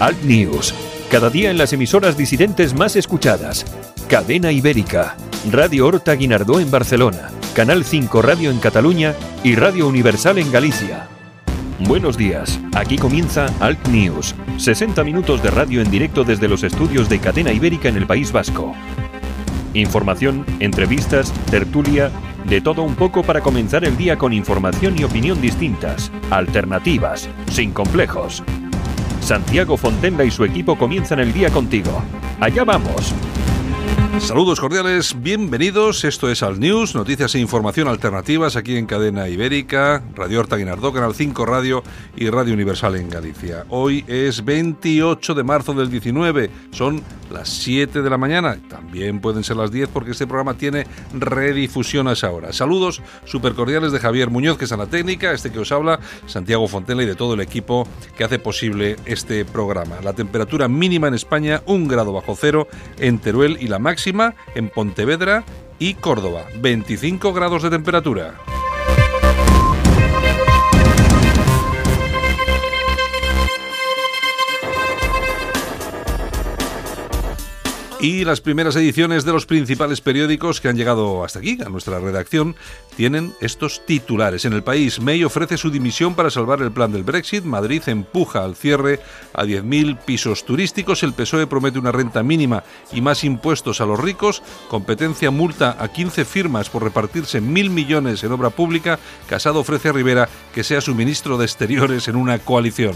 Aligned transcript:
Alt 0.00 0.22
News, 0.22 0.74
cada 1.10 1.28
día 1.28 1.50
en 1.50 1.58
las 1.58 1.74
emisoras 1.74 2.16
disidentes 2.16 2.72
más 2.72 2.96
escuchadas. 2.96 3.66
Cadena 4.08 4.50
Ibérica, 4.50 5.14
Radio 5.50 5.86
Horta 5.86 6.14
Guinardó 6.14 6.58
en 6.58 6.70
Barcelona, 6.70 7.28
Canal 7.54 7.84
5 7.84 8.22
Radio 8.22 8.50
en 8.50 8.60
Cataluña 8.60 9.14
y 9.44 9.56
Radio 9.56 9.86
Universal 9.86 10.38
en 10.38 10.50
Galicia. 10.50 11.06
Buenos 11.80 12.16
días, 12.16 12.58
aquí 12.74 12.96
comienza 12.96 13.44
Alt 13.60 13.88
News, 13.88 14.34
60 14.56 15.04
minutos 15.04 15.42
de 15.42 15.50
radio 15.50 15.82
en 15.82 15.90
directo 15.90 16.24
desde 16.24 16.48
los 16.48 16.62
estudios 16.62 17.10
de 17.10 17.18
Cadena 17.18 17.52
Ibérica 17.52 17.90
en 17.90 17.98
el 17.98 18.06
País 18.06 18.32
Vasco. 18.32 18.74
Información, 19.74 20.46
entrevistas, 20.60 21.30
tertulia, 21.50 22.10
de 22.46 22.62
todo 22.62 22.84
un 22.84 22.94
poco 22.94 23.22
para 23.22 23.42
comenzar 23.42 23.84
el 23.84 23.98
día 23.98 24.16
con 24.16 24.32
información 24.32 24.98
y 24.98 25.04
opinión 25.04 25.42
distintas, 25.42 26.10
alternativas, 26.30 27.28
sin 27.50 27.72
complejos. 27.72 28.42
Santiago 29.20 29.76
Fontenla 29.76 30.24
y 30.24 30.30
su 30.30 30.44
equipo 30.44 30.76
comienzan 30.76 31.20
el 31.20 31.32
día 31.32 31.50
contigo. 31.50 32.02
Allá 32.40 32.64
vamos. 32.64 33.14
Saludos 34.18 34.60
cordiales, 34.60 35.14
bienvenidos. 35.22 36.04
Esto 36.04 36.30
es 36.30 36.42
Al 36.42 36.58
News, 36.58 36.94
noticias 36.94 37.34
e 37.34 37.38
información 37.38 37.86
alternativas 37.86 38.56
aquí 38.56 38.76
en 38.76 38.86
Cadena 38.86 39.28
Ibérica, 39.28 40.02
Radio 40.14 40.40
Horta 40.40 40.56
Guinardó, 40.56 40.92
Canal 40.92 41.14
5 41.14 41.46
Radio 41.46 41.82
y 42.16 42.28
Radio 42.28 42.52
Universal 42.52 42.96
en 42.96 43.08
Galicia. 43.08 43.64
Hoy 43.68 44.04
es 44.08 44.44
28 44.44 45.34
de 45.34 45.42
marzo 45.44 45.74
del 45.74 45.90
19, 45.90 46.50
son 46.72 47.02
las 47.30 47.48
7 47.48 48.02
de 48.02 48.10
la 48.10 48.18
mañana. 48.18 48.58
También 48.68 49.20
pueden 49.20 49.44
ser 49.44 49.56
las 49.56 49.70
10 49.70 49.88
porque 49.88 50.10
este 50.10 50.26
programa 50.26 50.54
tiene 50.54 50.86
redifusión 51.14 52.08
a 52.08 52.12
esa 52.12 52.30
hora. 52.30 52.52
Saludos 52.52 53.02
super 53.24 53.54
cordiales 53.54 53.92
de 53.92 54.00
Javier 54.00 54.28
Muñoz, 54.28 54.58
que 54.58 54.64
es 54.64 54.72
a 54.72 54.76
la 54.76 54.86
técnica, 54.86 55.32
este 55.32 55.50
que 55.50 55.60
os 55.60 55.72
habla, 55.72 56.00
Santiago 56.26 56.68
Fontela 56.68 57.04
y 57.04 57.06
de 57.06 57.14
todo 57.14 57.34
el 57.34 57.40
equipo 57.40 57.86
que 58.16 58.24
hace 58.24 58.38
posible 58.38 58.96
este 59.06 59.44
programa. 59.44 59.96
La 60.02 60.12
temperatura 60.12 60.68
mínima 60.68 61.08
en 61.08 61.14
España, 61.14 61.62
un 61.66 61.88
grado 61.88 62.12
bajo 62.12 62.36
cero 62.36 62.68
en 62.98 63.18
Teruel 63.18 63.56
y 63.60 63.68
la 63.68 63.78
máxima 63.78 63.99
en 64.54 64.68
Pontevedra 64.68 65.44
y 65.78 65.94
Córdoba, 65.94 66.44
25 66.60 67.32
grados 67.32 67.62
de 67.62 67.70
temperatura. 67.70 68.34
Y 78.02 78.24
las 78.24 78.40
primeras 78.40 78.76
ediciones 78.76 79.26
de 79.26 79.32
los 79.32 79.44
principales 79.44 80.00
periódicos 80.00 80.62
que 80.62 80.68
han 80.68 80.76
llegado 80.76 81.22
hasta 81.22 81.40
aquí, 81.40 81.58
a 81.60 81.68
nuestra 81.68 81.98
redacción, 81.98 82.56
tienen 82.96 83.34
estos 83.42 83.84
titulares. 83.84 84.46
En 84.46 84.54
el 84.54 84.62
país, 84.62 85.00
May 85.00 85.22
ofrece 85.22 85.58
su 85.58 85.70
dimisión 85.70 86.14
para 86.14 86.30
salvar 86.30 86.62
el 86.62 86.72
plan 86.72 86.92
del 86.92 87.04
Brexit. 87.04 87.44
Madrid 87.44 87.82
empuja 87.88 88.42
al 88.42 88.56
cierre 88.56 89.00
a 89.34 89.44
10.000 89.44 89.98
pisos 89.98 90.46
turísticos. 90.46 91.02
El 91.02 91.12
PSOE 91.12 91.46
promete 91.46 91.78
una 91.78 91.92
renta 91.92 92.22
mínima 92.22 92.64
y 92.90 93.02
más 93.02 93.22
impuestos 93.22 93.82
a 93.82 93.86
los 93.86 94.00
ricos. 94.00 94.42
Competencia 94.70 95.30
multa 95.30 95.76
a 95.78 95.88
15 95.88 96.24
firmas 96.24 96.70
por 96.70 96.82
repartirse 96.82 97.42
mil 97.42 97.68
millones 97.68 98.24
en 98.24 98.32
obra 98.32 98.48
pública. 98.48 98.98
Casado 99.28 99.60
ofrece 99.60 99.90
a 99.90 99.92
Rivera 99.92 100.26
que 100.54 100.64
sea 100.64 100.80
su 100.80 100.94
ministro 100.94 101.36
de 101.36 101.44
Exteriores 101.44 102.08
en 102.08 102.16
una 102.16 102.38
coalición. 102.38 102.94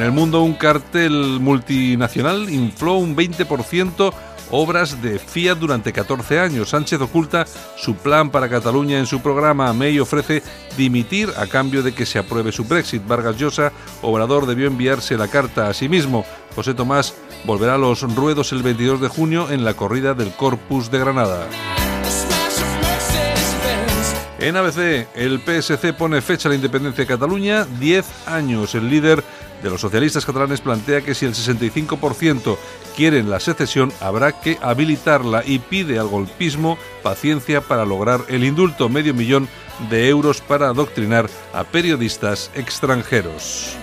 En 0.00 0.06
el 0.06 0.12
mundo, 0.12 0.40
un 0.40 0.54
cartel 0.54 1.12
multinacional 1.40 2.48
infló 2.48 2.94
un 2.94 3.14
20% 3.14 4.10
obras 4.50 5.02
de 5.02 5.18
Fiat 5.18 5.58
durante 5.58 5.92
14 5.92 6.40
años. 6.40 6.70
Sánchez 6.70 7.02
oculta 7.02 7.44
su 7.76 7.96
plan 7.96 8.30
para 8.30 8.48
Cataluña 8.48 8.98
en 8.98 9.04
su 9.04 9.20
programa. 9.20 9.74
May 9.74 9.98
ofrece 9.98 10.42
dimitir 10.78 11.28
a 11.36 11.46
cambio 11.46 11.82
de 11.82 11.92
que 11.92 12.06
se 12.06 12.18
apruebe 12.18 12.50
su 12.50 12.64
Brexit. 12.64 13.06
Vargas 13.06 13.36
Llosa, 13.36 13.72
Obrador, 14.00 14.46
debió 14.46 14.68
enviarse 14.68 15.18
la 15.18 15.28
carta 15.28 15.68
a 15.68 15.74
sí 15.74 15.86
mismo. 15.86 16.24
José 16.56 16.72
Tomás 16.72 17.14
volverá 17.44 17.74
a 17.74 17.78
los 17.78 18.00
ruedos 18.14 18.52
el 18.52 18.62
22 18.62 19.02
de 19.02 19.08
junio 19.08 19.50
en 19.50 19.66
la 19.66 19.74
corrida 19.74 20.14
del 20.14 20.32
Corpus 20.32 20.90
de 20.90 20.98
Granada. 20.98 21.46
En 24.38 24.56
ABC, 24.56 25.08
el 25.14 25.42
PSC 25.42 25.92
pone 25.92 26.22
fecha 26.22 26.48
a 26.48 26.50
la 26.50 26.54
independencia 26.54 27.04
de 27.04 27.08
Cataluña, 27.08 27.66
10 27.78 28.06
años. 28.26 28.74
El 28.74 28.88
líder 28.88 29.22
de 29.62 29.70
los 29.70 29.80
socialistas 29.80 30.24
catalanes 30.24 30.60
plantea 30.60 31.02
que 31.02 31.14
si 31.14 31.26
el 31.26 31.34
65% 31.34 32.56
quieren 32.96 33.30
la 33.30 33.40
secesión, 33.40 33.92
habrá 34.00 34.40
que 34.40 34.58
habilitarla 34.62 35.42
y 35.44 35.58
pide 35.58 35.98
al 35.98 36.08
golpismo 36.08 36.78
paciencia 37.02 37.60
para 37.60 37.84
lograr 37.84 38.20
el 38.28 38.44
indulto, 38.44 38.88
medio 38.88 39.14
millón 39.14 39.48
de 39.88 40.08
euros 40.08 40.40
para 40.40 40.68
adoctrinar 40.68 41.28
a 41.52 41.64
periodistas 41.64 42.50
extranjeros. 42.54 43.76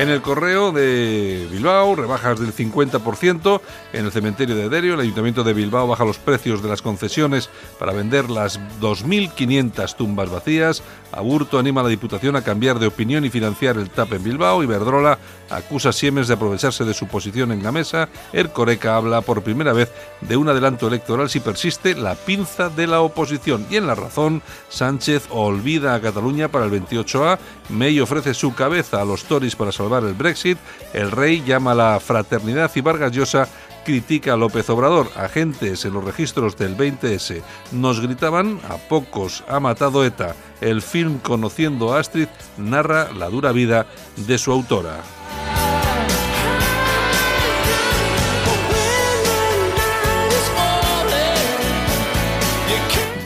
En 0.00 0.08
el 0.08 0.22
correo 0.22 0.72
de 0.72 1.46
Bilbao, 1.52 1.94
rebajas 1.94 2.40
del 2.40 2.54
50%. 2.54 3.60
En 3.92 4.06
el 4.06 4.10
cementerio 4.10 4.56
de 4.56 4.70
Derio, 4.70 4.94
el 4.94 5.00
Ayuntamiento 5.00 5.44
de 5.44 5.52
Bilbao 5.52 5.86
baja 5.86 6.06
los 6.06 6.16
precios 6.16 6.62
de 6.62 6.70
las 6.70 6.80
concesiones 6.80 7.50
para 7.78 7.92
vender 7.92 8.30
las 8.30 8.58
2.500 8.80 9.94
tumbas 9.96 10.30
vacías. 10.30 10.82
Aburto 11.12 11.58
anima 11.58 11.82
a 11.82 11.84
la 11.84 11.90
Diputación 11.90 12.34
a 12.34 12.42
cambiar 12.42 12.78
de 12.78 12.86
opinión 12.86 13.26
y 13.26 13.28
financiar 13.28 13.76
el 13.76 13.90
TAP 13.90 14.14
en 14.14 14.24
Bilbao. 14.24 14.62
Iberdrola 14.62 15.18
acusa 15.50 15.90
a 15.90 15.92
Siemens 15.92 16.28
de 16.28 16.34
aprovecharse 16.34 16.84
de 16.84 16.94
su 16.94 17.06
posición 17.06 17.52
en 17.52 17.62
la 17.62 17.72
mesa. 17.72 18.08
Ercoreca 18.32 18.96
habla 18.96 19.20
por 19.20 19.42
primera 19.42 19.72
vez 19.72 19.90
de 20.20 20.36
un 20.36 20.48
adelanto 20.48 20.88
electoral 20.88 21.28
si 21.28 21.40
persiste 21.40 21.94
la 21.94 22.14
pinza 22.14 22.68
de 22.68 22.86
la 22.86 23.00
oposición. 23.00 23.66
Y 23.70 23.76
en 23.76 23.86
la 23.86 23.94
razón, 23.94 24.42
Sánchez 24.68 25.28
olvida 25.30 25.94
a 25.94 26.00
Cataluña 26.00 26.48
para 26.48 26.64
el 26.64 26.72
28A. 26.72 27.38
May 27.68 28.00
ofrece 28.00 28.34
su 28.34 28.54
cabeza 28.54 29.00
a 29.00 29.04
los 29.04 29.24
Tories 29.24 29.56
para 29.56 29.72
salvar 29.72 30.04
el 30.04 30.14
Brexit, 30.14 30.58
el 30.92 31.10
rey 31.10 31.42
llama 31.44 31.72
a 31.72 31.74
la 31.74 32.00
fraternidad 32.00 32.70
y 32.74 32.80
Vargas 32.80 33.12
Llosa 33.12 33.48
critica 33.84 34.34
a 34.34 34.36
López 34.36 34.68
Obrador. 34.70 35.10
Agentes 35.16 35.84
en 35.84 35.94
los 35.94 36.04
registros 36.04 36.56
del 36.56 36.76
20S 36.76 37.42
nos 37.72 38.00
gritaban, 38.00 38.60
a 38.68 38.76
pocos 38.76 39.44
ha 39.48 39.60
matado 39.60 40.04
ETA. 40.04 40.34
El 40.60 40.82
film 40.82 41.18
Conociendo 41.18 41.94
a 41.94 42.00
Astrid 42.00 42.28
narra 42.56 43.10
la 43.12 43.28
dura 43.28 43.52
vida 43.52 43.86
de 44.16 44.38
su 44.38 44.52
autora. 44.52 45.00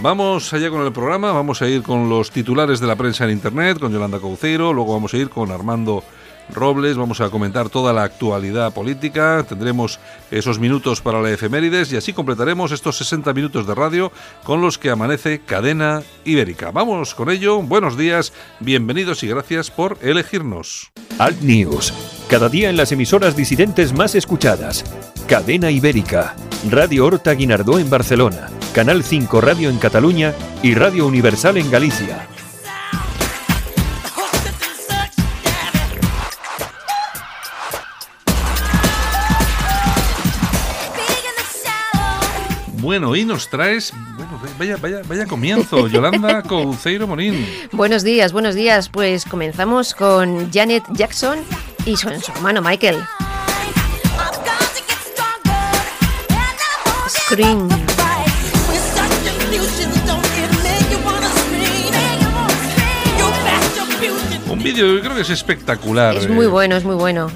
Vamos 0.05 0.53
allá 0.53 0.69
con 0.69 0.85
el 0.85 0.93
programa, 0.93 1.33
vamos 1.33 1.63
a 1.63 1.67
ir 1.67 1.83
con 1.83 2.11
los 2.11 2.31
titulares 2.31 2.79
de 2.79 2.87
la 2.87 2.95
prensa 2.95 3.25
en 3.25 3.31
Internet, 3.31 3.79
con 3.79 3.91
Yolanda 3.91 4.21
Cauceiro, 4.21 4.71
luego 4.75 4.93
vamos 4.93 5.15
a 5.15 5.17
ir 5.17 5.31
con 5.31 5.51
Armando 5.51 6.05
Robles, 6.53 6.99
vamos 6.99 7.23
a 7.23 7.31
comentar 7.31 7.71
toda 7.71 7.95
la 7.95 8.03
actualidad 8.03 8.75
política, 8.75 9.47
tendremos 9.49 9.99
esos 10.31 10.59
minutos 10.59 11.01
para 11.01 11.23
la 11.23 11.31
efemérides 11.31 11.91
y 11.91 11.97
así 11.97 12.13
completaremos 12.13 12.71
estos 12.71 12.99
60 12.99 13.33
minutos 13.33 13.67
de 13.67 13.75
radio 13.75 14.13
con 14.43 14.61
los 14.61 14.77
que 14.77 14.91
amanece 14.91 15.41
Cadena 15.41 16.03
Ibérica. 16.27 16.71
Vamos 16.71 17.15
con 17.15 17.31
ello, 17.31 17.63
buenos 17.63 17.97
días, 17.97 18.35
bienvenidos 18.61 19.23
y 19.23 19.29
gracias 19.29 19.71
por 19.71 19.97
elegirnos. 20.03 20.93
Alt 21.19 21.41
News, 21.41 21.95
cada 22.29 22.51
día 22.51 22.69
en 22.69 22.77
las 22.77 22.93
emisoras 22.93 23.37
disidentes 23.37 23.95
más 23.95 24.15
escuchadas. 24.15 24.85
Cadena 25.27 25.71
Ibérica, 25.71 26.37
Radio 26.71 27.07
Horta 27.07 27.33
Guinardó 27.33 27.79
en 27.79 27.89
Barcelona, 27.89 28.51
Canal 28.75 29.03
5 29.03 29.41
Radio 29.41 29.71
en 29.71 29.79
Cataluña 29.79 30.35
y 30.63 30.75
Radio 30.75 31.07
Universal 31.07 31.57
en 31.57 31.71
Galicia. 31.71 32.29
Bueno, 42.83 43.09
hoy 43.09 43.25
nos 43.25 43.49
traes, 43.49 43.95
bueno, 44.17 44.39
vaya, 44.59 44.77
vaya, 44.77 45.01
vaya 45.09 45.25
comienzo, 45.25 45.89
Yolanda 45.89 46.43
Couceiro 46.47 47.07
Morín. 47.07 47.47
Buenos 47.73 48.03
días, 48.03 48.35
buenos 48.35 48.55
días. 48.55 48.91
Pues 48.91 49.25
comenzamos 49.25 49.95
con 49.95 50.53
Janet 50.53 50.85
Jackson 50.93 51.39
y 51.87 51.97
su, 51.97 52.11
su 52.21 52.31
hermano 52.33 52.61
Michael. 52.61 52.99
Un 64.49 64.63
vídeo, 64.63 64.95
yo 64.95 65.01
creo 65.01 65.17
que 65.17 65.23
es 65.23 65.31
espectacular. 65.31 66.15
Es 66.15 66.27
eh. 66.27 66.29
muy 66.29 66.47
bueno, 66.47 66.77
es 66.77 66.85
muy 66.85 66.95
bueno. 66.95 67.29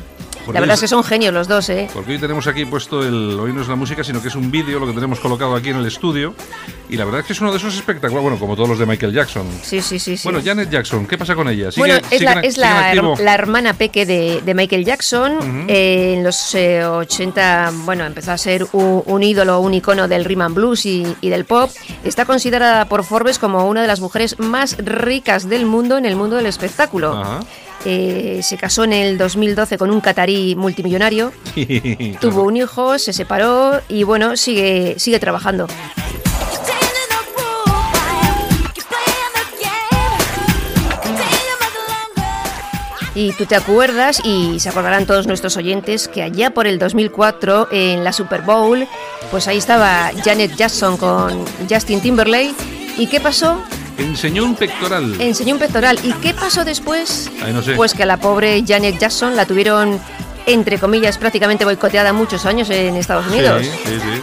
Porque 0.48 0.56
La 0.56 0.60
verdad 0.62 0.74
es- 0.76 0.80
que 0.80 0.88
son 0.88 1.04
genios 1.04 1.34
los 1.34 1.46
dos, 1.46 1.68
¿eh? 1.68 1.90
Porque 1.92 2.12
hoy 2.12 2.18
tenemos 2.18 2.46
aquí 2.46 2.64
puesto 2.64 3.02
el. 3.06 3.38
Hoy 3.38 3.52
no 3.52 3.60
es 3.60 3.68
la 3.68 3.76
música, 3.76 4.02
sino 4.02 4.22
que 4.22 4.28
es 4.28 4.34
un 4.34 4.50
vídeo 4.50 4.78
lo 4.80 4.86
que 4.86 4.94
tenemos 4.94 5.20
colocado 5.20 5.54
aquí 5.54 5.68
en 5.68 5.76
el 5.76 5.84
estudio. 5.86 6.34
Y 6.88 6.96
la 6.96 7.04
verdad 7.04 7.20
es 7.20 7.26
que 7.26 7.34
es 7.34 7.40
uno 7.42 7.50
de 7.50 7.58
esos 7.58 7.74
espectáculos, 7.74 8.22
bueno, 8.22 8.38
como 8.38 8.56
todos 8.56 8.66
los 8.66 8.78
de 8.78 8.86
Michael 8.86 9.12
Jackson. 9.12 9.46
Sí, 9.62 9.82
sí, 9.82 9.98
sí. 9.98 10.16
sí. 10.16 10.22
Bueno, 10.26 10.40
Janet 10.42 10.70
Jackson, 10.70 11.06
¿qué 11.06 11.18
pasa 11.18 11.34
con 11.34 11.46
ella? 11.50 11.70
¿Sigue- 11.70 11.80
Bueno, 11.86 12.00
es 12.10 12.22
la, 12.22 12.32
es 12.40 12.56
la, 12.56 12.94
la 12.94 13.34
hermana 13.34 13.74
peque 13.74 14.06
de, 14.06 14.40
de 14.40 14.54
Michael 14.54 14.86
Jackson. 14.86 15.66
Eh, 15.68 16.14
en 16.16 16.24
los 16.24 16.54
eh, 16.54 16.82
80, 16.82 17.72
bueno, 17.84 18.06
empezó 18.06 18.32
a 18.32 18.38
ser 18.38 18.66
un, 18.72 19.02
un 19.04 19.22
ídolo, 19.22 19.60
un 19.60 19.74
icono 19.74 20.08
del 20.08 20.24
rhythm 20.24 20.40
and 20.42 20.54
blues 20.54 20.86
y, 20.86 21.04
y 21.20 21.28
del 21.28 21.44
pop. 21.44 21.70
Está 22.04 22.24
considerada 22.24 22.86
por 22.86 23.04
Forbes 23.04 23.38
como 23.38 23.68
una 23.68 23.82
de 23.82 23.86
las 23.86 24.00
mujeres 24.00 24.38
más 24.38 24.78
ricas 24.78 25.46
del 25.48 25.66
mundo 25.66 25.98
en 25.98 26.06
el 26.06 26.16
mundo 26.16 26.36
del 26.36 26.46
espectáculo. 26.46 27.12
Ajá. 27.12 27.40
Eh, 27.84 28.40
se 28.42 28.56
casó 28.56 28.84
en 28.84 28.92
el 28.92 29.18
2012 29.18 29.78
con 29.78 29.90
un 29.90 30.00
catarí 30.00 30.54
multimillonario. 30.56 31.32
Tuvo 32.20 32.42
un 32.42 32.56
hijo, 32.56 32.98
se 32.98 33.12
separó 33.12 33.80
y 33.88 34.02
bueno, 34.02 34.36
sigue, 34.36 34.94
sigue 34.98 35.18
trabajando. 35.18 35.66
Y 43.14 43.32
tú 43.32 43.46
te 43.46 43.56
acuerdas, 43.56 44.20
y 44.24 44.60
se 44.60 44.68
acordarán 44.68 45.04
todos 45.04 45.26
nuestros 45.26 45.56
oyentes, 45.56 46.06
que 46.06 46.22
allá 46.22 46.50
por 46.50 46.68
el 46.68 46.78
2004, 46.78 47.66
en 47.72 48.04
la 48.04 48.12
Super 48.12 48.42
Bowl, 48.42 48.86
pues 49.32 49.48
ahí 49.48 49.58
estaba 49.58 50.12
Janet 50.24 50.54
Jackson 50.54 50.96
con 50.96 51.44
Justin 51.68 52.00
Timberlake. 52.00 52.54
¿Y 52.96 53.08
qué 53.08 53.18
pasó? 53.18 53.60
Enseñó 53.98 54.44
un 54.44 54.54
pectoral. 54.54 55.20
Enseñó 55.20 55.54
un 55.54 55.60
pectoral. 55.60 55.98
¿Y 56.04 56.12
qué 56.14 56.32
pasó 56.32 56.64
después? 56.64 57.30
Ay, 57.42 57.52
no 57.52 57.62
sé. 57.62 57.74
Pues 57.74 57.94
que 57.94 58.04
a 58.04 58.06
la 58.06 58.16
pobre 58.16 58.64
Janet 58.66 58.98
Jackson 58.98 59.34
la 59.34 59.44
tuvieron, 59.44 60.00
entre 60.46 60.78
comillas, 60.78 61.18
prácticamente 61.18 61.64
boicoteada 61.64 62.12
muchos 62.12 62.46
años 62.46 62.70
en 62.70 62.94
Estados 62.94 63.26
Unidos. 63.26 63.66
Sí, 63.66 63.70
sí, 63.84 64.00
sí. 64.00 64.22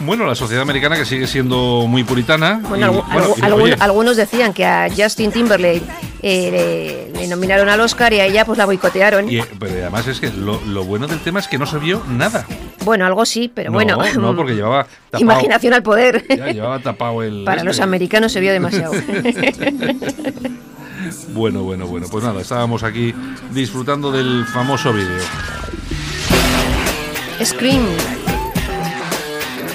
Bueno, 0.00 0.26
la 0.26 0.34
sociedad 0.34 0.62
americana 0.62 0.96
que 0.96 1.06
sigue 1.06 1.26
siendo 1.26 1.86
muy 1.88 2.04
puritana. 2.04 2.60
Bueno, 2.68 3.04
y, 3.36 3.40
y, 3.40 3.74
algunos 3.80 4.16
decían 4.16 4.52
que 4.52 4.64
a 4.66 4.88
Justin 4.94 5.32
Timberlake 5.32 5.82
eh, 6.26 7.10
le, 7.12 7.20
le 7.20 7.26
nominaron 7.28 7.68
al 7.68 7.78
Oscar 7.80 8.10
y 8.14 8.20
a 8.20 8.24
ella 8.24 8.46
pues 8.46 8.56
la 8.56 8.64
boicotearon. 8.64 9.30
y, 9.30 9.40
eh, 9.40 9.44
pero 9.58 9.72
además 9.74 10.06
es 10.06 10.20
que 10.20 10.30
lo, 10.30 10.58
lo 10.62 10.82
bueno 10.84 11.06
del 11.06 11.20
tema 11.20 11.38
es 11.38 11.48
que 11.48 11.58
no 11.58 11.66
se 11.66 11.78
vio 11.78 12.02
nada. 12.08 12.46
Bueno, 12.82 13.04
algo 13.04 13.26
sí, 13.26 13.50
pero 13.52 13.70
no, 13.70 13.74
bueno. 13.74 13.98
no, 14.18 14.34
porque 14.36 14.54
llevaba 14.54 14.84
tapado, 15.10 15.22
Imaginación 15.22 15.74
al 15.74 15.82
poder. 15.82 16.24
ya 16.28 16.46
llevaba 16.50 16.78
tapado 16.78 17.22
el. 17.22 17.44
Para 17.44 17.62
los 17.62 17.76
este. 17.76 17.84
americanos 17.84 18.32
se 18.32 18.40
vio 18.40 18.52
demasiado. 18.52 18.94
Bueno, 21.34 21.62
bueno, 21.64 21.86
bueno. 21.86 22.06
Pues 22.10 22.24
nada, 22.24 22.40
estábamos 22.40 22.82
aquí 22.82 23.14
disfrutando 23.50 24.10
del 24.10 24.46
famoso 24.46 24.90
vídeo. 24.90 25.20
Scream. 27.44 27.84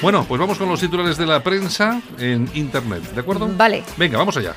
Bueno, 0.01 0.25
pues 0.27 0.39
vamos 0.39 0.57
con 0.57 0.69
los 0.69 0.79
titulares 0.79 1.17
de 1.17 1.27
la 1.27 1.43
prensa 1.43 2.01
en 2.17 2.49
internet, 2.55 3.03
¿de 3.13 3.19
acuerdo? 3.21 3.47
Vale. 3.55 3.83
Venga, 3.97 4.17
vamos 4.17 4.37
allá. 4.37 4.55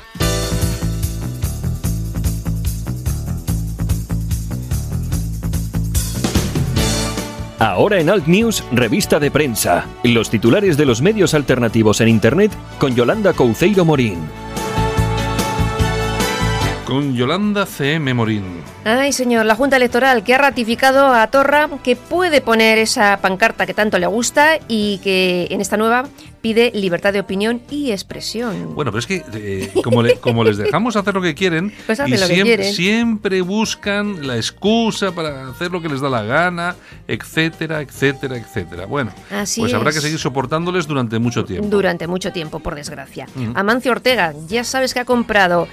Ahora 7.62 8.00
en 8.00 8.10
Alt 8.10 8.26
News, 8.26 8.64
revista 8.72 9.20
de 9.20 9.30
prensa. 9.30 9.86
Los 10.02 10.30
titulares 10.30 10.76
de 10.76 10.84
los 10.84 11.00
medios 11.00 11.32
alternativos 11.32 12.00
en 12.00 12.08
Internet 12.08 12.50
con 12.76 12.96
Yolanda 12.96 13.34
Couceiro 13.34 13.84
Morín. 13.84 14.18
Con 16.84 17.14
Yolanda 17.14 17.64
C.M. 17.64 18.14
Morín. 18.14 18.42
Ay, 18.84 19.12
señor, 19.12 19.46
la 19.46 19.54
Junta 19.54 19.76
Electoral 19.76 20.24
que 20.24 20.34
ha 20.34 20.38
ratificado 20.38 21.14
a 21.14 21.24
Torra 21.28 21.68
que 21.84 21.94
puede 21.94 22.40
poner 22.40 22.78
esa 22.78 23.18
pancarta 23.22 23.64
que 23.64 23.74
tanto 23.74 23.96
le 24.00 24.08
gusta 24.08 24.58
y 24.66 24.98
que 25.04 25.46
en 25.50 25.60
esta 25.60 25.76
nueva 25.76 26.06
pide 26.42 26.70
libertad 26.74 27.12
de 27.12 27.20
opinión 27.20 27.62
y 27.70 27.92
expresión. 27.92 28.74
Bueno, 28.74 28.90
pero 28.90 28.98
es 28.98 29.06
que 29.06 29.24
eh, 29.34 29.70
como, 29.82 30.02
le- 30.02 30.16
como 30.16 30.42
les 30.44 30.56
dejamos 30.58 30.96
hacer 30.96 31.14
lo 31.14 31.22
que 31.22 31.34
quieren, 31.34 31.72
Pues 31.86 32.00
y 32.00 32.10
que 32.10 32.18
siempre, 32.18 32.42
quieren. 32.44 32.74
siempre 32.74 33.40
buscan 33.40 34.26
la 34.26 34.36
excusa 34.36 35.12
para 35.12 35.48
hacer 35.48 35.70
lo 35.70 35.80
que 35.80 35.88
les 35.88 36.00
da 36.00 36.10
la 36.10 36.22
gana, 36.22 36.74
etcétera, 37.08 37.80
etcétera, 37.80 38.36
etcétera. 38.36 38.86
Bueno, 38.86 39.12
Así 39.30 39.60
pues 39.60 39.72
habrá 39.72 39.92
que 39.92 40.00
seguir 40.00 40.18
soportándoles 40.18 40.86
durante 40.86 41.18
mucho 41.18 41.44
tiempo. 41.44 41.68
Durante 41.68 42.06
mucho 42.06 42.32
tiempo, 42.32 42.58
por 42.58 42.74
desgracia. 42.74 43.26
Amancio 43.54 43.92
Ortega, 43.92 44.34
ya 44.48 44.64
sabes 44.64 44.92
que 44.94 45.00
ha 45.00 45.04
comprado 45.04 45.68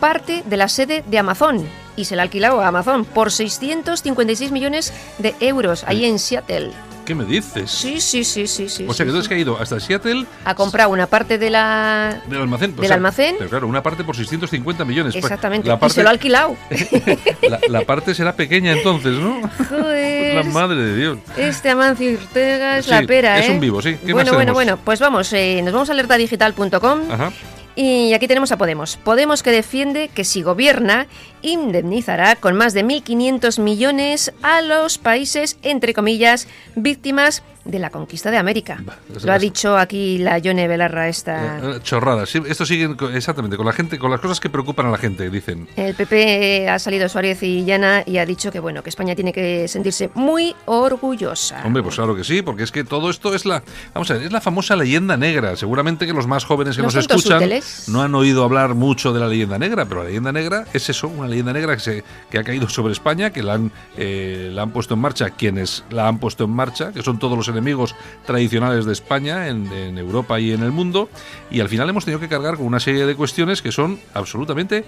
parte 0.00 0.42
de 0.46 0.56
la 0.56 0.68
sede 0.68 1.02
de 1.10 1.18
Amazon 1.18 1.64
y 1.96 2.04
se 2.06 2.16
la 2.16 2.22
ha 2.22 2.24
alquilado 2.24 2.60
a 2.60 2.68
Amazon 2.68 3.04
por 3.04 3.30
656 3.30 4.50
millones 4.52 4.92
de 5.18 5.34
euros 5.40 5.84
ahí 5.86 6.04
en 6.04 6.18
Seattle. 6.18 6.70
¿Qué 7.04 7.14
me 7.14 7.24
dices? 7.24 7.70
Sí, 7.70 8.00
sí, 8.00 8.22
sí, 8.24 8.46
sí, 8.46 8.68
sí. 8.68 8.86
o 8.88 8.94
sea, 8.94 9.04
que 9.04 9.10
entonces 9.10 9.24
sí. 9.24 9.28
que 9.30 9.34
ha 9.34 9.38
ido 9.38 9.58
hasta 9.58 9.80
Seattle 9.80 10.24
Ha 10.44 10.54
comprado 10.54 10.90
una 10.90 11.06
parte 11.06 11.36
de 11.38 11.50
la... 11.50 12.22
del 12.28 12.40
almacén. 12.42 12.72
o 12.72 12.76
¿Del 12.76 12.86
sea, 12.86 12.94
almacén? 12.96 13.34
Pero 13.38 13.50
claro, 13.50 13.66
una 13.66 13.82
parte 13.82 14.04
por 14.04 14.14
650 14.16 14.84
millones. 14.84 15.12
Pues, 15.14 15.24
Exactamente. 15.24 15.66
La 15.68 15.74
Y 15.74 15.78
parte, 15.78 15.94
se 15.94 16.02
lo 16.02 16.08
ha 16.08 16.12
alquilado. 16.12 16.56
la, 17.48 17.58
la 17.68 17.80
parte 17.82 18.14
será 18.14 18.34
pequeña 18.34 18.72
entonces, 18.72 19.12
¿no? 19.14 19.40
Joder. 19.68 20.34
La 20.44 20.50
madre 20.50 20.76
de 20.76 20.96
Dios. 20.96 21.18
Este 21.36 21.70
Amancio 21.70 22.12
Ortega 22.18 22.78
es 22.78 22.84
Sí, 22.86 22.90
la 22.90 23.02
pera, 23.02 23.38
es 23.38 23.48
¿eh? 23.48 23.52
un 23.52 23.60
vivo, 23.60 23.82
sí. 23.82 23.96
¿Qué 23.96 24.14
más 24.14 24.24
bueno, 24.24 24.32
bueno, 24.32 24.32
tenemos? 24.32 24.54
bueno. 24.54 24.78
Pues 24.84 25.00
vamos, 25.00 25.32
eh, 25.32 25.60
nos 25.62 25.72
vamos 25.72 25.88
a 25.90 25.92
alertadigital.com 25.92 27.10
Ajá. 27.10 27.32
y 27.76 28.12
aquí 28.14 28.26
tenemos 28.28 28.52
a 28.52 28.56
Podemos. 28.56 28.96
Podemos 28.96 29.42
que 29.42 29.50
defiende 29.50 30.08
que 30.14 30.24
si 30.24 30.42
gobierna, 30.42 31.06
indemnizará 31.42 32.36
con 32.36 32.56
más 32.56 32.72
de 32.72 32.84
1.500 32.84 33.60
millones 33.60 34.32
a 34.42 34.62
los 34.62 34.98
países, 34.98 35.58
entre 35.62 35.94
comillas, 35.94 36.48
víctimas 36.74 37.42
de 37.64 37.78
la 37.78 37.90
conquista 37.90 38.30
de 38.30 38.38
América. 38.38 38.82
eso 39.14 39.26
Lo 39.26 39.32
ha 39.32 39.38
dicho 39.38 39.76
aquí 39.76 40.18
la 40.18 40.38
Yone 40.38 40.66
Belarra 40.66 41.08
esta... 41.08 41.58
Eh, 41.58 41.76
eh, 41.76 41.80
Chorradas. 41.82 42.28
Sí, 42.28 42.42
esto 42.48 42.66
sigue 42.66 42.90
exactamente 43.14 43.56
con 43.56 43.66
la 43.66 43.72
gente, 43.72 43.98
con 43.98 44.10
las 44.10 44.20
cosas 44.20 44.40
que 44.40 44.50
preocupan 44.50 44.86
a 44.86 44.90
la 44.90 44.98
gente, 44.98 45.30
dicen. 45.30 45.68
El 45.76 45.94
PP 45.94 46.68
ha 46.68 46.78
salido 46.78 47.08
Suárez 47.08 47.42
y 47.42 47.64
Llana 47.64 48.02
y 48.04 48.18
ha 48.18 48.26
dicho 48.26 48.50
que 48.50 48.58
bueno 48.58 48.82
que 48.82 48.90
España 48.90 49.14
tiene 49.14 49.32
que 49.32 49.68
sentirse 49.68 50.10
muy 50.14 50.56
orgullosa. 50.64 51.62
Hombre, 51.64 51.82
pues 51.82 51.94
claro 51.94 52.16
que 52.16 52.24
sí, 52.24 52.42
porque 52.42 52.64
es 52.64 52.72
que 52.72 52.84
todo 52.84 53.10
esto 53.10 53.34
es 53.34 53.46
la, 53.46 53.62
vamos 53.94 54.10
a 54.10 54.14
ver, 54.14 54.24
es 54.24 54.32
la 54.32 54.40
famosa 54.40 54.74
leyenda 54.74 55.16
negra. 55.16 55.56
Seguramente 55.56 56.06
que 56.06 56.12
los 56.12 56.26
más 56.26 56.44
jóvenes 56.44 56.76
que 56.76 56.82
Los 56.82 56.94
nos 56.94 57.04
escuchan 57.04 57.38
útiles. 57.38 57.84
no 57.88 58.02
han 58.02 58.14
oído 58.14 58.42
hablar 58.42 58.74
mucho 58.74 59.12
de 59.12 59.20
la 59.20 59.28
leyenda 59.28 59.58
negra, 59.58 59.84
pero 59.84 60.02
la 60.02 60.08
leyenda 60.08 60.32
negra 60.32 60.66
es 60.72 60.88
eso, 60.88 61.06
una 61.06 61.28
leyenda 61.32 61.52
negra 61.52 61.74
que 61.74 61.82
se 61.82 62.04
que 62.30 62.38
ha 62.38 62.44
caído 62.44 62.68
sobre 62.68 62.92
España, 62.92 63.30
que 63.30 63.42
la 63.42 63.54
han 63.54 63.72
eh, 63.96 64.50
la 64.52 64.62
han 64.62 64.70
puesto 64.70 64.94
en 64.94 65.00
marcha 65.00 65.30
quienes 65.30 65.84
la 65.90 66.06
han 66.06 66.18
puesto 66.18 66.44
en 66.44 66.50
marcha, 66.50 66.92
que 66.92 67.02
son 67.02 67.18
todos 67.18 67.36
los 67.36 67.48
enemigos 67.48 67.96
tradicionales 68.24 68.84
de 68.84 68.92
España 68.92 69.48
en, 69.48 69.66
en 69.72 69.98
Europa 69.98 70.38
y 70.38 70.52
en 70.52 70.62
el 70.62 70.70
mundo, 70.70 71.08
y 71.50 71.58
al 71.58 71.68
final 71.68 71.88
hemos 71.88 72.04
tenido 72.04 72.20
que 72.20 72.28
cargar 72.28 72.56
con 72.56 72.66
una 72.66 72.78
serie 72.78 73.04
de 73.04 73.16
cuestiones 73.16 73.60
que 73.60 73.72
son 73.72 73.98
absolutamente 74.14 74.84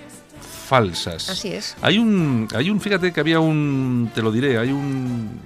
falsas. 0.68 1.28
Así 1.28 1.48
es. 1.48 1.76
Hay 1.82 1.98
un, 1.98 2.48
hay 2.54 2.70
un, 2.70 2.80
fíjate 2.80 3.12
que 3.12 3.20
había 3.20 3.40
un, 3.40 4.10
te 4.14 4.22
lo 4.22 4.32
diré, 4.32 4.58
hay 4.58 4.70
un, 4.70 5.40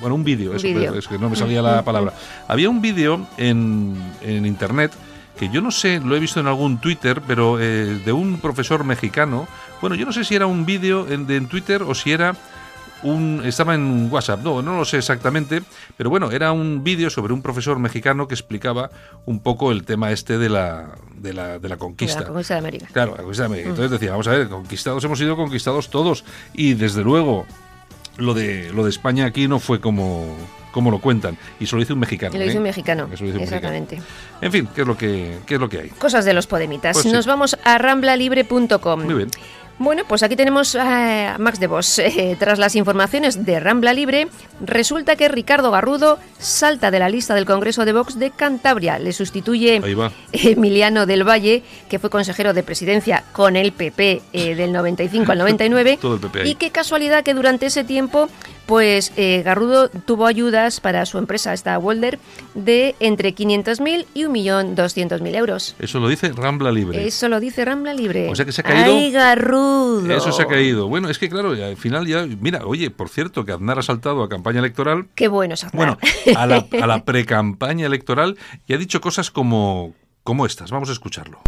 bueno, 0.00 0.14
un 0.14 0.24
vídeo, 0.24 0.54
es 0.54 0.62
que 1.08 1.18
no 1.18 1.28
me 1.28 1.36
salía 1.36 1.62
la 1.62 1.84
palabra. 1.84 2.14
Había 2.46 2.70
un 2.70 2.80
vídeo 2.80 3.26
en, 3.36 3.96
en 4.22 4.46
internet 4.46 4.92
que 5.38 5.48
yo 5.48 5.60
no 5.60 5.70
sé, 5.70 6.00
lo 6.00 6.16
he 6.16 6.20
visto 6.20 6.40
en 6.40 6.46
algún 6.46 6.78
Twitter, 6.78 7.22
pero 7.26 7.60
eh, 7.60 8.00
de 8.04 8.12
un 8.12 8.40
profesor 8.40 8.84
mexicano. 8.84 9.46
Bueno, 9.80 9.96
yo 9.96 10.04
no 10.04 10.12
sé 10.12 10.24
si 10.24 10.34
era 10.34 10.46
un 10.46 10.66
vídeo 10.66 11.06
en, 11.08 11.26
de, 11.26 11.36
en 11.36 11.46
Twitter 11.46 11.82
o 11.82 11.94
si 11.94 12.12
era 12.12 12.34
un 13.02 13.42
estaba 13.44 13.76
en 13.76 14.08
WhatsApp, 14.10 14.40
no, 14.42 14.60
no 14.60 14.76
lo 14.76 14.84
sé 14.84 14.98
exactamente, 14.98 15.62
pero 15.96 16.10
bueno, 16.10 16.32
era 16.32 16.50
un 16.50 16.82
vídeo 16.82 17.10
sobre 17.10 17.32
un 17.32 17.42
profesor 17.42 17.78
mexicano 17.78 18.26
que 18.26 18.34
explicaba 18.34 18.90
un 19.24 19.40
poco 19.40 19.70
el 19.70 19.84
tema 19.84 20.10
este 20.10 20.36
de 20.36 20.48
la, 20.48 20.96
de 21.14 21.32
la, 21.32 21.58
de 21.60 21.68
la 21.68 21.76
De 21.76 21.78
conquista. 21.78 22.20
la 22.20 22.26
conquista 22.26 22.54
de 22.54 22.58
América. 22.58 22.86
Claro, 22.92 23.12
la 23.12 23.18
conquista 23.18 23.44
de 23.44 23.46
América. 23.46 23.68
Entonces 23.70 23.92
decía, 23.92 24.10
vamos 24.10 24.26
a 24.26 24.32
ver, 24.32 24.48
conquistados 24.48 25.04
hemos 25.04 25.18
sido 25.18 25.36
conquistados 25.36 25.90
todos. 25.90 26.24
Y 26.54 26.74
desde 26.74 27.04
luego, 27.04 27.46
lo 28.18 28.34
de, 28.34 28.70
lo 28.72 28.84
de 28.84 28.90
España 28.90 29.24
aquí 29.26 29.48
no 29.48 29.58
fue 29.58 29.80
como, 29.80 30.36
como 30.72 30.90
lo 30.90 31.00
cuentan. 31.00 31.38
Y 31.58 31.66
se 31.66 31.74
lo 31.74 31.80
dice 31.80 31.94
un 31.94 32.00
mexicano. 32.00 32.34
Y 32.34 32.38
lo 32.38 32.44
dice 32.44 32.56
¿eh? 32.56 32.58
un 32.58 32.64
mexicano. 32.64 33.08
Eso 33.12 33.24
lo 33.24 33.30
dice 33.30 33.38
un 33.38 33.48
mexicano. 33.48 33.74
Exactamente. 33.74 34.02
En 34.40 34.52
fin, 34.52 34.68
¿qué 34.74 34.82
es 34.82 34.86
lo 34.86 34.96
que, 34.96 35.38
qué 35.46 35.54
es 35.54 35.60
lo 35.60 35.68
que 35.68 35.80
hay? 35.80 35.88
Cosas 35.90 36.24
de 36.24 36.34
los 36.34 36.46
podemitas. 36.46 36.94
Pues 36.94 37.04
sí. 37.04 37.12
Nos 37.12 37.26
vamos 37.26 37.56
a 37.64 37.78
ramblalibre.com. 37.78 39.04
Muy 39.04 39.14
bien. 39.14 39.30
Bueno, 39.78 40.02
pues 40.08 40.24
aquí 40.24 40.34
tenemos 40.34 40.74
a 40.74 41.36
Max 41.38 41.60
de 41.60 41.66
Vos. 41.66 42.00
Eh, 42.18 42.36
tras 42.38 42.58
las 42.58 42.74
informaciones 42.74 43.44
de 43.44 43.60
Rambla 43.60 43.92
Libre, 43.92 44.28
resulta 44.60 45.14
que 45.14 45.28
Ricardo 45.28 45.70
Garrudo 45.70 46.18
salta 46.38 46.90
de 46.90 46.98
la 46.98 47.08
lista 47.08 47.34
del 47.34 47.44
Congreso 47.44 47.84
de 47.84 47.92
Vox 47.92 48.18
de 48.18 48.30
Cantabria. 48.30 48.98
Le 48.98 49.12
sustituye. 49.12 49.80
Emiliano 50.32 51.06
del 51.06 51.28
Valle, 51.28 51.62
que 51.88 51.98
fue 51.98 52.10
consejero 52.10 52.54
de 52.54 52.62
presidencia 52.62 53.22
con 53.32 53.56
el 53.56 53.72
PP 53.72 54.22
eh, 54.32 54.54
del 54.56 54.72
95 54.72 55.30
al 55.30 55.38
99. 55.38 55.98
Todo 56.00 56.14
el 56.14 56.20
PP 56.20 56.40
ahí. 56.40 56.50
Y 56.50 56.54
qué 56.56 56.70
casualidad 56.70 57.22
que 57.22 57.34
durante 57.34 57.66
ese 57.66 57.84
tiempo 57.84 58.28
Pues 58.68 59.14
eh, 59.16 59.40
Garrudo 59.42 59.88
tuvo 59.88 60.26
ayudas 60.26 60.80
para 60.80 61.06
su 61.06 61.16
empresa, 61.16 61.54
esta 61.54 61.78
Welder, 61.78 62.18
de 62.52 62.94
entre 63.00 63.34
500.000 63.34 64.04
y 64.12 64.24
1.200.000 64.24 65.34
euros. 65.36 65.74
Eso 65.78 66.00
lo 66.00 66.06
dice 66.06 66.32
Rambla 66.32 66.70
Libre. 66.70 67.06
Eso 67.06 67.30
lo 67.30 67.40
dice 67.40 67.64
Rambla 67.64 67.94
Libre. 67.94 68.28
O 68.28 68.36
sea 68.36 68.44
que 68.44 68.52
se 68.52 68.60
ha 68.60 68.64
caído. 68.64 68.94
¡Ay, 68.94 69.10
Garrudo! 69.10 70.14
Eso 70.14 70.32
se 70.32 70.42
ha 70.42 70.46
caído. 70.46 70.86
Bueno, 70.86 71.08
es 71.08 71.18
que 71.18 71.30
claro, 71.30 71.52
al 71.52 71.78
final 71.78 72.06
ya. 72.06 72.26
Mira, 72.26 72.66
oye, 72.66 72.90
por 72.90 73.08
cierto, 73.08 73.46
que 73.46 73.52
Aznar 73.52 73.78
ha 73.78 73.82
saltado 73.82 74.22
a 74.22 74.28
campaña 74.28 74.58
electoral. 74.58 75.06
Qué 75.14 75.28
bueno 75.28 75.54
es 75.54 75.64
Aznar. 75.64 75.96
Bueno, 75.96 75.98
a 76.36 76.46
la, 76.46 76.66
a 76.82 76.86
la 76.86 77.04
pre-campaña 77.06 77.86
electoral 77.86 78.36
y 78.66 78.74
ha 78.74 78.76
dicho 78.76 79.00
cosas 79.00 79.30
como, 79.30 79.94
como 80.24 80.44
estas. 80.44 80.70
Vamos 80.70 80.90
a 80.90 80.92
escucharlo. 80.92 81.40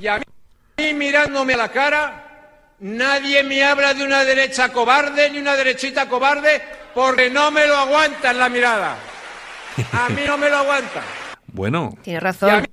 Y 0.00 0.08
a 0.08 0.18
mí, 0.18 0.94
mirándome 0.94 1.54
a 1.54 1.58
la 1.58 1.68
cara, 1.68 2.25
nadie 2.80 3.42
me 3.42 3.62
habla 3.64 3.94
de 3.94 4.04
una 4.04 4.24
derecha 4.24 4.70
cobarde 4.72 5.30
ni 5.30 5.38
una 5.38 5.56
derechita 5.56 6.08
cobarde 6.08 6.62
porque 6.94 7.30
no 7.30 7.50
me 7.50 7.66
lo 7.66 7.76
aguanta 7.76 8.30
en 8.30 8.38
la 8.38 8.48
mirada. 8.48 8.96
A 9.92 10.08
mí 10.08 10.22
no 10.26 10.38
me 10.38 10.48
lo 10.48 10.58
aguanta. 10.58 11.02
Bueno, 11.48 11.96
Tiene 12.02 12.16
Y 12.16 12.18
a 12.18 12.20
razón. 12.20 12.66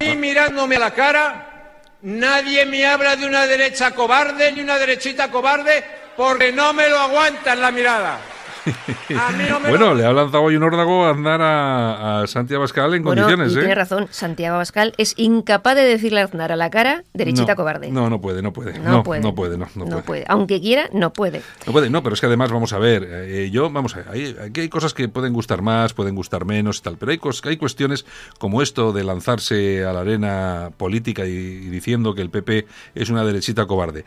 mí, 0.00 0.16
mirándome 0.16 0.76
a 0.76 0.80
la 0.80 0.90
cara, 0.92 1.80
nadie 2.02 2.64
me 2.66 2.86
habla 2.86 3.16
de 3.16 3.26
una 3.26 3.46
derecha 3.46 3.90
cobarde 3.92 4.52
ni 4.52 4.60
una 4.60 4.78
derechita 4.78 5.30
cobarde 5.30 5.84
porque 6.16 6.52
no 6.52 6.72
me 6.72 6.88
lo 6.88 6.98
aguanta 6.98 7.52
en 7.52 7.60
la 7.60 7.70
mirada. 7.70 8.18
A 9.18 9.32
mí 9.32 9.44
no 9.48 9.60
me 9.60 9.68
bueno, 9.70 9.86
lo 9.86 9.94
le 9.94 10.04
ha 10.04 10.12
lanzado 10.12 10.42
hoy 10.42 10.56
un 10.56 10.62
órdago 10.62 11.04
a 11.04 11.10
Aznar 11.10 11.40
a, 11.40 12.22
a 12.22 12.26
Santiago 12.26 12.62
Abascal 12.62 12.94
en 12.94 13.02
Bueno, 13.02 13.22
condiciones, 13.22 13.52
y 13.52 13.56
¿eh? 13.56 13.60
tiene 13.60 13.74
razón, 13.74 14.08
Santiago 14.10 14.56
Abascal 14.56 14.92
es 14.98 15.14
incapaz 15.16 15.76
de 15.76 15.82
decirle 15.82 16.20
a 16.20 16.24
Aznar 16.24 16.52
a 16.52 16.56
la 16.56 16.70
cara 16.70 17.04
derechita 17.14 17.52
no, 17.52 17.56
cobarde. 17.56 17.90
No, 17.90 18.10
no 18.10 18.20
puede, 18.20 18.42
no 18.42 18.52
puede. 18.52 18.78
No 18.78 18.90
No, 18.90 19.02
puede. 19.02 19.20
no 19.20 19.34
puede, 19.34 19.56
no, 19.58 19.68
no 19.74 20.02
puede. 20.02 20.24
Aunque 20.28 20.60
quiera, 20.60 20.88
no 20.92 21.12
puede. 21.12 21.42
No 21.66 21.72
puede, 21.72 21.90
no, 21.90 22.02
pero 22.02 22.14
es 22.14 22.20
que 22.20 22.26
además 22.26 22.50
vamos 22.50 22.72
a 22.72 22.78
ver, 22.78 23.06
eh, 23.08 23.50
yo, 23.50 23.70
vamos 23.70 23.94
a 23.94 23.98
ver, 23.98 24.08
hay, 24.10 24.36
aquí 24.48 24.62
hay 24.62 24.68
cosas 24.68 24.94
que 24.94 25.08
pueden 25.08 25.32
gustar 25.32 25.62
más, 25.62 25.94
pueden 25.94 26.14
gustar 26.14 26.44
menos 26.44 26.78
y 26.78 26.82
tal, 26.82 26.96
pero 26.96 27.12
hay, 27.12 27.20
hay 27.44 27.56
cuestiones 27.56 28.04
como 28.38 28.62
esto 28.62 28.92
de 28.92 29.04
lanzarse 29.04 29.84
a 29.84 29.92
la 29.92 30.00
arena 30.00 30.70
política 30.76 31.26
y, 31.26 31.30
y 31.30 31.68
diciendo 31.68 32.14
que 32.14 32.22
el 32.22 32.30
PP 32.30 32.66
es 32.94 33.10
una 33.10 33.24
derechita 33.24 33.66
cobarde. 33.66 34.04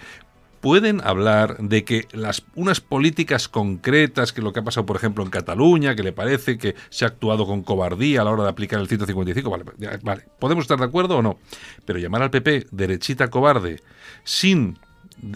Pueden 0.62 1.00
hablar 1.06 1.58
de 1.60 1.84
que 1.86 2.08
las 2.12 2.44
unas 2.56 2.82
políticas 2.82 3.48
concretas, 3.48 4.34
que 4.34 4.42
lo 4.42 4.52
que 4.52 4.60
ha 4.60 4.64
pasado, 4.64 4.86
por 4.86 4.98
ejemplo, 4.98 5.24
en 5.24 5.30
Cataluña, 5.30 5.96
que 5.96 6.04
le 6.04 6.12
parece 6.12 6.58
que 6.58 6.76
se 6.90 7.06
ha 7.06 7.08
actuado 7.10 7.46
con 7.46 7.64
cobardía 7.64 8.22
a 8.22 8.24
la 8.26 8.32
hora 8.32 8.44
de 8.44 8.50
aplicar 8.50 8.80
el 8.82 8.88
155, 8.88 9.50
vale, 9.50 9.64
vale, 10.04 10.24
podemos 10.40 10.64
estar 10.64 10.78
de 10.78 10.86
acuerdo 10.86 11.18
o 11.18 11.22
no, 11.22 11.40
pero 11.86 11.98
llamar 12.00 12.24
al 12.24 12.32
PP 12.32 12.68
derechita 12.72 13.30
cobarde 13.30 13.82
sin 14.26 14.78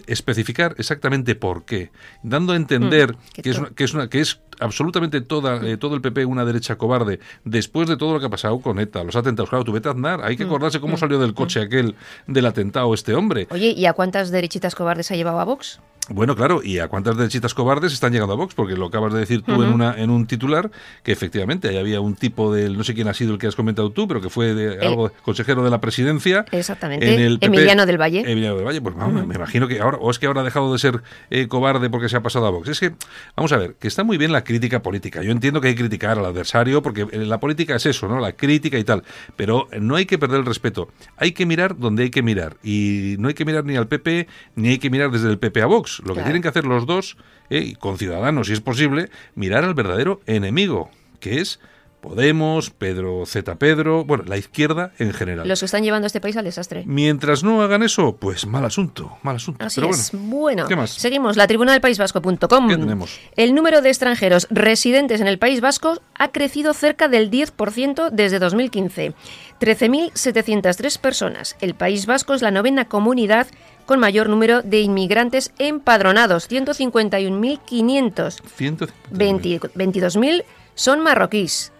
especificar 0.06 0.74
exactamente 0.78 1.34
por 1.34 1.64
qué, 1.64 1.90
dando 2.22 2.52
a 2.54 2.56
entender 2.56 3.12
Mm, 3.14 3.42
que 3.42 3.50
es 3.50 3.58
una- 3.58 3.70
que 3.70 3.84
es 3.84 3.94
una 3.94 4.08
que 4.08 4.20
es 4.20 4.34
absolutamente 4.60 5.20
toda 5.20 5.66
eh, 5.66 5.76
todo 5.76 5.94
el 5.94 6.00
PP 6.00 6.24
una 6.24 6.44
derecha 6.44 6.76
cobarde 6.76 7.20
después 7.44 7.88
de 7.88 7.96
todo 7.96 8.14
lo 8.14 8.20
que 8.20 8.26
ha 8.26 8.30
pasado 8.30 8.60
con 8.60 8.78
ETA, 8.78 9.04
los 9.04 9.16
atentados. 9.16 9.50
Claro, 9.50 9.64
tú 9.64 9.72
vete 9.72 9.88
a 9.88 9.92
Aznar, 9.92 10.22
hay 10.22 10.34
Mm, 10.34 10.38
que 10.38 10.44
acordarse 10.44 10.80
cómo 10.80 10.96
salió 10.96 11.18
del 11.18 11.34
coche 11.34 11.60
aquel 11.60 11.94
del 12.26 12.46
atentado 12.46 12.92
este 12.94 13.14
hombre. 13.14 13.46
Oye, 13.50 13.70
¿y 13.70 13.86
a 13.86 13.92
cuántas 13.92 14.30
derechitas 14.30 14.74
cobardes 14.74 15.10
ha 15.10 15.16
llevado 15.16 15.40
a 15.40 15.44
Vox? 15.44 15.80
Bueno, 16.10 16.36
claro, 16.36 16.60
¿y 16.62 16.80
a 16.80 16.88
cuántas 16.88 17.16
derechitas 17.16 17.54
cobardes 17.54 17.94
están 17.94 18.12
llegando 18.12 18.34
a 18.34 18.36
Vox? 18.36 18.54
Porque 18.54 18.76
lo 18.76 18.86
acabas 18.86 19.14
de 19.14 19.20
decir 19.20 19.42
tú 19.42 19.62
en, 19.62 19.72
una, 19.72 19.94
en 19.96 20.10
un 20.10 20.26
titular, 20.26 20.70
que 21.02 21.12
efectivamente 21.12 21.68
ahí 21.68 21.78
había 21.78 22.00
un 22.00 22.14
tipo 22.14 22.52
del, 22.52 22.76
no 22.76 22.84
sé 22.84 22.92
quién 22.94 23.08
ha 23.08 23.14
sido 23.14 23.32
el 23.32 23.38
que 23.38 23.46
has 23.46 23.56
comentado 23.56 23.90
tú, 23.90 24.06
pero 24.06 24.20
que 24.20 24.28
fue 24.28 24.52
de, 24.52 24.84
algo 24.84 25.10
consejero 25.22 25.64
de 25.64 25.70
la 25.70 25.80
presidencia. 25.80 26.44
Exactamente, 26.52 27.14
en 27.14 27.20
el 27.20 27.38
PP. 27.38 27.46
Emiliano 27.46 27.86
del 27.86 27.98
Valle. 27.98 28.20
Emiliano 28.30 28.56
del 28.56 28.66
Valle, 28.66 28.82
pues 28.82 28.94
vamos, 28.94 29.26
me 29.26 29.34
imagino 29.34 29.66
que 29.66 29.80
ahora, 29.80 29.96
o 29.98 30.10
es 30.10 30.18
que 30.18 30.26
ahora 30.26 30.42
ha 30.42 30.44
dejado 30.44 30.70
de 30.72 30.78
ser 30.78 31.02
eh, 31.30 31.48
cobarde 31.48 31.88
porque 31.88 32.10
se 32.10 32.16
ha 32.16 32.22
pasado 32.22 32.46
a 32.46 32.50
Vox. 32.50 32.68
Es 32.68 32.80
que, 32.80 32.92
vamos 33.34 33.52
a 33.52 33.56
ver, 33.56 33.76
que 33.76 33.88
está 33.88 34.04
muy 34.04 34.18
bien 34.18 34.30
la 34.30 34.44
crítica 34.44 34.82
política. 34.82 35.22
Yo 35.22 35.30
entiendo 35.30 35.62
que 35.62 35.68
hay 35.68 35.74
que 35.74 35.82
criticar 35.82 36.18
al 36.18 36.26
adversario, 36.26 36.82
porque 36.82 37.06
eh, 37.12 37.24
la 37.24 37.40
política 37.40 37.76
es 37.76 37.86
eso, 37.86 38.08
¿no? 38.08 38.20
La 38.20 38.32
crítica 38.32 38.78
y 38.78 38.84
tal. 38.84 39.04
Pero 39.36 39.68
no 39.80 39.96
hay 39.96 40.04
que 40.04 40.18
perder 40.18 40.40
el 40.40 40.46
respeto. 40.46 40.90
Hay 41.16 41.32
que 41.32 41.46
mirar 41.46 41.78
donde 41.78 42.02
hay 42.02 42.10
que 42.10 42.22
mirar. 42.22 42.58
Y 42.62 43.16
no 43.18 43.28
hay 43.28 43.34
que 43.34 43.46
mirar 43.46 43.64
ni 43.64 43.76
al 43.76 43.88
PP, 43.88 44.28
ni 44.56 44.68
hay 44.68 44.78
que 44.78 44.90
mirar 44.90 45.10
desde 45.10 45.30
el 45.30 45.38
PP 45.38 45.62
a 45.62 45.66
Vox. 45.66 45.93
Lo 46.00 46.14
que 46.14 46.22
tienen 46.22 46.42
que 46.42 46.48
hacer 46.48 46.64
los 46.64 46.86
dos, 46.86 47.16
eh, 47.50 47.58
y 47.58 47.74
con 47.74 47.98
Ciudadanos, 47.98 48.46
si 48.48 48.52
es 48.52 48.60
posible, 48.60 49.10
mirar 49.34 49.64
al 49.64 49.74
verdadero 49.74 50.20
enemigo, 50.26 50.90
que 51.20 51.40
es 51.40 51.60
Podemos, 52.04 52.68
Pedro 52.68 53.24
Z. 53.24 53.54
Pedro, 53.54 54.04
bueno, 54.04 54.24
la 54.26 54.36
izquierda 54.36 54.92
en 54.98 55.14
general. 55.14 55.48
Los 55.48 55.60
que 55.60 55.64
están 55.64 55.84
llevando 55.84 56.04
a 56.04 56.08
este 56.08 56.20
país 56.20 56.36
al 56.36 56.44
desastre. 56.44 56.82
Mientras 56.84 57.42
no 57.42 57.62
hagan 57.62 57.82
eso, 57.82 58.16
pues 58.16 58.46
mal 58.46 58.62
asunto, 58.66 59.16
mal 59.22 59.36
asunto. 59.36 59.64
Así 59.64 59.80
Pero 59.80 59.90
es. 59.90 60.10
bueno, 60.12 60.28
Bueno, 60.38 60.66
¿qué 60.66 60.76
más? 60.76 60.90
seguimos. 60.90 61.38
La 61.38 61.46
tribuna 61.46 61.72
del 61.72 61.80
País 61.80 61.96
Vasco.com. 61.96 62.68
¿Qué 62.68 62.76
tenemos? 62.76 63.18
El 63.36 63.54
número 63.54 63.80
de 63.80 63.88
extranjeros 63.88 64.46
residentes 64.50 65.22
en 65.22 65.28
el 65.28 65.38
País 65.38 65.62
Vasco 65.62 65.98
ha 66.14 66.30
crecido 66.30 66.74
cerca 66.74 67.08
del 67.08 67.30
10% 67.30 68.10
desde 68.10 68.38
2015. 68.38 69.14
13.703 69.58 70.98
personas. 70.98 71.56
El 71.62 71.74
País 71.74 72.04
Vasco 72.04 72.34
es 72.34 72.42
la 72.42 72.50
novena 72.50 72.84
comunidad 72.86 73.46
con 73.86 74.00
mayor 74.00 74.28
número 74.28 74.62
de 74.62 74.80
inmigrantes 74.80 75.52
empadronados, 75.58 76.50
151.500. 76.50 78.40
150. 78.56 78.94
20 79.10 79.60
22.000 79.60 80.44
son 80.74 81.00
marroquíes. 81.00 81.72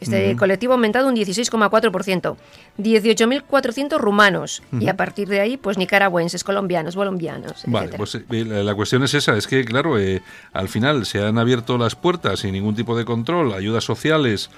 Este 0.00 0.34
colectivo 0.36 0.72
ha 0.72 0.76
aumentado 0.76 1.08
un 1.08 1.14
16,4%. 1.14 2.36
18.400 2.78 3.98
rumanos. 3.98 4.62
Y 4.72 4.88
a 4.88 4.96
partir 4.96 5.28
de 5.28 5.40
ahí, 5.40 5.56
pues 5.58 5.76
nicaragüenses, 5.76 6.42
colombianos, 6.42 6.96
colombianos, 6.96 7.64
Vale, 7.66 7.88
etcétera. 7.88 7.98
pues 7.98 8.14
eh, 8.14 8.44
la 8.46 8.62
la 8.70 8.74
cuestión 8.74 9.02
es 9.02 9.12
esa, 9.14 9.36
es 9.36 9.46
que 9.46 9.64
claro, 9.64 9.98
eh, 9.98 10.22
al 10.52 10.68
final 10.68 11.04
se 11.04 11.22
han 11.22 11.38
abierto 11.38 11.76
las 11.76 11.96
puertas 11.96 12.40
sin 12.40 12.52
ningún 12.52 12.74
tipo 12.74 12.96
de 12.96 13.04
control, 13.04 13.52
ayudas 13.52 13.84
sociales, 13.84 14.50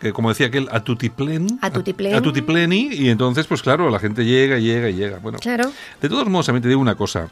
que 0.00 0.12
como 0.12 0.28
decía 0.28 0.46
aquel, 0.48 0.68
a 0.70 0.80
tutiplén, 0.80 1.58
A 1.62 1.70
tutiplén. 1.70 2.14
a 2.14 2.22
tutipleni, 2.22 2.88
y 2.92 3.08
entonces 3.08 3.46
pues 3.46 3.62
claro, 3.62 3.88
la 3.90 3.98
gente 3.98 4.24
llega, 4.24 4.58
llega 4.58 4.88
y 4.90 4.94
llega. 4.94 5.18
Bueno, 5.18 5.38
Claro. 5.38 5.70
de 6.00 6.08
todos 6.08 6.28
modos, 6.28 6.46
también 6.46 6.62
te 6.62 6.68
digo 6.68 6.80
una 6.80 6.94
cosa. 6.96 7.28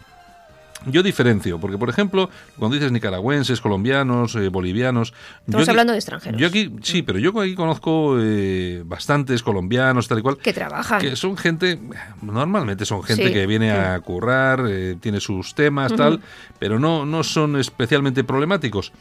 Yo 0.86 1.02
diferencio, 1.02 1.58
porque 1.58 1.78
por 1.78 1.88
ejemplo, 1.88 2.28
cuando 2.58 2.74
dices 2.74 2.92
nicaragüenses, 2.92 3.58
colombianos, 3.62 4.34
eh, 4.34 4.48
bolivianos... 4.48 5.14
Estamos 5.38 5.52
yo 5.52 5.58
aquí- 5.60 5.70
hablando 5.70 5.92
de 5.94 5.98
extranjeros. 5.98 6.38
Yo 6.38 6.46
aquí, 6.46 6.76
sí, 6.82 7.00
pero 7.00 7.18
yo 7.18 7.30
aquí 7.40 7.54
conozco 7.54 8.16
eh, 8.20 8.82
bastantes 8.84 9.42
colombianos, 9.42 10.08
tal 10.08 10.18
y 10.18 10.22
cual. 10.22 10.36
Que 10.36 10.52
trabajan. 10.52 11.00
Que 11.00 11.16
son 11.16 11.38
gente, 11.38 11.80
normalmente 12.20 12.84
son 12.84 13.02
gente 13.02 13.28
Sí. 13.28 13.32
que 13.32 13.46
viene 13.46 13.70
a 13.70 13.98
currar, 14.00 14.64
eh, 14.68 14.96
tiene 15.00 15.20
sus 15.20 15.54
temas, 15.54 15.94
tal, 15.96 16.20
pero 16.58 16.78
no, 16.78 17.06
no 17.06 17.22
son 17.24 17.56
especialmente 17.56 18.22
problemáticos. 18.22 18.92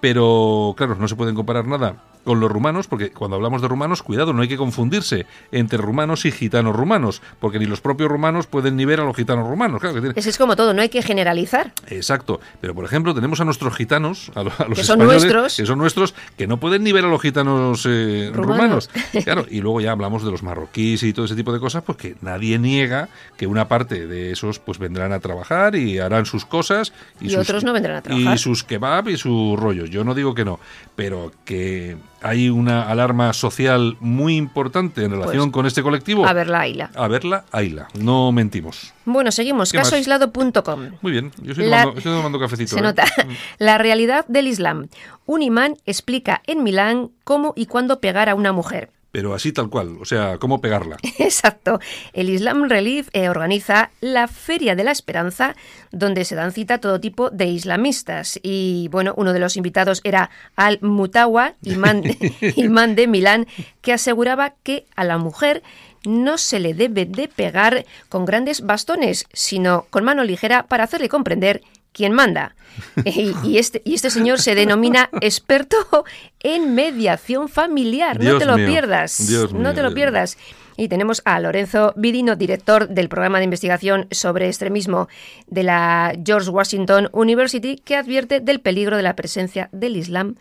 Pero, 0.00 0.74
claro, 0.76 0.94
no 0.98 1.06
se 1.06 1.16
pueden 1.16 1.34
comparar 1.34 1.66
nada 1.66 1.96
con 2.26 2.40
los 2.40 2.50
rumanos, 2.52 2.86
porque 2.88 3.10
cuando 3.10 3.36
hablamos 3.36 3.62
de 3.62 3.68
rumanos, 3.68 4.02
cuidado, 4.02 4.34
no 4.34 4.42
hay 4.42 4.48
que 4.48 4.58
confundirse 4.58 5.24
entre 5.52 5.78
rumanos 5.78 6.26
y 6.26 6.30
gitanos 6.32 6.76
rumanos, 6.76 7.22
porque 7.40 7.58
ni 7.58 7.64
los 7.64 7.80
propios 7.80 8.10
rumanos 8.10 8.46
pueden 8.46 8.76
ni 8.76 8.84
ver 8.84 9.00
a 9.00 9.04
los 9.04 9.16
gitanos 9.16 9.48
rumanos. 9.48 9.80
Claro 9.80 9.94
que 9.94 10.00
tiene- 10.02 10.14
Es, 10.18 10.26
es 10.26 10.36
como 10.36 10.56
todo, 10.56 10.74
no 10.74 10.82
hay 10.82 10.90
que 10.90 11.00
generalizar. 11.02 11.72
Exacto, 11.88 12.40
pero 12.60 12.74
por 12.74 12.84
ejemplo 12.84 13.14
tenemos 13.14 13.40
a 13.40 13.44
nuestros 13.44 13.74
gitanos, 13.74 14.30
a, 14.34 14.42
lo- 14.42 14.52
a 14.58 14.66
los 14.68 14.76
Que 14.78 14.84
son 14.84 15.00
españoles, 15.00 15.22
nuestros. 15.22 15.56
que 15.56 15.64
son 15.66 15.78
nuestros, 15.78 16.14
que 16.36 16.46
no 16.46 16.58
pueden 16.58 16.82
ni 16.84 16.92
ver 16.92 17.04
a 17.04 17.08
los 17.08 17.22
gitanos 17.22 17.86
eh, 17.88 18.30
Rumanos. 18.34 18.88
rumanos. 18.90 18.90
Claro, 19.24 19.46
y 19.50 19.60
luego 19.60 19.80
ya 19.80 19.92
hablamos 19.92 20.24
de 20.24 20.30
los 20.30 20.42
marroquíes 20.42 21.02
y 21.04 21.12
todo 21.12 21.24
ese 21.26 21.36
tipo 21.36 21.52
de 21.52 21.60
cosas, 21.60 21.82
porque 21.84 22.16
nadie 22.20 22.58
niega 22.58 23.08
que 23.36 23.46
una 23.46 23.68
parte 23.68 24.06
de 24.06 24.32
esos 24.32 24.58
pues 24.58 24.78
vendrán 24.78 25.12
a 25.12 25.20
trabajar 25.20 25.74
y 25.76 25.98
harán 26.00 26.26
sus 26.26 26.44
cosas 26.44 26.92
Y 27.20 27.30
sus- 27.30 27.38
otros 27.38 27.62
no 27.64 27.72
vendrán 27.72 27.96
a 27.96 28.02
trabajar. 28.02 28.34
y 28.34 28.38
sus 28.38 28.64
kebab 28.64 29.08
y 29.08 29.16
sus 29.16 29.58
rollos. 29.58 29.90
Yo 29.90 30.02
no 30.04 30.14
digo 30.14 30.34
que 30.34 30.44
no, 30.44 30.58
pero 30.96 31.30
que 31.44 31.96
hay 32.22 32.48
una 32.48 32.88
alarma 32.88 33.32
social 33.32 33.96
muy 34.00 34.36
importante 34.36 35.04
en 35.04 35.12
relación 35.12 35.44
Pues, 35.50 35.52
con 35.52 35.66
este 35.66 35.82
colectivo. 35.82 36.26
A 36.26 36.32
ver 36.32 36.48
la 36.48 36.60
Aila. 36.60 36.90
A 36.94 37.08
verla, 37.08 37.44
Aila. 37.52 37.88
No 37.94 38.32
mentimos. 38.32 38.92
Bueno, 39.04 39.30
seguimos. 39.30 39.72
Casoaislado.com. 39.72 40.90
Muy 41.02 41.12
bien, 41.12 41.32
yo 41.42 41.52
estoy 41.52 41.66
La- 41.68 41.82
tomando, 41.82 41.98
estoy 41.98 42.12
tomando 42.16 42.40
cafecito. 42.40 42.74
Se 42.74 42.78
¿eh? 42.80 42.82
nota. 42.82 43.04
La 43.58 43.78
realidad 43.78 44.24
del 44.28 44.48
Islam. 44.48 44.88
Un 45.26 45.42
imán 45.42 45.76
explica 45.86 46.42
en 46.46 46.62
Milán 46.62 47.10
cómo 47.24 47.52
y 47.56 47.66
cuándo 47.66 48.00
pegar 48.00 48.28
a 48.28 48.34
una 48.34 48.52
mujer. 48.52 48.90
Pero 49.16 49.32
así 49.32 49.50
tal 49.50 49.70
cual, 49.70 49.96
o 49.98 50.04
sea, 50.04 50.36
cómo 50.36 50.60
pegarla. 50.60 50.98
Exacto. 51.18 51.80
El 52.12 52.28
Islam 52.28 52.68
Relief 52.68 53.08
eh, 53.14 53.30
organiza 53.30 53.88
la 54.02 54.28
Feria 54.28 54.76
de 54.76 54.84
la 54.84 54.90
Esperanza, 54.90 55.56
donde 55.90 56.26
se 56.26 56.34
dan 56.34 56.52
cita 56.52 56.82
todo 56.82 57.00
tipo 57.00 57.30
de 57.30 57.46
islamistas. 57.46 58.38
Y 58.42 58.88
bueno, 58.92 59.14
uno 59.16 59.32
de 59.32 59.38
los 59.38 59.56
invitados 59.56 60.02
era 60.04 60.28
Al-Mutawa, 60.54 61.54
imán, 61.62 62.02
imán 62.56 62.94
de 62.94 63.06
Milán, 63.06 63.46
que 63.80 63.94
aseguraba 63.94 64.52
que 64.62 64.84
a 64.96 65.04
la 65.04 65.16
mujer 65.16 65.62
no 66.04 66.36
se 66.36 66.60
le 66.60 66.74
debe 66.74 67.06
de 67.06 67.28
pegar 67.28 67.86
con 68.10 68.26
grandes 68.26 68.66
bastones, 68.66 69.24
sino 69.32 69.86
con 69.88 70.04
mano 70.04 70.24
ligera 70.24 70.66
para 70.66 70.84
hacerle 70.84 71.08
comprender 71.08 71.62
quien 71.96 72.12
manda. 72.12 72.54
Y, 73.42 73.56
este, 73.56 73.80
y 73.86 73.94
este 73.94 74.10
señor 74.10 74.38
se 74.38 74.54
denomina 74.54 75.08
experto 75.22 76.04
en 76.40 76.74
mediación 76.74 77.48
familiar. 77.48 78.22
no 78.22 78.36
te 78.38 78.44
lo 78.44 78.56
pierdas. 78.56 79.30
no 79.54 79.72
te 79.72 79.82
lo 79.82 79.94
pierdas. 79.94 80.36
Y 80.76 80.88
tenemos 80.88 81.22
a 81.24 81.40
Lorenzo 81.40 81.94
Vidino, 81.96 82.36
director 82.36 82.88
del 82.88 83.08
programa 83.08 83.38
de 83.38 83.44
investigación 83.44 84.08
sobre 84.10 84.46
extremismo 84.46 85.08
de 85.46 85.62
la 85.62 86.14
George 86.22 86.50
Washington 86.50 87.08
University, 87.12 87.76
que 87.82 87.96
advierte 87.96 88.40
del 88.40 88.60
peligro 88.60 88.98
de 88.98 89.02
la 89.02 89.16
presencia 89.16 89.70
del 89.72 89.96
Islam 89.96 90.34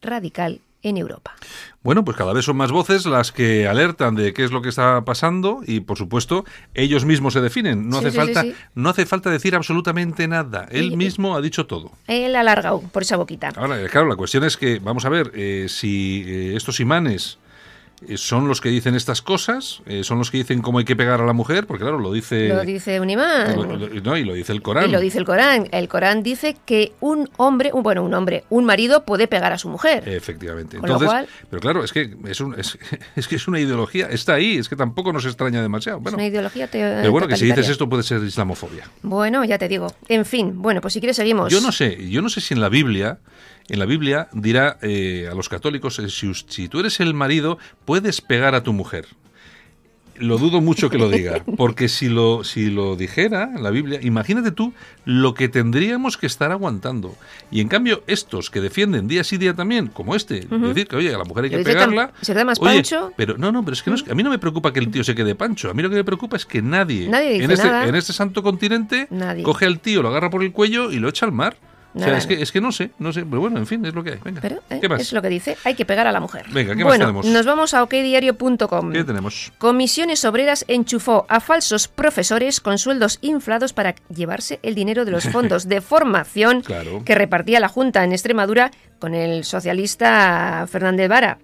radical 0.00 0.60
en 0.82 0.96
Europa. 0.96 1.34
Bueno, 1.82 2.04
pues 2.04 2.16
cada 2.16 2.32
vez 2.32 2.44
son 2.44 2.56
más 2.56 2.70
voces 2.70 3.06
las 3.06 3.32
que 3.32 3.66
alertan 3.66 4.14
de 4.14 4.32
qué 4.32 4.44
es 4.44 4.52
lo 4.52 4.62
que 4.62 4.68
está 4.68 5.04
pasando 5.04 5.60
y, 5.66 5.80
por 5.80 5.98
supuesto, 5.98 6.44
ellos 6.74 7.04
mismos 7.04 7.32
se 7.32 7.40
definen. 7.40 7.88
No 7.88 7.98
hace 7.98 8.12
falta, 8.12 8.44
no 8.74 8.88
hace 8.88 9.04
falta 9.04 9.30
decir 9.30 9.54
absolutamente 9.56 10.28
nada. 10.28 10.68
Él 10.70 10.96
mismo 10.96 11.34
ha 11.34 11.40
dicho 11.40 11.66
todo. 11.66 11.90
Él 12.06 12.36
ha 12.36 12.40
alargado 12.40 12.80
por 12.80 13.02
esa 13.02 13.16
boquita. 13.16 13.52
Ahora, 13.56 13.84
claro, 13.88 14.06
la 14.06 14.16
cuestión 14.16 14.44
es 14.44 14.56
que, 14.56 14.78
vamos 14.78 15.04
a 15.04 15.08
ver, 15.08 15.32
eh, 15.34 15.66
si 15.68 16.24
eh, 16.26 16.56
estos 16.56 16.78
imanes 16.78 17.38
eh, 17.41 17.41
son 18.16 18.48
los 18.48 18.60
que 18.60 18.68
dicen 18.68 18.94
estas 18.94 19.22
cosas, 19.22 19.82
eh, 19.86 20.04
son 20.04 20.18
los 20.18 20.30
que 20.30 20.38
dicen 20.38 20.62
cómo 20.62 20.78
hay 20.78 20.84
que 20.84 20.96
pegar 20.96 21.20
a 21.20 21.26
la 21.26 21.32
mujer, 21.32 21.66
porque 21.66 21.82
claro, 21.82 21.98
lo 21.98 22.12
dice... 22.12 22.48
Lo 22.48 22.62
dice 22.62 23.00
un 23.00 23.10
imán. 23.10 23.56
no, 24.02 24.16
y 24.16 24.24
lo 24.24 24.34
dice 24.34 24.52
el 24.52 24.62
Corán. 24.62 24.88
Y 24.88 24.92
lo 24.92 25.00
dice 25.00 25.18
el 25.18 25.24
Corán. 25.24 25.68
El 25.72 25.88
Corán 25.88 26.22
dice 26.22 26.56
que 26.64 26.92
un 27.00 27.28
hombre, 27.36 27.70
bueno, 27.72 28.02
un 28.02 28.14
hombre, 28.14 28.44
un 28.50 28.64
marido 28.64 29.04
puede 29.04 29.28
pegar 29.28 29.52
a 29.52 29.58
su 29.58 29.68
mujer. 29.68 30.08
Efectivamente. 30.08 30.76
Entonces, 30.76 31.10
pero 31.50 31.60
claro, 31.60 31.84
es 31.84 31.92
que 31.92 32.14
es, 32.26 32.40
un, 32.40 32.56
es, 33.16 33.28
que 33.28 33.36
es 33.36 33.48
una 33.48 33.60
ideología, 33.60 34.06
está 34.06 34.34
ahí, 34.34 34.58
es 34.58 34.68
que 34.68 34.76
tampoco 34.76 35.12
nos 35.12 35.24
extraña 35.24 35.62
demasiado. 35.62 36.00
Bueno, 36.00 36.16
es 36.16 36.22
una 36.22 36.26
ideología 36.26 36.66
te, 36.66 36.78
Pero 36.78 37.12
bueno, 37.12 37.28
que 37.28 37.36
si 37.36 37.46
dices 37.46 37.68
esto 37.68 37.88
puede 37.88 38.02
ser 38.02 38.22
islamofobia. 38.22 38.88
Bueno, 39.02 39.44
ya 39.44 39.58
te 39.58 39.68
digo. 39.68 39.92
En 40.08 40.24
fin, 40.24 40.60
bueno, 40.60 40.80
pues 40.80 40.94
si 40.94 41.00
quieres 41.00 41.16
seguimos. 41.16 41.52
Yo 41.52 41.60
no 41.60 41.72
sé, 41.72 42.08
yo 42.08 42.22
no 42.22 42.28
sé 42.28 42.40
si 42.40 42.54
en 42.54 42.60
la 42.60 42.68
Biblia 42.68 43.18
en 43.68 43.78
la 43.78 43.86
Biblia 43.86 44.28
dirá 44.32 44.78
eh, 44.82 45.28
a 45.30 45.34
los 45.34 45.48
católicos, 45.48 45.98
eh, 45.98 46.08
si, 46.08 46.68
tú 46.68 46.80
eres 46.80 47.00
el 47.00 47.14
marido, 47.14 47.58
puedes 47.84 48.20
pegar 48.20 48.54
a 48.54 48.62
tu 48.62 48.72
mujer. 48.72 49.06
Lo 50.16 50.36
dudo 50.36 50.60
mucho 50.60 50.90
que 50.90 50.98
lo 50.98 51.08
diga, 51.08 51.42
porque 51.56 51.88
si 51.88 52.08
lo, 52.08 52.44
si 52.44 52.70
lo 52.70 52.96
dijera 52.96 53.50
la 53.58 53.70
Biblia, 53.70 53.98
imagínate 54.02 54.52
tú 54.52 54.74
lo 55.06 55.32
que 55.32 55.48
tendríamos 55.48 56.18
que 56.18 56.26
estar 56.26 56.52
aguantando. 56.52 57.16
Y 57.50 57.60
en 57.60 57.68
cambio, 57.68 58.04
estos 58.06 58.50
que 58.50 58.60
defienden 58.60 59.08
día 59.08 59.24
sí 59.24 59.38
día 59.38 59.54
también, 59.54 59.86
como 59.86 60.14
este, 60.14 60.40
decir 60.40 60.86
que, 60.86 60.96
oye, 60.96 61.14
a 61.14 61.18
la 61.18 61.24
mujer 61.24 61.44
hay 61.44 61.50
que 61.50 61.58
pegarla. 61.60 62.12
¿Se 62.20 62.34
da 62.34 62.44
más 62.44 62.58
pancho? 62.58 63.12
Pero 63.16 63.38
no, 63.38 63.50
no, 63.50 63.64
pero 63.64 63.72
es 63.72 63.82
que 63.82 63.90
a 63.90 64.14
mí 64.14 64.22
no 64.22 64.30
me 64.30 64.38
preocupa 64.38 64.72
que 64.72 64.80
el 64.80 64.90
tío 64.90 65.02
se 65.02 65.14
quede 65.14 65.34
pancho. 65.34 65.70
A 65.70 65.74
mí 65.74 65.82
lo 65.82 65.88
que 65.88 65.96
me 65.96 66.04
preocupa 66.04 66.36
es 66.36 66.44
que 66.44 66.60
nadie, 66.60 67.06
en, 67.06 67.50
este, 67.50 67.68
en 67.68 67.94
este 67.94 68.12
santo 68.12 68.42
continente 68.42 69.08
coge 69.42 69.64
al 69.64 69.80
tío, 69.80 70.02
lo 70.02 70.08
agarra 70.08 70.28
por 70.28 70.42
el 70.42 70.52
cuello 70.52 70.92
y 70.92 70.98
lo 70.98 71.08
echa 71.08 71.24
al 71.24 71.32
mar 71.32 71.56
es, 71.94 72.26
que, 72.26 72.42
es 72.42 72.52
que 72.52 72.60
no 72.60 72.72
sé, 72.72 72.90
no 72.98 73.12
sé, 73.12 73.24
pero 73.24 73.40
bueno, 73.40 73.58
en 73.58 73.66
fin, 73.66 73.84
es 73.84 73.94
lo 73.94 74.02
que 74.02 74.12
hay. 74.12 74.18
Venga, 74.24 74.40
pero, 74.40 74.62
¿qué 74.80 74.88
más? 74.88 75.00
Es 75.00 75.12
lo 75.12 75.20
que 75.20 75.28
dice, 75.28 75.56
hay 75.64 75.74
que 75.74 75.84
pegar 75.84 76.06
a 76.06 76.12
la 76.12 76.20
mujer. 76.20 76.46
Venga, 76.50 76.74
¿qué 76.74 76.84
bueno, 76.84 77.12
más 77.12 77.22
tenemos? 77.22 77.26
Nos 77.26 77.46
vamos 77.46 77.74
a 77.74 77.82
okdiario.com. 77.82 78.92
¿Qué 78.92 79.04
tenemos? 79.04 79.52
Comisiones 79.58 80.24
Obreras 80.24 80.64
enchufó 80.68 81.26
a 81.28 81.40
falsos 81.40 81.88
profesores 81.88 82.60
con 82.60 82.78
sueldos 82.78 83.18
inflados 83.20 83.72
para 83.72 83.94
llevarse 84.14 84.58
el 84.62 84.74
dinero 84.74 85.04
de 85.04 85.10
los 85.10 85.24
fondos 85.28 85.68
de 85.68 85.80
formación 85.80 86.62
que 87.04 87.14
repartía 87.14 87.60
la 87.60 87.68
Junta 87.68 88.04
en 88.04 88.12
Extremadura 88.12 88.70
con 88.98 89.14
el 89.14 89.44
socialista 89.44 90.66
Fernández 90.70 91.08
Vara. 91.08 91.38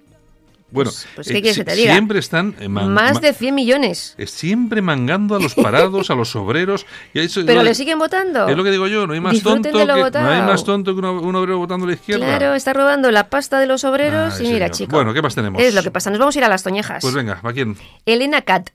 Bueno, 0.71 0.91
pues, 0.91 1.07
pues 1.15 1.27
¿qué 1.29 1.41
quieres 1.41 1.57
que 1.57 1.65
te 1.65 1.75
diga? 1.75 1.93
Siempre 1.93 2.19
están... 2.19 2.55
Eh, 2.61 2.69
Más 2.69 3.21
de 3.21 3.33
100 3.33 3.55
millones. 3.55 4.15
Siempre 4.27 4.83
mangando 4.83 5.35
a 5.35 5.41
los 5.41 5.55
parados, 5.55 6.11
a 6.11 6.15
los 6.15 6.37
obreros. 6.37 6.85
Y 7.15 7.27
Pero 7.45 7.63
le 7.63 7.75
siguen 7.75 7.99
votando. 7.99 8.49
Es 8.49 8.57
lo 8.57 8.65
que 8.65 8.71
digo 8.71 8.87
yo, 8.87 9.07
no 9.07 9.15
hay 9.15 9.21
más 9.21 9.41
tonto 9.43 9.71
que, 9.71 9.87
no 9.87 10.29
hay 10.29 10.43
más 10.43 10.65
tonto 10.65 10.95
que 10.95 11.01
un, 11.01 11.35
obrero 11.35 11.59
votando 11.59 11.87
a 11.87 11.89
la 11.89 11.95
izquierda. 11.95 12.27
Claro, 12.27 12.55
está 12.55 12.73
robando 12.73 13.11
la 13.11 13.31
pasta 13.31 13.59
de 13.59 13.67
los 13.67 13.85
obreros 13.85 14.41
y 14.41 14.49
mira, 14.49 14.71
chico. 14.71 14.93
Bueno, 14.93 15.15
¿qué 15.15 15.23
más 15.23 15.35
tenemos? 15.35 15.63
Es 15.63 15.75
lo 15.75 15.83
que 15.83 15.91
pasa, 15.91 16.11
nos 16.11 16.19
vamos 16.19 16.37
a 16.37 16.39
ir 16.39 16.45
a 16.45 16.49
las 16.49 16.63
toñejas. 16.63 17.03
Pues 17.03 17.15
venga, 17.15 17.41
¿a 17.43 17.53
quién? 17.53 17.77
Elena 18.05 18.43
Cat. 18.43 18.71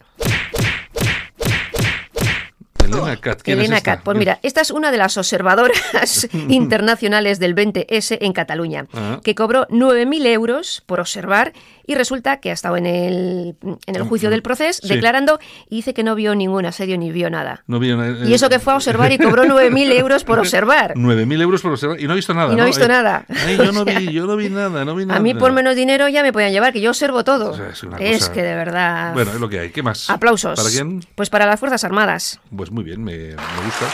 Elena 2.98 3.18
Cat. 3.18 3.48
Elena 3.48 3.82
Cat. 3.82 4.02
Pues 4.04 4.18
mira, 4.18 4.40
esta 4.44 4.62
es 4.62 4.72
una 4.72 4.92
de 4.92 4.98
las 4.98 5.18
observadoras 5.18 6.28
internacionales 6.50 7.40
del 7.40 7.56
20S 7.56 8.18
en 8.22 8.34
Cataluña, 8.34 8.88
ah. 8.94 9.20
que 9.24 9.36
cobró 9.36 9.68
9.000 9.68 10.26
euros 10.28 10.84
por 10.86 11.00
observar 11.00 11.54
y 11.86 11.96
resulta 11.96 12.38
que 12.38 12.50
ha 12.50 12.54
estado 12.54 12.78
en 12.78 12.86
el, 12.86 13.56
en 13.86 13.96
el 13.96 14.04
juicio 14.04 14.30
del 14.30 14.42
proceso 14.42 14.88
declarando 14.88 15.40
y 15.70 15.78
dice 15.78 15.94
que 15.94 16.04
no 16.04 16.16
vio 16.16 16.36
ningún 16.36 16.66
asedio 16.66 16.98
ni 16.98 17.12
vio 17.12 17.30
nada. 17.30 17.64
No 17.68 17.80
vio 17.80 17.98
nada. 17.98 18.26
Y 18.26 18.34
eso 18.34 18.50
que 18.50 18.60
fue 18.60 18.74
a 18.74 18.78
observar 18.78 19.12
y 19.12 19.18
cobró 19.18 19.44
9.000 19.46 19.92
euros 19.94 20.24
por 20.24 20.40
observar. 20.40 20.94
9.000 20.96 21.42
euros 21.42 21.62
por 21.62 21.72
observar 21.72 22.00
y 22.00 22.08
no 22.08 22.14
ha 22.14 22.16
visto 22.16 22.34
nada. 22.34 22.54
Y 22.54 22.56
no, 22.56 22.64
ha 22.64 22.66
visto 22.66 22.88
nada. 22.88 23.26
yo, 23.58 23.72
no 23.72 23.86
vi, 23.86 24.12
yo 24.12 24.26
no 24.26 24.36
vi 24.36 24.50
nada, 24.50 24.86
no 24.86 24.96
vi 24.96 25.06
nada. 25.06 25.20
A 25.20 25.22
mí 25.22 25.34
por 25.34 25.52
menos 25.52 25.76
dinero 25.76 26.08
ya 26.08 26.24
me 26.24 26.32
podían 26.32 26.52
llevar, 26.52 26.74
que 26.74 26.82
yo 26.82 26.90
observo 26.90 27.24
todo. 27.24 27.58
es, 28.00 28.30
que 28.30 28.42
de 28.42 28.56
verdad... 28.56 29.14
Bueno, 29.14 29.32
es 29.32 29.40
lo 29.40 29.50
que 29.50 29.60
hay. 29.60 29.70
¿Qué 29.72 29.84
más? 29.84 30.10
Aplausos. 30.10 30.60
¿Para 30.60 30.70
quién? 30.70 31.04
Pues 31.16 31.30
para 31.30 31.46
las 31.46 31.60
Fuerzas 31.60 31.84
Armadas. 31.84 32.40
Pues 32.56 32.72
muy 32.72 32.83
bien, 32.84 33.04
me, 33.04 33.14
me 33.14 33.64
gusta. 33.66 33.86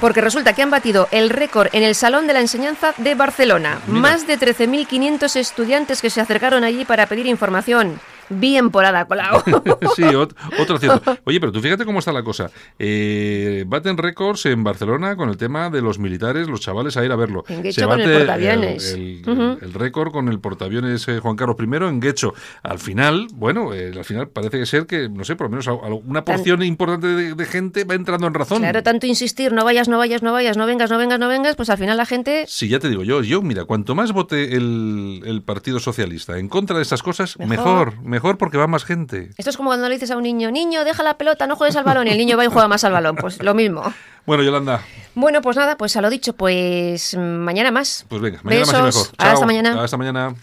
Porque 0.00 0.20
resulta 0.20 0.52
que 0.52 0.62
han 0.62 0.70
batido 0.70 1.08
el 1.12 1.30
récord 1.30 1.68
en 1.72 1.82
el 1.82 1.94
Salón 1.94 2.26
de 2.26 2.32
la 2.32 2.40
Enseñanza 2.40 2.94
de 2.96 3.14
Barcelona. 3.14 3.80
Más 3.86 4.26
de 4.26 4.38
13.500 4.38 5.36
estudiantes 5.36 6.02
que 6.02 6.10
se 6.10 6.20
acercaron 6.20 6.64
allí 6.64 6.84
para 6.84 7.06
pedir 7.06 7.26
información 7.26 8.00
bien 8.28 8.70
por 8.70 8.84
Ada 8.84 9.06
Colau. 9.06 9.42
sí, 9.96 10.04
otro 10.04 10.78
cierto. 10.78 11.16
Oye, 11.24 11.40
pero 11.40 11.52
tú 11.52 11.60
fíjate 11.60 11.84
cómo 11.84 11.98
está 11.98 12.12
la 12.12 12.22
cosa. 12.22 12.50
Eh, 12.78 13.64
baten 13.66 13.96
récords 13.96 14.46
en 14.46 14.64
Barcelona 14.64 15.16
con 15.16 15.28
el 15.28 15.36
tema 15.36 15.70
de 15.70 15.82
los 15.82 15.98
militares, 15.98 16.48
los 16.48 16.60
chavales 16.60 16.96
a 16.96 17.04
ir 17.04 17.12
a 17.12 17.16
verlo. 17.16 17.44
En 17.48 17.72
Se 17.72 17.84
bate 17.84 18.04
el 18.04 18.18
portaaviones. 18.18 18.92
El, 18.92 19.74
récord 19.74 20.12
con 20.12 20.28
el 20.28 20.40
portaaviones 20.40 21.06
eh, 21.08 21.20
Juan 21.20 21.36
Carlos 21.36 21.56
I 21.60 21.84
en 21.84 22.00
Guecho. 22.00 22.34
Al 22.62 22.78
final, 22.78 23.28
bueno, 23.34 23.74
eh, 23.74 23.92
al 23.94 24.04
final 24.04 24.28
parece 24.28 24.64
ser 24.66 24.86
que, 24.86 25.08
no 25.08 25.24
sé, 25.24 25.36
por 25.36 25.46
lo 25.46 25.56
menos 25.56 25.68
una 26.04 26.24
porción 26.24 26.62
importante 26.62 27.06
de, 27.06 27.46
gente 27.46 27.84
va 27.84 27.94
entrando 27.94 28.26
en 28.26 28.34
razón. 28.34 28.58
Claro, 28.58 28.82
tanto 28.82 29.06
insistir, 29.06 29.52
no 29.52 29.64
vayas, 29.64 29.88
no 29.88 29.96
vayas, 29.96 30.22
no 30.22 30.32
vayas, 30.32 30.56
no 30.56 30.66
vengas, 30.66 30.90
no 30.90 30.98
vengas, 30.98 31.18
no 31.18 31.28
vengas, 31.28 31.56
pues 31.56 31.70
al 31.70 31.78
final 31.78 31.96
la 31.96 32.04
gente... 32.04 32.44
Sí, 32.46 32.68
ya 32.68 32.78
te 32.78 32.90
digo 32.90 33.04
yo, 33.04 33.22
yo, 33.22 33.40
mira, 33.40 33.64
cuanto 33.64 33.94
más 33.94 34.12
vote 34.12 34.54
el, 34.54 35.22
el 35.24 35.42
Partido 35.42 35.80
Socialista 35.80 36.38
en 36.38 36.48
contra 36.48 36.76
de 36.76 36.82
estas 36.82 37.02
cosas, 37.02 37.38
mejor, 37.38 38.02
mejor 38.02 38.17
Mejor 38.18 38.36
porque 38.36 38.58
va 38.58 38.66
más 38.66 38.84
gente. 38.84 39.30
Esto 39.36 39.50
es 39.50 39.56
como 39.56 39.68
cuando 39.68 39.88
le 39.88 39.94
dices 39.94 40.10
a 40.10 40.16
un 40.16 40.24
niño, 40.24 40.50
niño, 40.50 40.84
deja 40.84 41.04
la 41.04 41.16
pelota, 41.16 41.46
no 41.46 41.54
juegues 41.54 41.76
al 41.76 41.84
balón, 41.84 42.08
y 42.08 42.10
el 42.10 42.18
niño 42.18 42.36
va 42.36 42.44
y 42.44 42.48
juega 42.48 42.66
más 42.66 42.82
al 42.82 42.90
balón. 42.90 43.14
Pues 43.14 43.40
lo 43.42 43.54
mismo. 43.54 43.82
Bueno, 44.26 44.42
Yolanda. 44.42 44.82
Bueno, 45.14 45.40
pues 45.40 45.56
nada, 45.56 45.78
pues 45.78 45.96
a 45.96 46.02
lo 46.02 46.10
dicho, 46.10 46.34
pues 46.34 47.16
mañana 47.16 47.70
más. 47.70 48.04
Pues 48.08 48.20
venga, 48.20 48.40
mañana 48.42 48.66
más 48.66 48.74
y 48.74 48.82
mejor. 48.82 49.06
Hasta 49.16 49.46
mañana. 49.46 49.82
Hasta 49.82 49.96
mañana. 49.96 50.34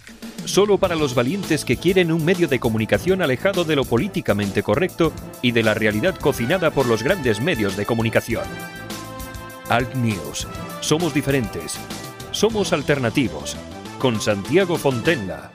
Solo 0.45 0.79
para 0.79 0.95
los 0.95 1.13
valientes 1.13 1.63
que 1.63 1.77
quieren 1.77 2.11
un 2.11 2.25
medio 2.25 2.47
de 2.47 2.59
comunicación 2.59 3.21
alejado 3.21 3.63
de 3.63 3.75
lo 3.75 3.85
políticamente 3.85 4.63
correcto 4.63 5.13
y 5.43 5.51
de 5.51 5.61
la 5.61 5.75
realidad 5.75 6.15
cocinada 6.15 6.71
por 6.71 6.87
los 6.87 7.03
grandes 7.03 7.41
medios 7.41 7.77
de 7.77 7.85
comunicación. 7.85 8.45
Alt 9.69 9.93
News. 9.93 10.47
Somos 10.79 11.13
diferentes. 11.13 11.77
Somos 12.31 12.73
alternativos. 12.73 13.55
Con 13.99 14.19
Santiago 14.19 14.77
Fontenla. 14.77 15.51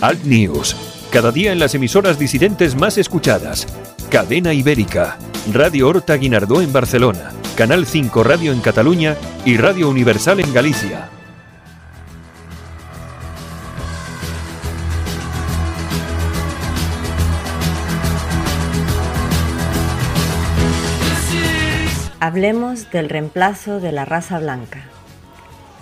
Alt 0.00 0.24
News 0.24 0.76
cada 1.12 1.30
día 1.30 1.52
en 1.52 1.58
las 1.58 1.74
emisoras 1.74 2.18
disidentes 2.18 2.74
más 2.74 2.96
escuchadas. 2.96 3.66
Cadena 4.10 4.54
Ibérica, 4.54 5.18
Radio 5.52 5.88
Horta 5.88 6.16
Guinardó 6.16 6.62
en 6.62 6.72
Barcelona, 6.72 7.32
Canal 7.54 7.84
5 7.84 8.24
Radio 8.24 8.50
en 8.50 8.60
Cataluña 8.60 9.14
y 9.44 9.58
Radio 9.58 9.90
Universal 9.90 10.40
en 10.40 10.54
Galicia. 10.54 11.10
Hablemos 22.20 22.90
del 22.90 23.10
reemplazo 23.10 23.80
de 23.80 23.92
la 23.92 24.06
raza 24.06 24.38
blanca. 24.38 24.91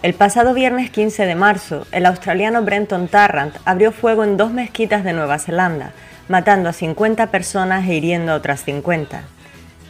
El 0.03 0.15
pasado 0.15 0.55
viernes 0.55 0.89
15 0.89 1.27
de 1.27 1.35
marzo, 1.35 1.87
el 1.93 2.07
australiano 2.07 2.63
Brenton 2.63 3.07
Tarrant 3.07 3.55
abrió 3.67 3.93
fuego 3.93 4.25
en 4.25 4.39
dos 4.39 4.51
mezquitas 4.51 5.05
de 5.05 5.13
Nueva 5.13 5.39
Zelanda, 5.39 5.93
matando 6.27 6.71
a 6.71 6.73
50 6.73 7.27
personas 7.27 7.87
e 7.87 7.97
hiriendo 7.97 8.33
a 8.33 8.37
otras 8.37 8.65
50. 8.65 9.25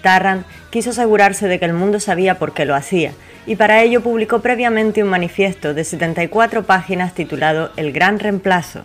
Tarrant 0.03 0.45
quiso 0.71 0.91
asegurarse 0.91 1.47
de 1.47 1.61
que 1.61 1.67
el 1.67 1.75
mundo 1.75 2.01
sabía 2.01 2.41
por 2.41 2.55
qué 2.55 2.65
lo 2.65 2.75
hacía, 2.75 3.13
y 3.47 3.55
para 3.55 3.83
ello 3.83 4.01
publicó 4.03 4.41
previamente 4.41 5.05
un 5.05 5.11
manifiesto 5.11 5.75
de 5.75 5.85
74 5.85 6.65
páginas 6.65 7.15
titulado 7.15 7.71
El 7.77 7.93
Gran 7.93 8.19
Reemplazo. 8.19 8.83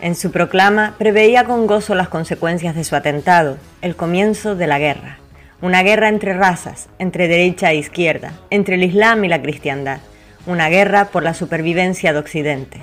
En 0.00 0.16
su 0.16 0.32
proclama 0.32 0.96
preveía 0.98 1.44
con 1.44 1.68
gozo 1.68 1.94
las 1.94 2.08
consecuencias 2.08 2.74
de 2.74 2.82
su 2.82 2.96
atentado, 2.96 3.56
el 3.82 3.94
comienzo 3.94 4.56
de 4.56 4.66
la 4.66 4.80
guerra. 4.80 5.21
Una 5.62 5.84
guerra 5.84 6.08
entre 6.08 6.34
razas, 6.34 6.88
entre 6.98 7.28
derecha 7.28 7.70
e 7.70 7.76
izquierda, 7.76 8.32
entre 8.50 8.74
el 8.74 8.82
Islam 8.82 9.24
y 9.24 9.28
la 9.28 9.40
cristiandad. 9.40 10.00
Una 10.44 10.68
guerra 10.68 11.04
por 11.04 11.22
la 11.22 11.34
supervivencia 11.34 12.12
de 12.12 12.18
Occidente. 12.18 12.78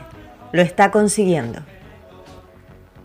Lo 0.54 0.62
está 0.62 0.89
consiguiendo. 0.89 1.60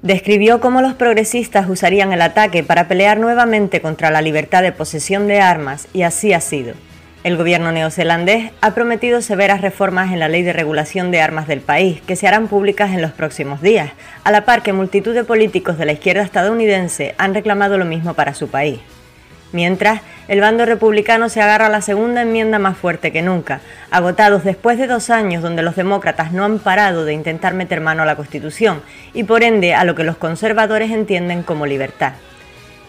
Describió 0.01 0.61
cómo 0.61 0.81
los 0.81 0.95
progresistas 0.95 1.69
usarían 1.69 2.13
el 2.13 2.23
ataque 2.23 2.63
para 2.63 2.87
pelear 2.87 3.19
nuevamente 3.19 3.81
contra 3.81 4.13
la 4.13 4.23
libertad 4.23 4.63
de 4.63 4.71
posesión 4.71 5.27
de 5.27 5.41
armas 5.41 5.89
y 5.93 6.03
así 6.03 6.33
ha 6.33 6.41
sido. 6.41 6.75
El 7.25 7.37
gobierno 7.37 7.73
neozelandés 7.73 8.53
ha 8.61 8.75
prometido 8.77 9.23
severas 9.23 9.61
reformas 9.61 10.13
en 10.13 10.21
la 10.21 10.29
ley 10.29 10.45
de 10.45 10.53
regulación 10.53 11.11
de 11.11 11.21
armas 11.21 11.49
del 11.49 11.63
país, 11.63 12.01
que 12.03 12.15
se 12.15 12.29
harán 12.29 12.47
públicas 12.47 12.93
en 12.93 13.03
los 13.03 13.11
próximos 13.11 13.61
días, 13.61 13.91
a 14.23 14.31
la 14.31 14.45
par 14.45 14.63
que 14.63 14.73
multitud 14.73 15.15
de 15.15 15.25
políticos 15.25 15.79
de 15.79 15.87
la 15.87 15.95
izquierda 15.95 16.23
estadounidense 16.23 17.17
han 17.19 17.35
reclamado 17.35 17.77
lo 17.77 17.87
mismo 17.87 18.15
para 18.15 18.35
su 18.35 18.47
país. 18.47 18.79
Mientras, 19.55 20.01
el 20.27 20.41
bando 20.41 20.67
republicano 20.67 21.29
se 21.29 21.41
agarra 21.41 21.67
a 21.67 21.71
la 21.71 21.81
segunda 21.81 22.23
enmienda 22.23 22.59
más 22.59 22.77
fuerte 22.77 23.13
que 23.13 23.23
nunca, 23.23 23.61
agotados 23.89 24.43
después 24.43 24.79
de 24.79 24.89
dos 24.89 25.11
años 25.11 25.45
donde 25.45 25.63
los 25.63 25.77
demócratas 25.77 26.33
no 26.33 26.45
han 26.45 26.59
parado 26.59 27.05
de 27.05 27.13
intentar 27.13 27.55
meter 27.55 27.81
mano 27.81 28.03
a 28.03 28.07
la 28.07 28.17
Constitución 28.17 28.83
y 29.13 29.23
por 29.23 29.45
ende 29.45 29.73
a 29.73 29.85
lo 29.85 29.95
que 29.95 30.03
los 30.03 30.17
conservadores 30.17 30.91
entienden 30.91 31.45
como 31.45 31.67
libertad. 31.67 32.15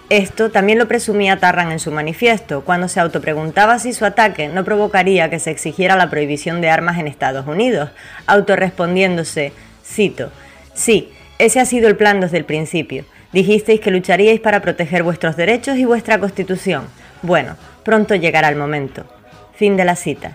Esto 0.09 0.49
también 0.49 0.79
lo 0.79 0.87
presumía 0.87 1.37
Tarran 1.39 1.71
en 1.71 1.77
su 1.77 1.91
manifiesto, 1.91 2.61
cuando 2.61 2.87
se 2.87 2.99
autopreguntaba 2.99 3.77
si 3.77 3.93
su 3.93 4.03
ataque 4.03 4.47
no 4.47 4.63
provocaría 4.63 5.29
que 5.29 5.37
se 5.37 5.51
exigiera 5.51 5.95
la 5.95 6.09
prohibición 6.09 6.61
de 6.61 6.71
armas 6.71 6.97
en 6.97 7.05
Estados 7.05 7.45
Unidos, 7.45 7.91
autorrespondiéndose, 8.25 9.53
cito, 9.85 10.31
sí, 10.73 11.13
ese 11.37 11.59
ha 11.59 11.65
sido 11.65 11.87
el 11.87 11.95
plan 11.95 12.21
desde 12.21 12.37
el 12.37 12.45
principio. 12.45 13.05
Dijisteis 13.35 13.81
que 13.81 13.91
lucharíais 13.91 14.39
para 14.39 14.61
proteger 14.61 15.03
vuestros 15.03 15.35
derechos 15.35 15.75
y 15.75 15.83
vuestra 15.83 16.21
constitución. 16.21 16.85
Bueno, 17.21 17.57
pronto 17.83 18.15
llegará 18.15 18.47
el 18.47 18.55
momento. 18.55 19.03
Fin 19.55 19.75
de 19.75 19.83
la 19.83 19.97
cita. 19.97 20.31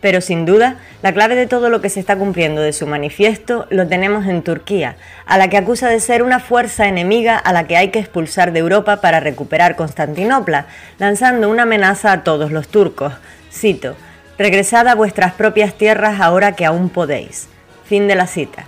Pero 0.00 0.22
sin 0.22 0.46
duda, 0.46 0.78
la 1.02 1.12
clave 1.12 1.34
de 1.34 1.46
todo 1.46 1.68
lo 1.68 1.82
que 1.82 1.90
se 1.90 2.00
está 2.00 2.16
cumpliendo 2.16 2.62
de 2.62 2.72
su 2.72 2.86
manifiesto 2.86 3.66
lo 3.68 3.86
tenemos 3.86 4.24
en 4.28 4.40
Turquía, 4.40 4.96
a 5.26 5.36
la 5.36 5.48
que 5.48 5.58
acusa 5.58 5.90
de 5.90 6.00
ser 6.00 6.22
una 6.22 6.40
fuerza 6.40 6.88
enemiga 6.88 7.36
a 7.36 7.52
la 7.52 7.66
que 7.66 7.76
hay 7.76 7.90
que 7.90 7.98
expulsar 7.98 8.54
de 8.54 8.60
Europa 8.60 9.02
para 9.02 9.20
recuperar 9.20 9.76
Constantinopla, 9.76 10.68
lanzando 10.98 11.50
una 11.50 11.64
amenaza 11.64 12.12
a 12.12 12.24
todos 12.24 12.50
los 12.50 12.68
turcos. 12.68 13.12
Cito, 13.52 13.94
regresad 14.38 14.88
a 14.88 14.94
vuestras 14.94 15.34
propias 15.34 15.74
tierras 15.74 16.18
ahora 16.18 16.52
que 16.56 16.64
aún 16.64 16.88
podéis. 16.88 17.50
Fin 17.84 18.08
de 18.08 18.14
la 18.14 18.26
cita. 18.26 18.64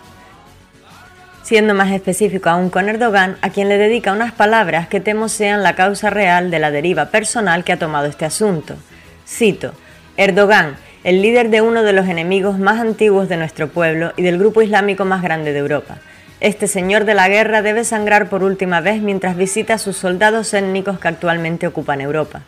Siendo 1.45 1.75
más 1.75 1.93
específico 1.93 2.49
aún 2.49 2.71
con 2.71 2.89
Erdogan, 2.89 3.37
a 3.43 3.51
quien 3.51 3.69
le 3.69 3.77
dedica 3.77 4.15
unas 4.15 4.33
palabras 4.33 4.89
que 4.89 5.01
temo 5.01 5.29
sean 5.29 5.63
la 5.63 5.75
causa 5.75 6.09
real 6.09 6.51
de 6.51 6.59
la 6.59 6.71
deriva 6.71 7.11
personal 7.11 7.65
que 7.65 7.73
ha 7.75 7.79
tomado 7.79 8.07
este 8.07 8.25
asunto. 8.25 8.77
Cito, 9.29 9.75
Erdogan, 10.17 10.77
el 11.05 11.21
líder 11.21 11.51
de 11.51 11.61
uno 11.61 11.83
de 11.83 11.93
los 11.93 12.09
enemigos 12.09 12.59
más 12.59 12.81
antiguos 12.81 13.29
de 13.29 13.37
nuestro 13.37 13.69
pueblo 13.69 14.15
y 14.17 14.23
del 14.23 14.39
grupo 14.39 14.63
islámico 14.63 15.05
más 15.05 15.21
grande 15.21 15.53
de 15.53 15.59
Europa. 15.59 15.99
Este 16.41 16.67
señor 16.67 17.05
de 17.05 17.13
la 17.13 17.29
guerra 17.29 17.61
debe 17.61 17.85
sangrar 17.85 18.31
por 18.31 18.43
última 18.43 18.81
vez 18.81 19.03
mientras 19.03 19.37
visita 19.37 19.75
a 19.75 19.79
sus 19.79 19.99
soldados 19.99 20.55
étnicos 20.55 20.99
que 20.99 21.09
actualmente 21.09 21.67
ocupan 21.67 22.01
Europa. 22.01 22.41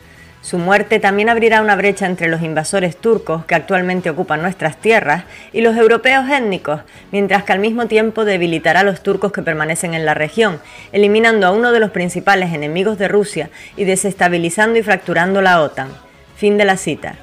Su 0.47 0.59
muerte 0.59 1.01
también 1.01 1.29
abrirá 1.29 1.61
una 1.61 1.75
brecha 1.75 2.07
entre 2.07 2.29
los 2.29 2.41
invasores 2.41 2.97
turcos 2.97 3.45
que 3.47 3.57
actualmente 3.57 4.11
ocupan 4.11 4.43
nuestras 4.43 4.77
tierras 4.77 5.25
y 5.53 5.61
los 5.61 5.77
europeos 5.77 6.31
étnicos, 6.31 6.83
mientras 7.11 7.43
que 7.43 7.53
al 7.53 7.59
mismo 7.59 7.87
tiempo 7.87 8.25
debilitará 8.25 8.79
a 8.79 8.85
los 8.85 9.03
turcos 9.03 9.33
que 9.33 9.43
permanecen 9.43 9.93
en 9.93 10.07
la 10.07 10.15
región, 10.15 10.61
eliminando 10.93 11.49
a 11.49 11.51
uno 11.51 11.73
de 11.73 11.81
los 11.81 11.91
principales 11.91 12.55
enemigos 12.55 12.97
de 12.97 13.09
Rusia 13.09 13.51
y 13.77 13.87
desestabilizando 13.87 14.79
y 14.79 14.85
fracturando 14.85 15.43
la 15.43 15.61
OTAN. 15.63 15.89
Fin 16.37 16.57
de 16.59 16.65
la 16.65 16.77
cita. 16.77 17.17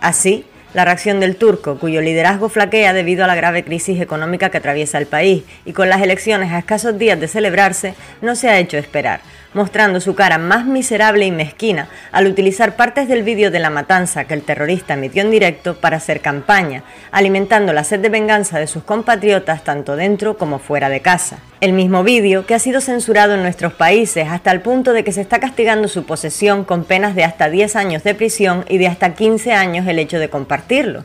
Así, 0.00 0.44
la 0.72 0.84
reacción 0.84 1.20
del 1.20 1.36
turco, 1.36 1.78
cuyo 1.78 2.00
liderazgo 2.00 2.48
flaquea 2.48 2.92
debido 2.92 3.22
a 3.22 3.28
la 3.28 3.36
grave 3.36 3.62
crisis 3.62 4.00
económica 4.00 4.50
que 4.50 4.58
atraviesa 4.58 4.98
el 4.98 5.06
país 5.06 5.44
y 5.64 5.74
con 5.74 5.88
las 5.88 6.02
elecciones 6.02 6.50
a 6.50 6.58
escasos 6.58 6.98
días 6.98 7.20
de 7.20 7.28
celebrarse, 7.28 7.94
no 8.20 8.34
se 8.34 8.48
ha 8.48 8.58
hecho 8.58 8.78
esperar, 8.78 9.20
mostrando 9.54 10.00
su 10.00 10.14
cara 10.14 10.36
más 10.38 10.66
miserable 10.66 11.24
y 11.24 11.30
mezquina 11.30 11.88
al 12.12 12.26
utilizar 12.26 12.76
partes 12.76 13.08
del 13.08 13.22
vídeo 13.22 13.50
de 13.50 13.60
la 13.60 13.70
matanza 13.70 14.24
que 14.24 14.34
el 14.34 14.42
terrorista 14.42 14.94
emitió 14.94 15.22
en 15.22 15.30
directo 15.30 15.76
para 15.76 15.96
hacer 15.96 16.20
campaña, 16.20 16.82
alimentando 17.10 17.72
la 17.72 17.84
sed 17.84 18.00
de 18.00 18.08
venganza 18.08 18.58
de 18.58 18.66
sus 18.66 18.82
compatriotas 18.82 19.64
tanto 19.64 19.96
dentro 19.96 20.36
como 20.36 20.58
fuera 20.58 20.88
de 20.88 21.00
casa. 21.00 21.38
El 21.60 21.72
mismo 21.72 22.04
vídeo 22.04 22.44
que 22.44 22.54
ha 22.54 22.58
sido 22.58 22.80
censurado 22.80 23.34
en 23.34 23.42
nuestros 23.42 23.72
países 23.72 24.28
hasta 24.28 24.50
el 24.50 24.60
punto 24.60 24.92
de 24.92 25.04
que 25.04 25.12
se 25.12 25.22
está 25.22 25.40
castigando 25.40 25.88
su 25.88 26.04
posesión 26.04 26.64
con 26.64 26.84
penas 26.84 27.14
de 27.14 27.24
hasta 27.24 27.48
10 27.48 27.76
años 27.76 28.04
de 28.04 28.14
prisión 28.14 28.64
y 28.68 28.78
de 28.78 28.88
hasta 28.88 29.14
15 29.14 29.52
años 29.52 29.86
el 29.86 29.98
hecho 29.98 30.18
de 30.18 30.28
compartirlo. 30.28 31.04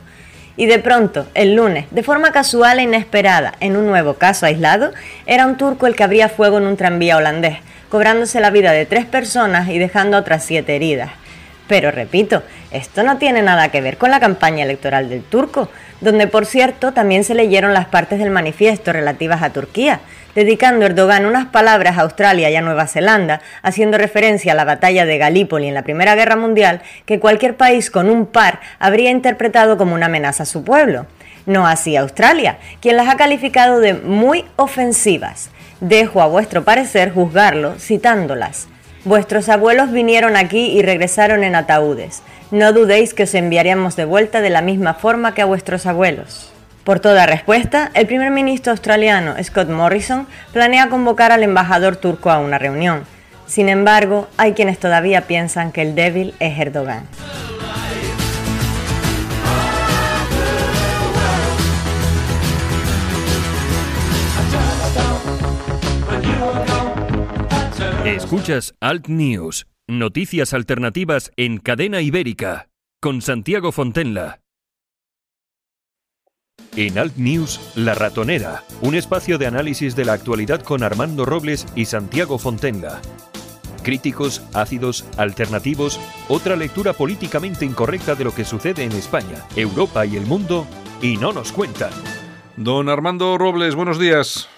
Y 0.58 0.66
de 0.66 0.80
pronto, 0.80 1.26
el 1.36 1.56
lunes, 1.56 1.86
de 1.90 2.04
forma 2.04 2.34
casual 2.34 2.80
e 2.80 2.84
inesperada, 2.84 3.54
en 3.62 3.78
un 3.78 3.88
nuevo 3.88 4.16
caso 4.16 4.46
aislado, 4.46 4.92
era 5.26 5.46
un 5.46 5.56
turco 5.56 5.88
el 5.88 5.96
que 5.96 6.04
abría 6.04 6.28
fuego 6.28 6.58
en 6.58 6.68
un 6.68 6.76
tranvía 6.76 7.16
holandés, 7.16 7.60
cobrándose 7.89 8.39
la 8.39 8.52
vida 8.52 8.71
de 8.71 8.86
tres 8.86 9.06
personas 9.06 9.69
y 9.69 9.80
dejando 9.80 10.17
otras 10.17 10.43
siete 10.43 10.75
heridas. 10.75 11.12
Pero 11.67 11.91
repito, 11.91 12.41
esto 12.71 13.04
no 13.04 13.17
tiene 13.17 13.43
nada 13.43 13.69
que 13.69 13.82
ver 13.82 13.97
con 13.97 14.10
la 14.10 14.19
campaña 14.19 14.63
electoral 14.63 15.08
del 15.08 15.21
turco, 15.21 15.69
donde 16.02 16.25
por 16.25 16.47
cierto 16.47 16.93
también 16.93 17.23
se 17.23 17.36
leyeron 17.36 17.75
las 17.75 17.86
partes 17.86 18.17
del 18.17 18.32
manifiesto 18.32 18.91
relativas 18.91 19.43
a 19.43 19.52
Turquía, 19.52 19.99
dedicando 20.34 20.86
Erdogan 20.86 21.28
unas 21.28 21.45
palabras 21.47 21.97
a 21.97 22.02
Australia 22.02 22.49
y 22.49 22.56
a 22.56 22.62
Nueva 22.62 22.88
Zelanda, 22.88 23.41
haciendo 23.62 23.99
referencia 23.99 24.54
a 24.54 24.56
la 24.56 24.65
batalla 24.65 25.06
de 25.06 25.19
Galípoli 25.19 25.67
en 25.67 25.75
la 25.75 25.84
Primera 25.84 26.15
Guerra 26.15 26.36
Mundial, 26.36 26.82
que 27.06 27.19
cualquier 27.19 27.56
país 27.56 27.91
con 27.91 28.10
un 28.10 28.25
par 28.25 28.62
habría 28.80 29.12
interpretado 29.12 29.78
como 29.78 29.93
una 29.93 30.08
amenaza 30.08 30.43
a 30.43 30.47
su 30.47 30.63
pueblo. 30.63 31.06
No 31.45 31.67
así 31.67 31.95
Australia, 31.95 32.58
quien 32.82 32.97
las 32.97 33.10
ha 33.10 33.17
calificado 33.17 33.80
de 33.80 33.93
muy 33.93 34.45
ofensivas. 34.56 35.52
Dejo 35.82 36.22
a 36.22 36.28
vuestro 36.28 36.63
parecer 36.63 37.13
juzgarlo 37.13 37.76
citándolas. 37.80 38.68
Vuestros 39.06 39.48
abuelos 39.48 39.92
vinieron 39.92 40.36
aquí 40.36 40.78
y 40.78 40.82
regresaron 40.82 41.44
en 41.46 41.56
ataúdes. 41.56 42.22
No 42.52 42.74
dudéis 42.74 43.13
que 43.13 43.24
os 43.24 43.34
enviaremos 43.34 43.96
de 43.96 44.04
vuelta 44.04 44.42
de 44.42 44.50
la 44.50 44.62
misma 44.62 44.94
forma 44.94 45.34
que 45.34 45.42
a 45.42 45.46
vuestros 45.46 45.86
abuelos. 45.86 46.52
Por 46.84 47.00
toda 47.00 47.26
respuesta, 47.26 47.92
el 47.94 48.08
primer 48.08 48.32
ministro 48.32 48.72
australiano 48.72 49.36
Scott 49.42 49.70
Morrison 49.70 50.28
planea 50.52 50.89
convocar 50.89 51.32
al 51.32 51.44
embajador 51.44 51.96
turco 51.96 52.30
a 52.30 52.39
una 52.39 52.58
reunión. 52.58 53.06
Sin 53.48 53.70
embargo, 53.70 54.28
hay 54.38 54.54
quienes 54.54 54.80
todavía 54.80 55.22
piensan 55.22 55.72
que 55.72 55.82
el 55.82 55.96
débil 55.96 56.34
es 56.39 56.60
Erdogan. 56.60 57.06
Escuchas 68.10 68.74
Alt 68.80 69.08
News, 69.08 69.67
noticias 69.88 70.56
alternativas 70.56 71.32
en 71.38 71.60
cadena 71.60 72.02
ibérica, 72.02 72.67
con 73.00 73.22
Santiago 73.22 73.72
Fontenla. 73.72 74.41
En 76.76 76.98
Alt 76.98 77.17
News, 77.17 77.74
La 77.76 77.93
Ratonera, 77.93 78.63
un 78.82 78.95
espacio 78.95 79.38
de 79.38 79.45
análisis 79.45 79.95
de 79.95 80.06
la 80.06 80.13
actualidad 80.13 80.63
con 80.63 80.82
Armando 80.82 81.24
Robles 81.24 81.67
y 81.76 81.86
Santiago 81.86 82.39
Fontenla. 82.39 83.00
Críticos, 83.84 84.41
ácidos, 84.56 85.06
alternativos, 85.17 86.00
otra 86.30 86.56
lectura 86.56 86.93
políticamente 86.93 87.63
incorrecta 87.63 88.15
de 88.15 88.24
lo 88.24 88.34
que 88.34 88.43
sucede 88.43 88.86
en 88.86 88.93
España, 88.93 89.45
Europa 89.56 90.04
y 90.08 90.17
el 90.17 90.26
mundo, 90.26 90.65
y 91.00 91.17
no 91.17 91.32
nos 91.32 91.52
cuentan. 91.52 91.91
Don 92.58 92.89
Armando 92.89 93.38
Robles, 93.38 93.76
buenos 93.76 94.00
días. 94.00 94.50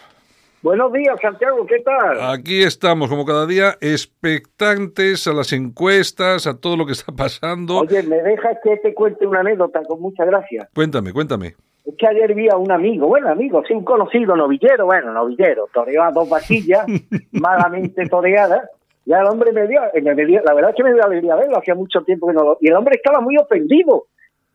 Buenos 0.64 0.94
días, 0.94 1.20
Santiago, 1.20 1.66
¿qué 1.66 1.80
tal? 1.80 2.22
Aquí 2.22 2.62
estamos, 2.62 3.10
como 3.10 3.26
cada 3.26 3.48
día, 3.48 3.78
expectantes 3.82 5.26
a 5.26 5.34
las 5.34 5.54
encuestas, 5.54 6.46
a 6.46 6.60
todo 6.60 6.78
lo 6.78 6.86
que 6.86 6.92
está 6.92 7.12
pasando. 7.12 7.80
Oye, 7.80 8.04
¿me 8.04 8.18
dejas 8.18 8.58
que 8.64 8.78
te 8.78 8.94
cuente 8.94 9.26
una 9.26 9.40
anécdota 9.40 9.82
con 9.88 10.00
mucha 10.00 10.24
gracia? 10.24 10.70
Cuéntame, 10.76 11.14
cuéntame. 11.14 11.56
Es 11.84 11.96
que 11.98 12.06
ayer 12.06 12.36
vi 12.36 12.48
a 12.48 12.58
un 12.58 12.72
amigo, 12.72 13.08
bueno, 13.08 13.30
amigo, 13.30 13.64
sí, 13.68 13.74
un 13.74 13.84
conocido 13.84 14.36
novillero, 14.36 14.86
bueno, 14.86 15.12
novillero, 15.12 15.68
toreó 15.74 16.04
a 16.04 16.12
dos 16.12 16.30
vaquillas, 16.30 16.86
malamente 17.32 18.08
toreadas, 18.08 18.70
y 19.04 19.14
el 19.14 19.26
hombre 19.26 19.52
me 19.54 19.68
dio, 19.68 19.82
me 19.96 20.26
dio, 20.26 20.44
la 20.46 20.54
verdad 20.54 20.70
es 20.70 20.76
que 20.76 20.84
me 20.84 20.94
dio 20.94 21.04
alegría 21.04 21.38
verlo, 21.38 21.58
hacía 21.58 21.74
mucho 21.74 22.04
tiempo 22.04 22.28
que 22.28 22.34
no 22.34 22.44
lo... 22.44 22.58
Y 22.62 22.68
el 22.68 22.76
hombre 22.76 22.98
estaba 22.98 23.20
muy 23.20 23.36
ofendido, 23.36 24.06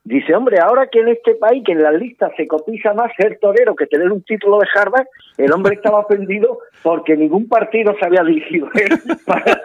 Dice, 0.06 0.36
hombre, 0.36 0.60
ahora 0.60 0.86
que 0.86 1.00
en 1.00 1.08
este 1.08 1.34
país, 1.34 1.64
que 1.66 1.72
en 1.72 1.82
las 1.82 1.94
listas 1.94 2.30
se 2.36 2.46
cotiza 2.46 2.94
más 2.94 3.10
ser 3.16 3.40
torero 3.40 3.74
que 3.74 3.88
tener 3.88 4.12
un 4.12 4.22
título 4.22 4.60
de 4.60 4.68
Harvard, 4.72 5.08
el 5.36 5.52
hombre 5.52 5.74
estaba 5.82 5.98
ofendido 5.98 6.60
porque 6.84 7.16
ningún 7.16 7.48
partido 7.48 7.92
se 7.98 8.06
había 8.06 8.22
dirigido 8.22 8.68
para, 9.26 9.62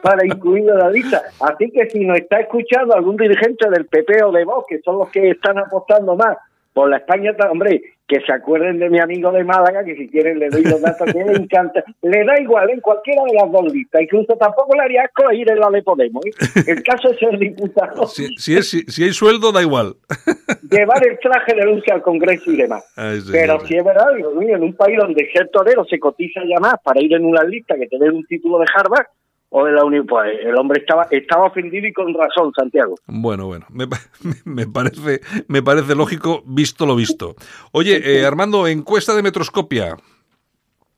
para 0.00 0.26
incluirlo 0.26 0.72
en 0.72 0.78
la 0.78 0.90
lista. 0.90 1.20
Así 1.42 1.70
que 1.70 1.84
si 1.90 2.06
nos 2.06 2.16
está 2.16 2.40
escuchando 2.40 2.94
algún 2.94 3.18
dirigente 3.18 3.68
del 3.68 3.84
PP 3.84 4.24
o 4.24 4.32
de 4.32 4.46
Vox, 4.46 4.66
que 4.70 4.80
son 4.80 5.00
los 5.00 5.10
que 5.10 5.32
están 5.32 5.58
apostando 5.58 6.16
más 6.16 6.38
por 6.72 6.88
la 6.88 6.96
España, 6.96 7.36
hombre, 7.50 7.82
que 8.08 8.20
se 8.22 8.32
acuerden 8.32 8.78
de 8.78 8.88
mi 8.88 8.98
amigo 8.98 9.30
de 9.30 9.44
Málaga, 9.44 9.84
que 9.84 9.94
si 9.94 10.08
quieren 10.08 10.38
le 10.38 10.48
doy 10.48 10.64
los 10.64 10.80
datos 10.80 11.06
que 11.12 11.24
le 11.24 11.34
encanta. 11.34 11.84
Le 12.00 12.24
da 12.24 12.40
igual 12.40 12.70
en 12.70 12.80
cualquiera 12.80 13.22
de 13.24 13.34
las 13.34 13.52
dos 13.52 13.70
listas, 13.72 14.00
incluso 14.00 14.34
tampoco 14.36 14.74
le 14.74 14.82
haría 14.82 15.02
asco 15.02 15.30
ir 15.32 15.50
en 15.50 15.60
la 15.60 15.68
de 15.68 15.82
Podemos. 15.82 16.24
¿eh? 16.24 16.30
El 16.66 16.82
caso 16.82 17.10
es 17.10 17.18
ser 17.18 17.38
diputado. 17.38 18.06
Si, 18.18 18.26
si, 18.36 18.56
es, 18.56 18.70
si, 18.70 19.04
hay 19.04 19.12
sueldo, 19.12 19.52
da 19.52 19.60
igual. 19.60 19.94
Llevar 20.70 21.06
el 21.06 21.18
traje 21.18 21.54
de 21.54 21.64
lucha 21.64 21.94
al 21.94 22.02
Congreso 22.02 22.50
y 22.50 22.56
demás. 22.56 22.82
Pero 23.30 23.60
si 23.60 23.76
es 23.76 23.84
verdad, 23.84 24.06
en 24.16 24.62
un 24.62 24.74
país 24.74 24.96
donde 24.98 25.30
ser 25.32 25.50
torero 25.50 25.84
se 25.84 25.98
cotiza 25.98 26.40
ya 26.48 26.58
más 26.58 26.76
para 26.82 27.00
ir 27.00 27.12
en 27.12 27.24
una 27.24 27.44
lista 27.44 27.76
que 27.76 27.86
tener 27.86 28.10
un 28.12 28.24
título 28.24 28.58
de 28.58 28.66
Harvard, 28.74 29.06
o 29.50 29.64
de 29.64 29.72
la 29.72 29.84
Unión. 29.84 30.06
Pues 30.06 30.32
el 30.42 30.56
hombre 30.56 30.80
estaba, 30.80 31.06
estaba 31.10 31.46
ofendido 31.46 31.86
y 31.86 31.92
con 31.92 32.12
razón, 32.14 32.52
Santiago. 32.56 32.94
Bueno, 33.06 33.46
bueno, 33.46 33.66
me, 33.70 33.86
me 34.44 34.66
parece, 34.66 35.20
me 35.48 35.62
parece 35.62 35.94
lógico, 35.94 36.42
visto 36.46 36.86
lo 36.86 36.96
visto. 36.96 37.34
Oye, 37.72 38.00
eh, 38.04 38.24
Armando, 38.24 38.66
encuesta 38.66 39.14
de 39.14 39.22
Metroscopia. 39.22 39.96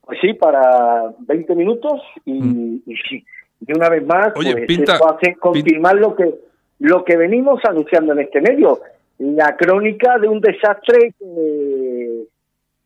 Pues 0.01 0.19
sí, 0.21 0.33
para 0.33 1.13
20 1.19 1.55
minutos 1.55 2.01
y, 2.25 2.33
mm. 2.33 2.81
y, 2.85 3.73
una 3.73 3.89
vez 3.89 4.05
más, 4.05 4.33
Oye, 4.35 4.53
pues, 4.53 4.65
pinta, 4.65 4.97
hace 4.97 5.35
confirmar 5.35 5.95
lo 5.95 6.15
que 6.15 6.33
lo 6.79 7.03
que 7.03 7.15
venimos 7.15 7.63
anunciando 7.63 8.13
en 8.13 8.19
este 8.21 8.41
medio, 8.41 8.79
la 9.19 9.55
crónica 9.55 10.17
de 10.17 10.27
un 10.27 10.41
desastre 10.41 11.13
que, 11.19 12.23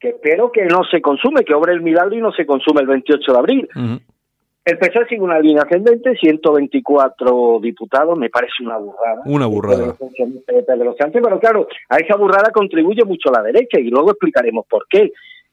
que 0.02 0.10
espero 0.10 0.52
que 0.52 0.66
no 0.66 0.84
se 0.84 1.02
consume, 1.02 1.46
que 1.46 1.54
obre 1.54 1.72
el 1.72 1.82
milagro 1.82 2.14
y 2.14 2.20
no 2.20 2.34
se 2.34 2.46
consume 2.46 2.82
el 2.82 2.88
28 2.88 3.32
de 3.32 3.38
abril. 3.40 3.70
El 4.66 4.80
PSOE 4.80 5.06
sigue 5.08 5.22
una 5.22 5.40
línea 5.40 5.62
ascendente, 5.62 6.16
124 6.16 7.60
diputados, 7.62 8.18
me 8.18 8.32
parece 8.32 8.64
una 8.64 8.78
burrada. 8.78 9.22
Una 9.26 9.46
burrada. 9.46 9.96
Pero 10.98 11.40
claro, 11.40 11.68
a 11.88 11.98
esa 11.98 12.16
burrada 12.16 12.50
contribuye 12.52 13.06
mucho 13.06 13.30
la 13.32 13.44
derecha 13.44 13.80
y 13.80 13.90
luego 13.90 14.10
explicaremos 14.10 14.66
por 14.68 14.88
qué. 14.90 15.12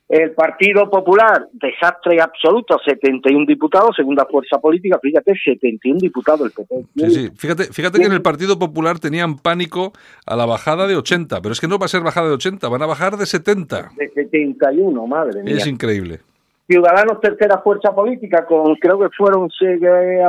El 0.09 0.33
Partido 0.33 0.91
Popular, 0.91 1.49
desastre 1.53 2.21
absoluto, 2.21 2.79
71 2.85 3.47
diputados, 3.47 3.97
segunda 3.97 4.27
fuerza 4.31 4.59
política, 4.59 4.99
fíjate, 5.01 5.33
71 5.43 5.99
diputados 6.01 6.47
el 6.47 6.53
PP. 6.53 6.85
Sí, 6.97 7.11
sí, 7.11 7.31
fíjate, 7.37 7.65
fíjate 7.65 7.99
que 7.99 8.07
en 8.07 8.13
el 8.13 8.23
Partido 8.23 8.59
Popular 8.59 8.99
tenían 8.99 9.37
pánico 9.37 9.93
a 10.27 10.37
la 10.37 10.47
bajada 10.47 10.87
de 10.87 10.97
80, 10.97 11.41
pero 11.41 11.53
es 11.53 11.61
que 11.61 11.69
no 11.69 11.79
va 11.79 11.85
a 11.87 11.89
ser 11.89 12.03
bajada 12.03 12.29
de 12.29 12.35
80, 12.35 12.69
van 12.69 12.83
a 12.83 12.87
bajar 12.87 13.17
de 13.17 13.27
70. 13.27 13.93
De 13.97 14.09
71, 14.11 15.07
madre 15.07 15.43
mía. 15.43 15.57
Es 15.57 15.67
increíble. 15.67 16.21
Ciudadanos 16.67 17.21
tercera 17.21 17.59
fuerza 17.59 17.95
política, 17.95 18.47
con 18.47 18.77
creo 18.77 18.99
que 18.99 19.09
fueron, 19.17 19.49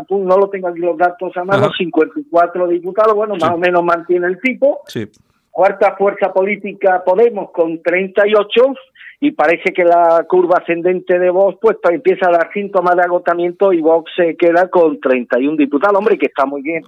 no 0.10 0.38
lo 0.38 0.50
tengo 0.50 0.68
aquí 0.68 0.80
los 0.80 0.98
datos 0.98 1.36
a 1.38 1.44
mano, 1.44 1.70
54 1.72 2.68
diputados, 2.68 3.14
bueno, 3.14 3.36
más 3.36 3.52
o 3.52 3.58
menos 3.58 3.84
mantiene 3.84 4.28
el 4.28 4.40
tipo. 4.40 4.82
Sí. 4.88 5.10
Cuarta 5.52 5.96
fuerza 5.96 6.34
política 6.34 7.04
Podemos 7.06 7.52
con 7.52 7.80
38 7.84 8.74
y 9.20 9.32
parece 9.32 9.72
que 9.72 9.86
la 9.86 10.26
curva 10.28 10.58
ascendente 10.58 11.18
de 11.18 11.30
Vox 11.30 11.58
pues, 11.62 11.78
pues 11.82 11.96
empieza 11.96 12.28
a 12.28 12.32
dar 12.32 12.52
síntomas 12.52 12.96
de 12.98 13.04
agotamiento 13.04 13.72
y 13.72 13.80
Vox 13.80 14.12
se 14.16 14.36
queda 14.36 14.68
con 14.68 15.00
31 15.00 15.56
diputados, 15.56 15.98
hombre, 15.98 16.18
que 16.18 16.26
está 16.26 16.46
muy 16.46 16.62
bien, 16.62 16.84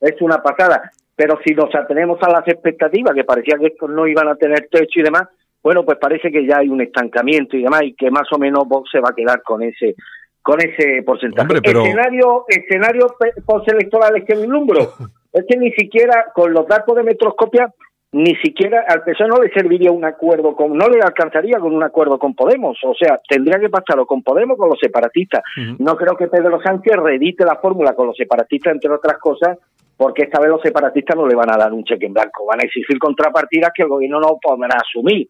es 0.00 0.20
una 0.20 0.42
pasada. 0.42 0.90
Pero 1.14 1.38
si 1.42 1.54
nos 1.54 1.74
atenemos 1.74 2.18
a 2.22 2.30
las 2.30 2.46
expectativas, 2.46 3.14
que 3.14 3.24
parecía 3.24 3.56
que 3.58 3.68
estos 3.68 3.88
no 3.88 4.06
iban 4.06 4.28
a 4.28 4.34
tener 4.34 4.68
techo 4.70 5.00
y 5.00 5.04
demás, 5.04 5.28
bueno, 5.66 5.84
pues 5.84 5.98
parece 5.98 6.30
que 6.30 6.46
ya 6.46 6.58
hay 6.58 6.68
un 6.68 6.80
estancamiento 6.80 7.56
y 7.56 7.64
demás, 7.64 7.82
y 7.82 7.94
que 7.94 8.08
más 8.08 8.32
o 8.32 8.38
menos 8.38 8.68
Vox 8.68 8.88
se 8.88 9.00
va 9.00 9.08
a 9.08 9.14
quedar 9.16 9.42
con 9.42 9.64
ese 9.64 9.96
con 10.40 10.60
ese 10.60 11.02
porcentaje. 11.02 11.54
Escenario, 11.56 12.44
escenario 12.46 13.16
postelectoral 13.44 14.16
es 14.16 14.24
que 14.26 14.36
vislumbro. 14.36 14.78
es 15.32 15.44
que 15.48 15.56
ni 15.56 15.72
siquiera 15.72 16.26
con 16.32 16.52
los 16.52 16.68
datos 16.68 16.94
de 16.94 17.02
metroscopia, 17.02 17.68
ni 18.12 18.36
siquiera 18.36 18.84
al 18.86 19.02
PSOE 19.02 19.26
no 19.26 19.42
le 19.42 19.50
serviría 19.50 19.90
un 19.90 20.04
acuerdo 20.04 20.54
con, 20.54 20.72
no 20.72 20.86
le 20.88 21.00
alcanzaría 21.00 21.58
con 21.58 21.74
un 21.74 21.82
acuerdo 21.82 22.16
con 22.16 22.36
Podemos, 22.36 22.78
o 22.84 22.94
sea, 22.94 23.20
tendría 23.28 23.58
que 23.58 23.68
pasarlo 23.68 24.06
con 24.06 24.22
Podemos 24.22 24.56
con 24.56 24.68
los 24.68 24.78
separatistas. 24.78 25.42
No 25.80 25.96
creo 25.96 26.16
que 26.16 26.28
Pedro 26.28 26.62
Sánchez 26.62 26.94
redite 26.94 27.44
la 27.44 27.56
fórmula 27.56 27.96
con 27.96 28.06
los 28.06 28.16
separatistas, 28.16 28.72
entre 28.72 28.92
otras 28.92 29.18
cosas, 29.18 29.58
porque 29.96 30.24
esta 30.24 30.40
vez 30.40 30.50
los 30.50 30.60
separatistas 30.60 31.16
no 31.16 31.26
le 31.26 31.34
van 31.34 31.50
a 31.50 31.56
dar 31.56 31.72
un 31.72 31.84
cheque 31.84 32.06
en 32.06 32.12
blanco, 32.12 32.44
van 32.46 32.60
a 32.60 32.64
exigir 32.64 32.98
contrapartidas 32.98 33.70
que 33.74 33.82
el 33.82 33.88
gobierno 33.88 34.20
no 34.20 34.38
podrá 34.40 34.76
asumir. 34.76 35.28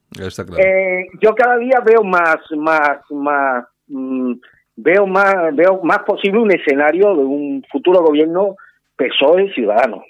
Eh, 0.59 1.07
yo 1.20 1.35
cada 1.35 1.57
día 1.57 1.81
veo 1.85 2.02
más, 2.02 2.38
más, 2.57 2.98
más, 3.11 3.64
mm, 3.87 4.33
veo 4.76 5.07
más, 5.07 5.55
veo 5.55 5.81
más 5.83 6.00
posible 6.00 6.40
un 6.40 6.52
escenario 6.52 7.14
de 7.14 7.24
un 7.24 7.64
futuro 7.70 8.00
gobierno 8.00 8.57
PSOE 8.96 9.52
ciudadano. 9.52 10.05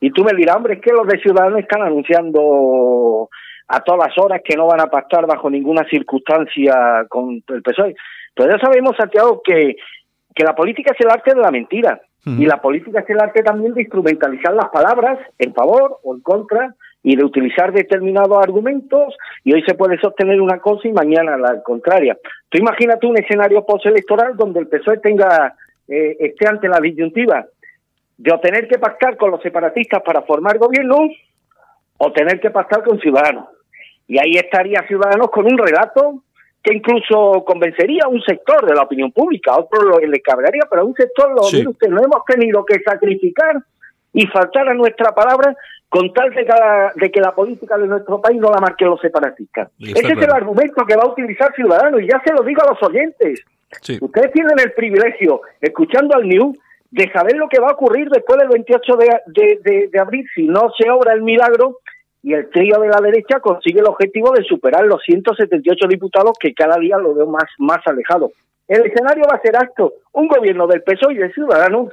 Y 0.00 0.10
tú 0.10 0.24
me 0.24 0.34
dirás, 0.34 0.56
hombre, 0.56 0.74
es 0.74 0.80
que 0.80 0.92
los 0.92 1.06
de 1.06 1.18
Ciudadanos 1.20 1.60
están 1.60 1.82
anunciando 1.82 3.28
a 3.68 3.80
todas 3.80 4.16
horas 4.18 4.42
que 4.44 4.56
no 4.56 4.66
van 4.66 4.80
a 4.80 4.86
pactar 4.86 5.26
bajo 5.26 5.48
ninguna 5.48 5.84
circunstancia 5.88 7.06
con 7.08 7.42
el 7.48 7.62
PSOE. 7.62 7.94
Pero 8.34 8.50
ya 8.50 8.58
sabemos, 8.58 8.94
Santiago, 8.96 9.40
que, 9.42 9.76
que 10.34 10.44
la 10.44 10.54
política 10.54 10.92
es 10.94 11.00
el 11.04 11.10
arte 11.10 11.34
de 11.34 11.40
la 11.40 11.50
mentira. 11.50 12.00
Y 12.24 12.46
la 12.46 12.62
política 12.62 13.00
es 13.00 13.10
el 13.10 13.20
arte 13.20 13.42
también 13.42 13.74
de 13.74 13.82
instrumentalizar 13.82 14.54
las 14.54 14.68
palabras 14.68 15.18
en 15.38 15.52
favor 15.52 15.98
o 16.04 16.14
en 16.14 16.20
contra 16.20 16.72
y 17.02 17.16
de 17.16 17.24
utilizar 17.24 17.72
determinados 17.72 18.38
argumentos 18.38 19.16
y 19.42 19.52
hoy 19.52 19.62
se 19.66 19.74
puede 19.74 19.98
sostener 19.98 20.40
una 20.40 20.58
cosa 20.58 20.86
y 20.86 20.92
mañana 20.92 21.36
la 21.36 21.60
contraria. 21.64 22.16
Tú 22.48 22.58
imagínate 22.58 23.08
un 23.08 23.18
escenario 23.18 23.66
postelectoral 23.66 24.36
donde 24.36 24.60
el 24.60 24.68
PSOE 24.68 24.98
tenga 24.98 25.56
eh, 25.88 26.16
esté 26.20 26.46
ante 26.46 26.68
la 26.68 26.78
disyuntiva 26.78 27.44
de 28.16 28.32
o 28.32 28.38
tener 28.38 28.68
que 28.68 28.78
pactar 28.78 29.16
con 29.16 29.32
los 29.32 29.42
separatistas 29.42 30.00
para 30.02 30.22
formar 30.22 30.58
gobierno 30.58 30.98
o 31.98 32.12
tener 32.12 32.38
que 32.38 32.50
pactar 32.50 32.84
con 32.84 33.00
Ciudadanos. 33.00 33.48
Y 34.06 34.18
ahí 34.18 34.34
estaría 34.34 34.86
Ciudadanos 34.86 35.28
con 35.30 35.44
un 35.44 35.58
relato 35.58 36.22
que 36.62 36.74
incluso 36.74 37.44
convencería 37.44 38.04
a 38.04 38.08
un 38.08 38.22
sector 38.22 38.64
de 38.64 38.74
la 38.74 38.82
opinión 38.82 39.10
pública, 39.10 39.52
a 39.52 39.60
otro 39.60 39.82
lo, 39.82 39.98
le 39.98 40.20
cargaría, 40.20 40.62
pero 40.70 40.82
a 40.82 40.84
un 40.84 40.94
sector 40.94 41.32
lo 41.34 41.42
sí. 41.44 41.66
usted, 41.66 41.88
no 41.88 42.02
hemos 42.02 42.24
tenido 42.24 42.64
que 42.64 42.80
sacrificar 42.80 43.56
y 44.12 44.26
faltar 44.26 44.68
a 44.68 44.74
nuestra 44.74 45.12
palabra 45.12 45.56
con 45.88 46.12
tal 46.12 46.30
de 46.30 46.44
que, 46.44 46.52
la, 46.52 46.92
de 46.94 47.10
que 47.10 47.20
la 47.20 47.34
política 47.34 47.76
de 47.76 47.86
nuestro 47.86 48.20
país 48.20 48.40
no 48.40 48.50
la 48.50 48.60
marquen 48.60 48.88
los 48.88 49.00
separatistas. 49.00 49.70
Ese 49.78 49.92
claro. 49.92 50.20
es 50.20 50.24
el 50.26 50.32
argumento 50.32 50.86
que 50.86 50.96
va 50.96 51.02
a 51.02 51.08
utilizar 51.08 51.52
Ciudadanos 51.54 52.00
y 52.00 52.06
ya 52.06 52.22
se 52.24 52.32
lo 52.32 52.42
digo 52.42 52.62
a 52.62 52.72
los 52.72 52.82
oyentes. 52.82 53.44
Sí. 53.80 53.98
Ustedes 54.00 54.32
tienen 54.32 54.58
el 54.58 54.72
privilegio, 54.72 55.42
escuchando 55.60 56.14
al 56.14 56.28
New, 56.28 56.54
de 56.90 57.10
saber 57.10 57.36
lo 57.36 57.48
que 57.48 57.60
va 57.60 57.70
a 57.70 57.72
ocurrir 57.72 58.08
después 58.08 58.38
del 58.38 58.48
28 58.48 58.96
de, 58.96 59.20
de, 59.26 59.60
de, 59.62 59.88
de 59.88 59.98
abril 59.98 60.26
si 60.34 60.46
no 60.46 60.70
se 60.78 60.88
obra 60.90 61.14
el 61.14 61.22
milagro 61.22 61.78
y 62.22 62.34
el 62.34 62.48
trío 62.50 62.78
de 62.78 62.88
la 62.88 63.00
derecha 63.00 63.40
consigue 63.40 63.80
el 63.80 63.88
objetivo 63.88 64.32
de 64.32 64.44
superar 64.44 64.84
los 64.84 65.02
178 65.02 65.88
diputados 65.88 66.36
que 66.38 66.54
cada 66.54 66.78
día 66.78 66.96
lo 66.98 67.14
veo 67.14 67.26
más, 67.26 67.46
más 67.58 67.80
alejado. 67.86 68.30
El 68.68 68.86
escenario 68.86 69.24
va 69.30 69.36
a 69.36 69.42
ser 69.42 69.54
esto, 69.60 69.94
un 70.12 70.28
gobierno 70.28 70.66
del 70.66 70.82
PSOE 70.82 71.14
y 71.14 71.18
de 71.18 71.32
Ciudadanos. 71.32 71.92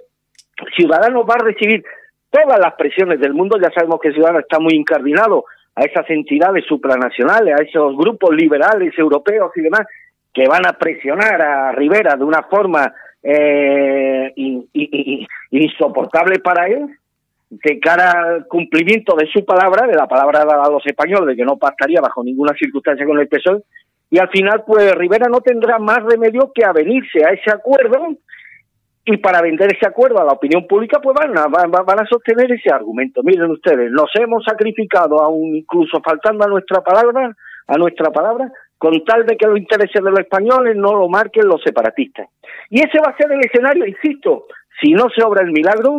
Ciudadanos 0.75 1.25
va 1.27 1.33
a 1.33 1.43
recibir 1.45 1.83
todas 2.29 2.59
las 2.59 2.75
presiones 2.75 3.19
del 3.19 3.33
mundo, 3.33 3.57
ya 3.59 3.71
sabemos 3.71 3.99
que 3.99 4.11
Ciudadanos 4.11 4.43
está 4.43 4.59
muy 4.59 4.75
incardinado 4.75 5.45
a 5.75 5.81
esas 5.81 6.07
entidades 6.09 6.63
supranacionales, 6.65 7.59
a 7.59 7.63
esos 7.63 7.97
grupos 7.97 8.35
liberales 8.35 8.93
europeos 8.97 9.51
y 9.55 9.61
demás, 9.61 9.87
que 10.33 10.47
van 10.47 10.65
a 10.67 10.73
presionar 10.73 11.41
a 11.41 11.71
Rivera 11.71 12.15
de 12.15 12.23
una 12.23 12.43
forma 12.43 12.93
eh, 13.23 14.31
insoportable 15.49 16.39
para 16.39 16.67
él, 16.67 16.87
de 17.49 17.79
cara 17.79 18.11
al 18.11 18.47
cumplimiento 18.47 19.15
de 19.15 19.27
su 19.27 19.43
palabra, 19.43 19.87
de 19.87 19.95
la 19.95 20.07
palabra 20.07 20.45
dada 20.45 20.65
a 20.65 20.69
los 20.69 20.85
españoles, 20.85 21.27
de 21.27 21.35
que 21.35 21.45
no 21.45 21.57
pactaría 21.57 21.99
bajo 21.99 22.23
ninguna 22.23 22.53
circunstancia 22.53 23.05
con 23.05 23.19
el 23.19 23.27
PSOE, 23.27 23.63
y 24.11 24.19
al 24.19 24.29
final, 24.29 24.63
pues 24.65 24.93
Rivera 24.95 25.27
no 25.29 25.41
tendrá 25.41 25.77
más 25.79 26.03
remedio 26.03 26.51
que 26.53 26.63
avenirse 26.63 27.25
a 27.25 27.29
ese 27.31 27.51
acuerdo, 27.51 28.15
y 29.05 29.17
para 29.17 29.41
vender 29.41 29.73
ese 29.73 29.87
acuerdo 29.87 30.19
a 30.19 30.25
la 30.25 30.33
opinión 30.33 30.67
pública, 30.67 30.99
pues 31.01 31.15
van 31.19 31.35
a, 31.37 31.47
van, 31.47 31.71
van 31.71 31.99
a 31.99 32.05
sostener 32.05 32.51
ese 32.51 32.69
argumento. 32.69 33.21
Miren 33.23 33.49
ustedes, 33.49 33.91
nos 33.91 34.11
hemos 34.15 34.43
sacrificado, 34.43 35.19
aún 35.19 35.55
incluso 35.55 35.99
faltando 36.03 36.45
a 36.45 36.47
nuestra 36.47 36.81
palabra, 36.81 37.35
a 37.67 37.77
nuestra 37.77 38.11
palabra, 38.11 38.51
con 38.77 39.03
tal 39.03 39.25
de 39.25 39.35
que 39.35 39.47
los 39.47 39.57
intereses 39.57 40.03
de 40.03 40.09
los 40.09 40.19
españoles 40.19 40.75
no 40.75 40.93
lo 40.93 41.09
marquen 41.09 41.47
los 41.47 41.61
separatistas. 41.63 42.27
Y 42.69 42.79
ese 42.79 42.99
va 42.99 43.11
a 43.11 43.17
ser 43.17 43.31
el 43.31 43.39
escenario, 43.39 43.85
insisto, 43.85 44.45
si 44.79 44.91
no 44.91 45.09
se 45.09 45.23
obra 45.23 45.43
el 45.43 45.51
milagro, 45.51 45.97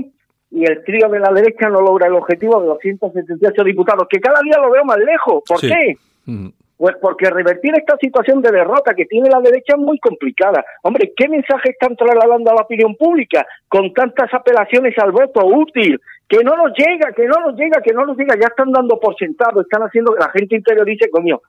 y 0.51 0.65
el 0.65 0.83
trío 0.85 1.09
de 1.09 1.21
la 1.21 1.33
derecha 1.33 1.69
no 1.69 1.81
logra 1.81 2.09
el 2.09 2.15
objetivo 2.15 2.61
de 2.61 2.67
278 2.67 3.65
diputados, 3.65 4.07
que 4.09 4.21
cada 4.21 4.41
día 4.43 4.59
lo 4.61 4.71
veo 4.71 4.85
más 4.85 4.99
lejos. 4.99 5.43
¿Por 5.47 5.59
sí. 5.59 5.69
qué? 5.69 5.97
Mm. 6.27 6.49
Pues 6.77 6.97
porque 7.01 7.29
revertir 7.29 7.73
esta 7.77 7.97
situación 7.99 8.41
de 8.41 8.51
derrota 8.51 8.95
que 8.95 9.05
tiene 9.05 9.29
la 9.29 9.41
derecha 9.41 9.75
es 9.75 9.79
muy 9.79 9.99
complicada. 9.99 10.65
Hombre, 10.83 11.13
¿qué 11.15 11.29
mensaje 11.29 11.73
están 11.73 11.95
trasladando 11.95 12.51
a 12.51 12.55
la 12.55 12.63
opinión 12.63 12.97
pública 12.97 13.47
con 13.69 13.93
tantas 13.93 14.33
apelaciones 14.33 14.97
al 14.99 15.13
voto 15.13 15.45
útil? 15.45 16.01
Que 16.27 16.43
no 16.43 16.57
nos 16.57 16.73
llega, 16.77 17.13
que 17.13 17.27
no 17.27 17.39
nos 17.45 17.55
llega, 17.55 17.83
que 17.83 17.93
no 17.93 18.07
nos 18.07 18.17
llega. 18.17 18.35
Ya 18.41 18.47
están 18.47 18.73
dando 18.73 18.99
por 18.99 19.15
sentado, 19.17 19.61
están 19.61 19.83
haciendo 19.83 20.15
que 20.15 20.21
la 20.21 20.31
gente 20.31 20.57
interiorice, 20.57 21.11
coño, 21.11 21.41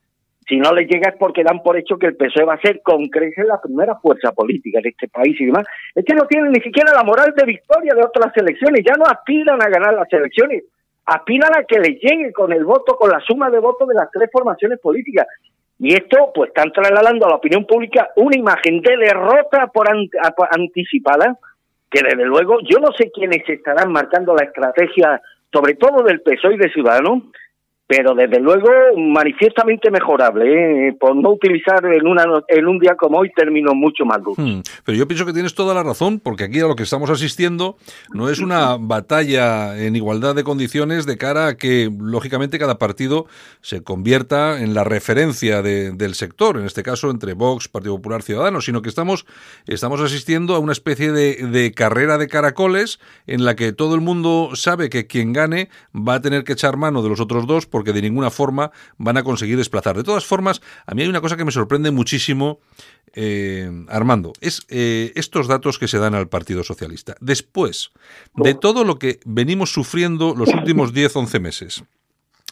si 0.47 0.57
no 0.57 0.73
les 0.73 0.89
llega 0.89 1.09
es 1.09 1.17
porque 1.17 1.43
dan 1.43 1.61
por 1.61 1.77
hecho 1.77 1.97
que 1.97 2.07
el 2.07 2.15
PSOE 2.15 2.45
va 2.45 2.55
a 2.55 2.61
ser 2.61 2.81
con 2.81 3.07
creces 3.07 3.45
la 3.45 3.61
primera 3.61 3.95
fuerza 3.95 4.31
política 4.31 4.79
de 4.81 4.89
este 4.89 5.07
país 5.07 5.39
y 5.39 5.45
demás. 5.45 5.65
Es 5.95 6.03
que 6.03 6.15
no 6.15 6.25
tienen 6.25 6.51
ni 6.51 6.61
siquiera 6.61 6.91
la 6.93 7.03
moral 7.03 7.33
de 7.35 7.45
victoria 7.45 7.93
de 7.95 8.03
otras 8.03 8.35
elecciones, 8.35 8.83
ya 8.85 8.95
no 8.97 9.05
aspiran 9.05 9.61
a 9.61 9.69
ganar 9.69 9.93
las 9.93 10.11
elecciones. 10.11 10.63
aspiran 11.05 11.51
a 11.55 11.63
que 11.63 11.79
les 11.79 11.99
llegue 11.99 12.31
con 12.31 12.53
el 12.53 12.63
voto, 12.63 12.95
con 12.95 13.09
la 13.09 13.19
suma 13.19 13.49
de 13.49 13.59
votos 13.59 13.87
de 13.87 13.95
las 13.95 14.09
tres 14.11 14.29
formaciones 14.31 14.79
políticas. 14.79 15.27
Y 15.79 15.93
esto, 15.93 16.31
pues, 16.33 16.49
están 16.49 16.71
trasladando 16.71 17.25
a 17.25 17.29
la 17.29 17.35
opinión 17.35 17.65
pública 17.65 18.11
una 18.15 18.37
imagen 18.37 18.81
de 18.81 18.97
derrota 18.97 19.67
por 19.67 19.87
anticipada, 20.51 21.37
que 21.89 22.03
desde 22.03 22.25
luego 22.25 22.59
yo 22.69 22.79
no 22.79 22.91
sé 22.97 23.11
quiénes 23.11 23.47
estarán 23.47 23.91
marcando 23.91 24.35
la 24.35 24.45
estrategia, 24.45 25.21
sobre 25.51 25.73
todo 25.75 26.03
del 26.03 26.21
PSOE 26.21 26.53
y 26.53 26.57
de 26.57 26.71
Ciudadanos, 26.71 27.23
pero 27.91 28.15
desde 28.15 28.39
luego 28.39 28.69
manifiestamente 28.95 29.91
mejorable, 29.91 30.87
¿eh? 30.87 30.93
por 30.97 31.13
no 31.13 31.31
utilizar 31.31 31.85
en, 31.87 32.07
una, 32.07 32.23
en 32.47 32.65
un 32.65 32.79
día 32.79 32.95
como 32.95 33.17
hoy 33.17 33.29
términos 33.35 33.73
mucho 33.75 34.05
más 34.05 34.23
duros. 34.23 34.37
Hmm. 34.37 34.61
pero 34.85 34.97
yo 34.97 35.09
pienso 35.09 35.25
que 35.25 35.33
tienes 35.33 35.55
toda 35.55 35.73
la 35.73 35.83
razón, 35.83 36.21
porque 36.21 36.45
aquí 36.45 36.61
a 36.61 36.67
lo 36.67 36.77
que 36.77 36.83
estamos 36.83 37.09
asistiendo 37.09 37.75
no 38.13 38.29
es 38.29 38.39
una 38.39 38.77
batalla 38.79 39.77
en 39.77 39.97
igualdad 39.97 40.35
de 40.35 40.45
condiciones 40.45 41.05
de 41.05 41.17
cara 41.17 41.47
a 41.47 41.57
que, 41.57 41.91
lógicamente, 41.99 42.57
cada 42.59 42.79
partido 42.79 43.25
se 43.59 43.83
convierta 43.83 44.61
en 44.61 44.73
la 44.73 44.85
referencia 44.85 45.61
del 45.61 46.13
sector, 46.15 46.59
en 46.59 46.67
este 46.67 46.83
caso 46.83 47.11
entre 47.11 47.33
Vox, 47.33 47.67
Partido 47.67 47.97
Popular, 47.97 48.21
Ciudadanos, 48.21 48.63
sino 48.63 48.81
que 48.81 48.87
estamos, 48.87 49.25
estamos 49.67 49.99
asistiendo 49.99 50.55
a 50.55 50.59
una 50.59 50.71
especie 50.71 51.11
de, 51.11 51.45
de 51.47 51.73
carrera 51.73 52.17
de 52.17 52.29
caracoles 52.29 53.01
en 53.27 53.43
la 53.43 53.57
que 53.57 53.73
todo 53.73 53.95
el 53.95 54.01
mundo 54.01 54.51
sabe 54.53 54.89
que 54.89 55.07
quien 55.07 55.33
gane 55.33 55.67
va 55.93 56.13
a 56.13 56.21
tener 56.21 56.45
que 56.45 56.53
echar 56.53 56.77
mano 56.77 57.03
de 57.03 57.09
los 57.09 57.19
otros 57.19 57.45
dos, 57.47 57.65
porque 57.65 57.80
de 57.83 58.01
ninguna 58.01 58.29
forma 58.29 58.71
van 58.97 59.17
a 59.17 59.23
conseguir 59.23 59.57
desplazar. 59.57 59.97
De 59.97 60.03
todas 60.03 60.25
formas, 60.25 60.61
a 60.85 60.93
mí 60.93 61.01
hay 61.01 61.07
una 61.07 61.21
cosa 61.21 61.37
que 61.37 61.45
me 61.45 61.51
sorprende 61.51 61.91
muchísimo, 61.91 62.59
eh, 63.13 63.69
Armando, 63.89 64.33
es 64.41 64.65
eh, 64.69 65.11
estos 65.15 65.47
datos 65.47 65.79
que 65.79 65.87
se 65.87 65.97
dan 65.97 66.15
al 66.15 66.29
Partido 66.29 66.63
Socialista. 66.63 67.15
Después 67.19 67.91
de 68.35 68.53
todo 68.53 68.83
lo 68.83 68.99
que 68.99 69.19
venimos 69.25 69.71
sufriendo 69.71 70.35
los 70.35 70.49
últimos 70.49 70.93
10, 70.93 71.15
11 71.15 71.39
meses, 71.39 71.83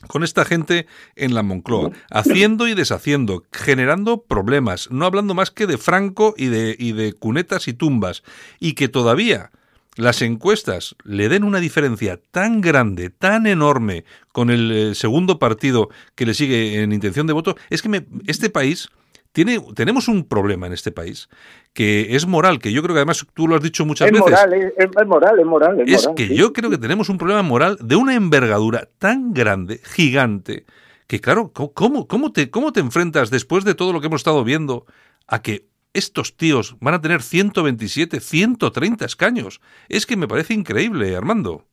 con 0.07 0.23
esta 0.23 0.45
gente 0.45 0.87
en 1.15 1.33
la 1.33 1.43
Moncloa, 1.43 1.91
haciendo 2.09 2.67
y 2.67 2.73
deshaciendo, 2.73 3.43
generando 3.51 4.23
problemas, 4.23 4.89
no 4.91 5.05
hablando 5.05 5.33
más 5.33 5.51
que 5.51 5.67
de 5.67 5.77
Franco 5.77 6.33
y 6.37 6.47
de, 6.47 6.75
y 6.77 6.93
de 6.93 7.13
cunetas 7.13 7.67
y 7.67 7.73
tumbas, 7.73 8.23
y 8.59 8.73
que 8.73 8.87
todavía 8.87 9.51
las 9.95 10.21
encuestas 10.21 10.95
le 11.03 11.29
den 11.29 11.43
una 11.43 11.59
diferencia 11.59 12.19
tan 12.31 12.61
grande, 12.61 13.09
tan 13.09 13.47
enorme 13.47 14.05
con 14.31 14.49
el 14.49 14.71
eh, 14.71 14.95
segundo 14.95 15.39
partido 15.39 15.89
que 16.15 16.25
le 16.25 16.33
sigue 16.33 16.81
en 16.81 16.91
intención 16.91 17.27
de 17.27 17.33
voto, 17.33 17.55
es 17.69 17.81
que 17.81 18.05
este 18.27 18.49
país 18.49 18.89
tiene, 19.31 19.59
tenemos 19.75 20.07
un 20.07 20.27
problema 20.27 20.67
en 20.67 20.73
este 20.73 20.91
país 20.91 21.29
que 21.73 22.15
es 22.15 22.25
moral, 22.25 22.59
que 22.59 22.71
yo 22.71 22.81
creo 22.81 22.95
que 22.95 22.99
además 22.99 23.25
tú 23.33 23.47
lo 23.47 23.55
has 23.55 23.61
dicho 23.61 23.85
muchas 23.85 24.09
veces. 24.09 24.21
Moral, 24.21 24.53
es, 24.53 24.73
es, 24.75 25.07
moral, 25.07 25.39
es 25.39 25.45
moral. 25.45 25.83
Es, 25.85 26.09
que 26.15 26.35
yo 26.35 26.51
creo 26.51 26.69
que 26.69 26.77
tenemos 26.77 27.09
un 27.09 27.17
problema 27.17 27.43
moral 27.43 27.77
de 27.79 27.95
una 27.95 28.15
envergadura 28.15 28.89
tan 28.97 29.33
grande, 29.33 29.79
gigante, 29.83 30.65
que 31.07 31.21
claro, 31.21 31.51
¿cómo, 31.53 32.07
cómo, 32.07 32.31
te, 32.31 32.49
¿cómo 32.49 32.73
te 32.73 32.79
enfrentas 32.79 33.29
después 33.29 33.63
de 33.65 33.75
todo 33.75 33.93
lo 33.93 34.01
que 34.01 34.07
hemos 34.07 34.21
estado 34.21 34.43
viendo 34.43 34.85
a 35.27 35.41
que 35.41 35.68
estos 35.93 36.37
tíos 36.37 36.77
van 36.79 36.93
a 36.93 37.01
tener 37.01 37.21
127, 37.21 38.19
130 38.19 39.05
escaños. 39.05 39.61
Es 39.87 40.05
que 40.05 40.17
me 40.17 40.27
parece 40.27 40.53
increíble, 40.53 41.15
Armando. 41.15 41.63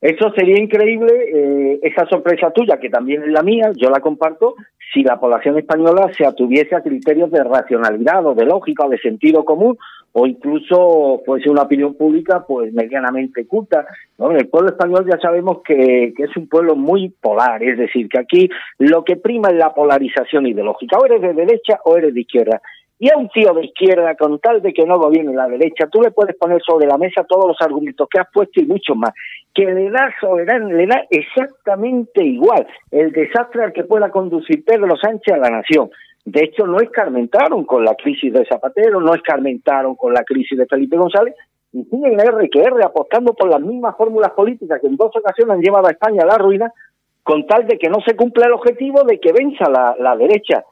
Eso 0.00 0.30
sería 0.36 0.60
increíble, 0.60 1.12
eh, 1.32 1.80
esa 1.82 2.06
sorpresa 2.06 2.50
tuya, 2.50 2.78
que 2.78 2.90
también 2.90 3.22
es 3.22 3.30
la 3.30 3.42
mía, 3.42 3.70
yo 3.74 3.88
la 3.88 4.00
comparto, 4.00 4.54
si 4.92 5.02
la 5.02 5.18
población 5.18 5.58
española 5.58 6.10
se 6.14 6.26
atuviese 6.26 6.74
a 6.76 6.82
criterios 6.82 7.30
de 7.30 7.42
racionalidad 7.42 8.26
o 8.26 8.34
de 8.34 8.44
lógica 8.44 8.84
o 8.84 8.90
de 8.90 8.98
sentido 8.98 9.46
común, 9.46 9.78
o 10.12 10.26
incluso 10.26 11.22
fuese 11.24 11.48
una 11.48 11.62
opinión 11.62 11.94
pública 11.94 12.44
pues 12.46 12.70
medianamente 12.74 13.46
culta. 13.46 13.86
¿no? 14.18 14.30
El 14.30 14.46
pueblo 14.48 14.68
español 14.68 15.06
ya 15.10 15.18
sabemos 15.18 15.62
que, 15.64 16.12
que 16.14 16.24
es 16.24 16.36
un 16.36 16.48
pueblo 16.48 16.76
muy 16.76 17.08
polar, 17.08 17.62
es 17.62 17.78
decir, 17.78 18.06
que 18.10 18.20
aquí 18.20 18.50
lo 18.78 19.04
que 19.04 19.16
prima 19.16 19.48
es 19.48 19.56
la 19.56 19.72
polarización 19.72 20.46
ideológica, 20.46 20.98
o 20.98 21.06
eres 21.06 21.22
de 21.22 21.32
derecha 21.32 21.80
o 21.82 21.96
eres 21.96 22.12
de 22.12 22.20
izquierda. 22.20 22.60
Y 22.98 23.10
a 23.10 23.16
un 23.16 23.28
tío 23.28 23.52
de 23.52 23.64
izquierda, 23.64 24.14
con 24.14 24.38
tal 24.38 24.62
de 24.62 24.72
que 24.72 24.86
no 24.86 24.98
gobierne 24.98 25.34
la 25.34 25.48
derecha, 25.48 25.88
tú 25.90 26.00
le 26.00 26.12
puedes 26.12 26.36
poner 26.36 26.62
sobre 26.62 26.86
la 26.86 26.96
mesa 26.96 27.24
todos 27.24 27.46
los 27.48 27.60
argumentos 27.60 28.08
que 28.08 28.20
has 28.20 28.28
puesto 28.32 28.60
y 28.60 28.66
mucho 28.66 28.94
más, 28.94 29.12
que 29.52 29.66
le 29.66 29.90
da 29.90 30.14
soberano, 30.20 30.70
le 30.70 30.86
da 30.86 31.04
exactamente 31.10 32.24
igual 32.24 32.66
el 32.90 33.10
desastre 33.12 33.64
al 33.64 33.72
que 33.72 33.84
pueda 33.84 34.10
conducir 34.10 34.64
Pedro 34.64 34.96
Sánchez 34.96 35.34
a 35.34 35.38
la 35.38 35.50
nación. 35.50 35.90
De 36.24 36.44
hecho, 36.44 36.66
no 36.66 36.78
escarmentaron 36.78 37.64
con 37.64 37.84
la 37.84 37.94
crisis 37.94 38.32
de 38.32 38.46
Zapatero, 38.46 39.00
no 39.00 39.14
escarmentaron 39.14 39.94
con 39.96 40.14
la 40.14 40.24
crisis 40.24 40.56
de 40.56 40.66
Felipe 40.66 40.96
González, 40.96 41.34
y 41.72 41.84
siguen 41.84 42.18
R 42.20 42.48
que 42.48 42.60
R 42.62 42.82
apostando 42.84 43.34
por 43.34 43.50
las 43.50 43.60
mismas 43.60 43.96
fórmulas 43.96 44.30
políticas 44.30 44.80
que 44.80 44.86
en 44.86 44.96
dos 44.96 45.10
ocasiones 45.14 45.56
han 45.56 45.60
llevado 45.60 45.88
a 45.88 45.90
España 45.90 46.22
a 46.22 46.26
la 46.26 46.38
ruina, 46.38 46.72
con 47.22 47.46
tal 47.46 47.66
de 47.66 47.76
que 47.78 47.88
no 47.88 47.98
se 48.06 48.14
cumpla 48.14 48.46
el 48.46 48.52
objetivo 48.52 49.02
de 49.02 49.18
que 49.18 49.32
venza 49.32 49.68
la, 49.68 49.96
la 49.98 50.16
derecha. 50.16 50.64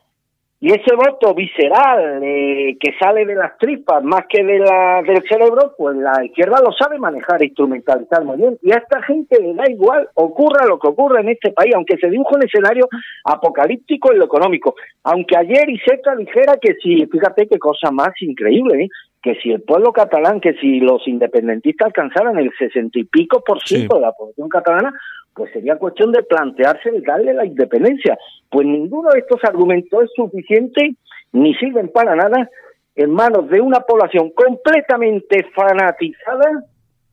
Y 0.64 0.68
ese 0.68 0.94
voto 0.94 1.34
visceral 1.34 2.22
eh, 2.22 2.76
que 2.78 2.94
sale 2.96 3.26
de 3.26 3.34
las 3.34 3.58
tripas 3.58 4.00
más 4.04 4.26
que 4.28 4.44
de 4.44 4.60
la, 4.60 5.02
del 5.02 5.20
cerebro, 5.28 5.74
pues 5.76 5.96
la 5.96 6.24
izquierda 6.24 6.62
lo 6.64 6.70
sabe 6.70 7.00
manejar 7.00 7.42
instrumentalizar 7.42 8.24
muy 8.24 8.36
bien. 8.36 8.56
Y 8.62 8.70
a 8.70 8.76
esta 8.76 9.02
gente 9.02 9.42
le 9.42 9.54
da 9.54 9.64
igual, 9.68 10.08
ocurra 10.14 10.64
lo 10.64 10.78
que 10.78 10.86
ocurra 10.86 11.20
en 11.20 11.30
este 11.30 11.50
país, 11.50 11.74
aunque 11.74 11.96
se 11.96 12.08
dibuje 12.08 12.36
un 12.36 12.44
escenario 12.44 12.88
apocalíptico 13.24 14.12
en 14.12 14.20
lo 14.20 14.26
económico. 14.26 14.76
Aunque 15.02 15.36
ayer 15.36 15.68
Iseca 15.68 16.14
dijera 16.14 16.56
que 16.62 16.74
si, 16.80 17.06
fíjate 17.06 17.48
qué 17.48 17.58
cosa 17.58 17.90
más 17.90 18.12
increíble, 18.20 18.84
¿eh? 18.84 18.88
Que 19.22 19.36
si 19.36 19.52
el 19.52 19.62
pueblo 19.62 19.92
catalán, 19.92 20.40
que 20.40 20.54
si 20.54 20.80
los 20.80 21.06
independentistas 21.06 21.86
alcanzaran 21.86 22.38
el 22.38 22.50
sesenta 22.58 22.98
y 22.98 23.04
pico 23.04 23.42
por 23.44 23.62
ciento 23.62 23.96
de 23.96 24.02
la 24.02 24.12
población 24.12 24.48
catalana, 24.48 24.92
pues 25.32 25.52
sería 25.52 25.76
cuestión 25.76 26.10
de 26.12 26.24
plantearse 26.24 26.88
el 26.88 27.02
darle 27.02 27.32
la 27.32 27.46
independencia. 27.46 28.18
Pues 28.50 28.66
ninguno 28.66 29.10
de 29.10 29.20
estos 29.20 29.42
argumentos 29.44 30.04
es 30.04 30.10
suficiente 30.16 30.96
ni 31.32 31.54
sirven 31.54 31.88
para 31.88 32.16
nada 32.16 32.50
en 32.96 33.10
manos 33.10 33.48
de 33.48 33.60
una 33.60 33.80
población 33.80 34.30
completamente 34.30 35.46
fanatizada 35.54 36.64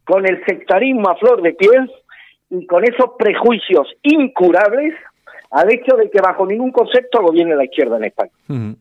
con 0.03 0.27
el 0.27 0.43
sectarismo 0.45 1.09
a 1.09 1.15
flor 1.15 1.41
de 1.43 1.53
piel 1.53 1.91
y 2.49 2.65
con 2.65 2.83
esos 2.83 3.11
prejuicios 3.17 3.87
incurables 4.01 4.95
al 5.51 5.71
hecho 5.71 5.95
de 5.95 6.09
que 6.09 6.21
bajo 6.21 6.45
ningún 6.45 6.71
concepto 6.71 7.21
gobierne 7.21 7.55
la 7.55 7.65
izquierda 7.65 7.97
en 7.97 8.05
España. 8.05 8.31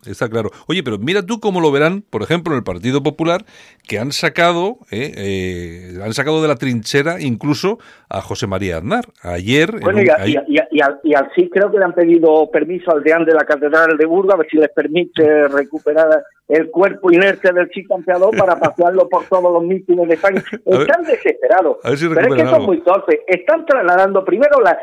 está 0.07 0.29
claro. 0.29 0.51
Oye, 0.67 0.83
pero 0.83 0.99
mira 0.99 1.23
tú 1.23 1.41
cómo 1.41 1.61
lo 1.61 1.73
verán, 1.73 2.03
por 2.03 2.23
ejemplo, 2.23 2.53
en 2.53 2.59
el 2.59 2.65
Partido 2.65 3.03
Popular, 3.03 3.45
que 3.87 3.99
han 3.99 4.13
sacado, 4.13 4.77
eh, 4.91 5.13
eh, 5.17 5.99
han 6.05 6.13
sacado 6.13 6.43
de 6.43 6.49
la 6.49 6.57
trinchera 6.57 7.21
incluso 7.21 7.79
a 8.11 8.21
José 8.21 8.47
María 8.47 8.79
Aznar. 8.79 9.07
Ayer... 9.23 9.81
Bueno, 9.81 10.03
y, 10.03 10.09
al, 10.09 11.01
y, 11.03 11.15
sí 11.35 11.49
creo 11.49 11.71
que 11.71 11.79
le 11.79 11.85
han 11.85 11.95
pedido 11.95 12.51
permiso 12.51 12.93
al 12.93 13.03
deán 13.03 13.25
de 13.25 13.33
la 13.33 13.45
Catedral 13.45 13.97
de 13.97 14.07
Burgos 14.07 14.35
a 14.35 14.39
ver 14.39 14.49
si 14.51 14.59
les 14.59 14.71
permite 14.71 15.49
recuperar 15.49 16.23
el 16.49 16.71
cuerpo 16.71 17.11
inerte 17.11 17.53
del 17.53 17.71
chico 17.71 17.95
campeador 17.95 18.37
para 18.37 18.57
pasearlo 18.61 19.09
por 19.09 19.25
todos 19.25 19.53
los 19.53 19.63
mítines 19.63 20.07
de 20.07 20.15
España. 20.15 20.43
Están 20.67 21.03
desesperados. 21.05 21.79
pero 21.83 22.35
es 22.35 22.43
que 22.43 22.49
son 22.49 22.63
muy 22.65 22.81
torpes. 22.83 23.21
Están 23.27 23.65
trasladando 23.65 24.25
primero 24.25 24.61
la, 24.61 24.79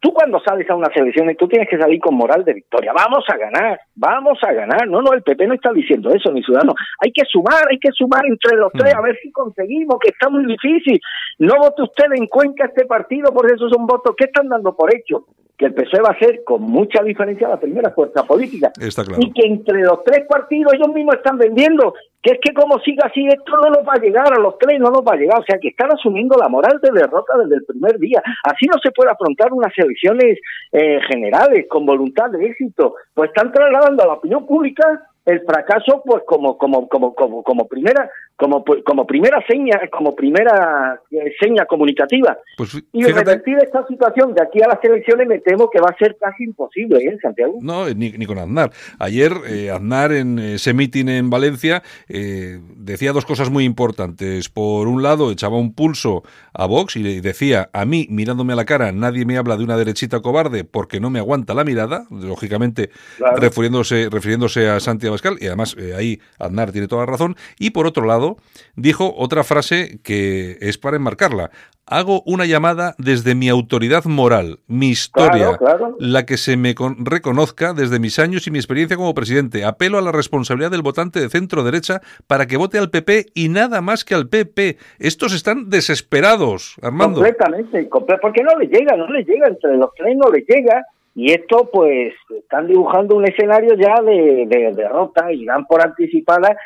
Tú 0.00 0.14
cuando 0.14 0.40
sales 0.40 0.68
a 0.70 0.74
una 0.74 0.90
selección, 0.92 1.34
tú 1.36 1.46
tienes 1.46 1.68
que 1.68 1.78
salir 1.78 2.00
con 2.00 2.14
moral 2.14 2.42
de 2.44 2.54
victoria. 2.54 2.92
Vamos 2.94 3.22
a 3.28 3.36
ganar, 3.36 3.80
vamos 3.94 4.38
a 4.42 4.52
ganar. 4.52 4.88
No, 4.88 5.02
no, 5.02 5.12
el 5.12 5.22
PP 5.22 5.46
no 5.46 5.54
está 5.54 5.72
diciendo 5.72 6.10
eso, 6.10 6.32
ni 6.32 6.42
ciudadano. 6.42 6.74
Hay 7.04 7.12
que 7.12 7.24
sumar, 7.26 7.66
hay 7.70 7.78
que 7.78 7.90
sumar 7.92 8.24
entre 8.26 8.56
los 8.56 8.72
tres 8.72 8.94
a 8.94 9.02
ver 9.02 9.18
si 9.22 9.30
conseguimos, 9.30 9.98
que 10.00 10.08
está 10.08 10.30
muy 10.30 10.46
difícil. 10.46 10.98
No 11.38 11.54
vote 11.58 11.82
usted 11.82 12.06
en 12.14 12.26
Cuenca 12.28 12.64
este 12.64 12.86
partido, 12.86 13.30
por 13.32 13.46
eso 13.52 13.68
son 13.68 13.86
votos 13.86 14.14
que 14.16 14.24
están 14.24 14.48
dando 14.48 14.74
por 14.74 14.94
hecho 14.94 15.26
que 15.60 15.66
el 15.66 15.74
PSOE 15.74 16.00
va 16.00 16.12
a 16.16 16.18
ser 16.18 16.42
con 16.42 16.62
mucha 16.62 17.02
diferencia 17.02 17.46
la 17.46 17.60
primera 17.60 17.90
fuerza 17.90 18.24
política. 18.24 18.72
Y 19.20 19.30
que 19.30 19.46
entre 19.46 19.82
los 19.82 20.02
tres 20.04 20.26
partidos 20.26 20.72
ellos 20.72 20.88
mismos 20.88 21.16
están 21.16 21.36
vendiendo 21.36 21.92
que 22.22 22.32
es 22.32 22.38
que 22.40 22.54
como 22.54 22.78
siga 22.80 23.06
así 23.06 23.26
esto 23.26 23.52
no 23.62 23.68
nos 23.68 23.86
va 23.86 23.92
a 23.94 24.00
llegar, 24.00 24.32
a 24.32 24.40
los 24.40 24.56
tres 24.58 24.80
no 24.80 24.90
nos 24.90 25.02
va 25.02 25.12
a 25.12 25.16
llegar, 25.16 25.38
o 25.38 25.44
sea 25.44 25.58
que 25.58 25.68
están 25.68 25.92
asumiendo 25.92 26.36
la 26.38 26.48
moral 26.48 26.80
de 26.82 26.98
derrota 26.98 27.36
desde 27.42 27.56
el 27.56 27.64
primer 27.66 27.98
día. 27.98 28.22
Así 28.44 28.66
no 28.72 28.78
se 28.82 28.90
puede 28.90 29.10
afrontar 29.10 29.52
unas 29.52 29.72
elecciones 29.76 30.38
eh, 30.72 30.98
generales 31.10 31.66
con 31.68 31.84
voluntad 31.84 32.30
de 32.30 32.46
éxito, 32.46 32.94
pues 33.12 33.28
están 33.28 33.52
trasladando 33.52 34.02
a 34.02 34.06
la 34.06 34.12
opinión 34.14 34.46
pública 34.46 35.02
el 35.26 35.42
fracaso 35.44 36.02
pues 36.04 36.22
como 36.26 36.56
como 36.56 36.88
como 36.88 37.14
como 37.14 37.42
como 37.42 37.68
primera 37.68 38.10
como 38.40 38.64
como 38.84 39.06
primera 39.06 39.44
seña 39.46 39.78
como 39.92 40.16
primera 40.16 41.00
eh, 41.10 41.32
seña 41.40 41.66
comunicativa. 41.66 42.36
Pues, 42.56 42.82
y 42.92 43.04
revertir 43.04 43.58
esta 43.58 43.86
situación 43.86 44.34
de 44.34 44.42
aquí 44.42 44.60
a 44.62 44.68
las 44.68 44.82
elecciones 44.82 45.28
me 45.28 45.38
temo 45.38 45.70
que 45.70 45.80
va 45.80 45.90
a 45.90 45.96
ser 45.96 46.16
casi 46.18 46.44
imposible 46.44 46.98
¿eh, 47.04 47.18
Santiago 47.22 47.58
no 47.60 47.88
ni, 47.88 48.10
ni 48.12 48.26
con 48.26 48.38
Aznar. 48.38 48.70
Ayer 48.98 49.32
eh, 49.48 49.70
Aznar 49.70 50.12
en 50.12 50.38
ese 50.38 50.74
mitin 50.74 51.08
en 51.08 51.30
Valencia 51.30 51.82
decía 52.08 53.12
dos 53.12 53.24
cosas 53.24 53.50
muy 53.50 53.64
importantes. 53.64 54.48
Por 54.48 54.88
un 54.88 55.02
lado 55.02 55.30
echaba 55.30 55.58
un 55.58 55.74
pulso 55.74 56.22
a 56.52 56.66
Vox 56.66 56.96
y 56.96 57.20
decía 57.20 57.70
a 57.72 57.84
mí 57.84 58.06
mirándome 58.10 58.54
a 58.54 58.56
la 58.56 58.64
cara 58.64 58.90
nadie 58.90 59.24
me 59.24 59.36
habla 59.36 59.56
de 59.56 59.64
una 59.64 59.76
derechita 59.76 60.20
cobarde 60.20 60.64
porque 60.64 60.98
no 60.98 61.10
me 61.10 61.18
aguanta 61.18 61.54
la 61.54 61.64
mirada 61.64 62.06
lógicamente 62.10 62.90
refiriéndose 63.36 64.08
refiriéndose 64.10 64.68
a 64.68 64.80
Santiago 64.80 65.10
y 65.38 65.46
además 65.46 65.76
eh, 65.78 65.94
ahí 65.96 66.20
Aznar 66.38 66.72
tiene 66.72 66.88
toda 66.88 67.04
la 67.04 67.12
razón. 67.12 67.36
Y 67.58 67.70
por 67.70 67.86
otro 67.86 68.06
lado, 68.06 68.29
Dijo 68.76 69.14
otra 69.16 69.44
frase 69.44 70.00
que 70.02 70.58
es 70.60 70.78
para 70.78 70.96
enmarcarla. 70.96 71.50
Hago 71.86 72.22
una 72.24 72.46
llamada 72.46 72.94
desde 72.98 73.34
mi 73.34 73.48
autoridad 73.48 74.04
moral, 74.04 74.60
mi 74.68 74.90
historia, 74.90 75.58
la 75.98 76.24
que 76.24 76.36
se 76.36 76.56
me 76.56 76.72
reconozca 76.98 77.72
desde 77.72 77.98
mis 77.98 78.20
años 78.20 78.46
y 78.46 78.52
mi 78.52 78.58
experiencia 78.60 78.96
como 78.96 79.12
presidente. 79.12 79.64
Apelo 79.64 79.98
a 79.98 80.02
la 80.02 80.12
responsabilidad 80.12 80.70
del 80.70 80.82
votante 80.82 81.18
de 81.18 81.28
centro 81.28 81.64
derecha 81.64 82.00
para 82.28 82.46
que 82.46 82.56
vote 82.56 82.78
al 82.78 82.90
PP 82.90 83.26
y 83.34 83.48
nada 83.48 83.80
más 83.80 84.04
que 84.04 84.14
al 84.14 84.28
PP. 84.28 84.76
Estos 85.00 85.34
están 85.34 85.68
desesperados, 85.68 86.76
Armando. 86.80 87.22
Completamente, 87.22 87.88
porque 88.22 88.44
no 88.44 88.56
le 88.56 88.66
llega, 88.66 88.96
no 88.96 89.08
le 89.08 89.24
llega, 89.24 89.48
entre 89.48 89.76
los 89.76 89.92
tres 89.96 90.16
no 90.16 90.30
le 90.30 90.44
llega. 90.48 90.84
Y 91.14 91.32
esto, 91.32 91.68
pues, 91.72 92.14
están 92.38 92.68
dibujando 92.68 93.16
un 93.16 93.26
escenario 93.26 93.74
ya 93.74 94.00
de, 94.00 94.46
derrota 94.76 95.32
y 95.32 95.44
dan 95.44 95.66
por 95.66 95.84
anticipada 95.84 96.56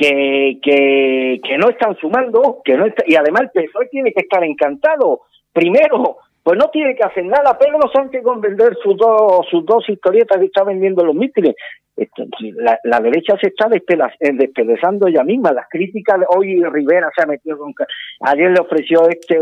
que, 0.00 0.58
que, 0.62 1.40
que 1.46 1.58
no 1.58 1.68
están 1.68 1.94
sumando, 1.96 2.62
que 2.64 2.74
no 2.74 2.86
y 3.06 3.14
además 3.16 3.42
el 3.52 3.64
PSOE 3.66 3.88
tiene 3.88 4.12
que 4.12 4.22
estar 4.22 4.42
encantado. 4.42 5.20
Primero, 5.52 6.16
pues 6.42 6.58
no 6.58 6.70
tiene 6.70 6.94
que 6.94 7.04
hacer 7.04 7.26
nada. 7.26 7.58
Pedro 7.58 7.80
Sánchez 7.92 8.22
con 8.22 8.40
vender 8.40 8.74
sus 8.82 8.96
dos, 8.96 9.46
sus 9.50 9.64
dos 9.66 9.86
historietas 9.88 10.38
que 10.38 10.46
está 10.46 10.64
vendiendo 10.64 11.04
los 11.04 11.14
mítines. 11.14 11.54
La, 12.56 12.78
la, 12.84 13.00
derecha 13.00 13.36
se 13.38 13.48
está 13.48 13.68
eh, 13.68 14.30
despedazando 14.32 15.06
ella 15.06 15.22
misma. 15.22 15.52
Las 15.52 15.66
críticas, 15.68 16.18
hoy 16.34 16.62
Rivera 16.64 17.10
se 17.14 17.22
ha 17.22 17.26
metido 17.26 17.58
con... 17.58 17.74
Ayer 18.20 18.50
le 18.50 18.60
ofreció 18.60 19.06
este 19.08 19.38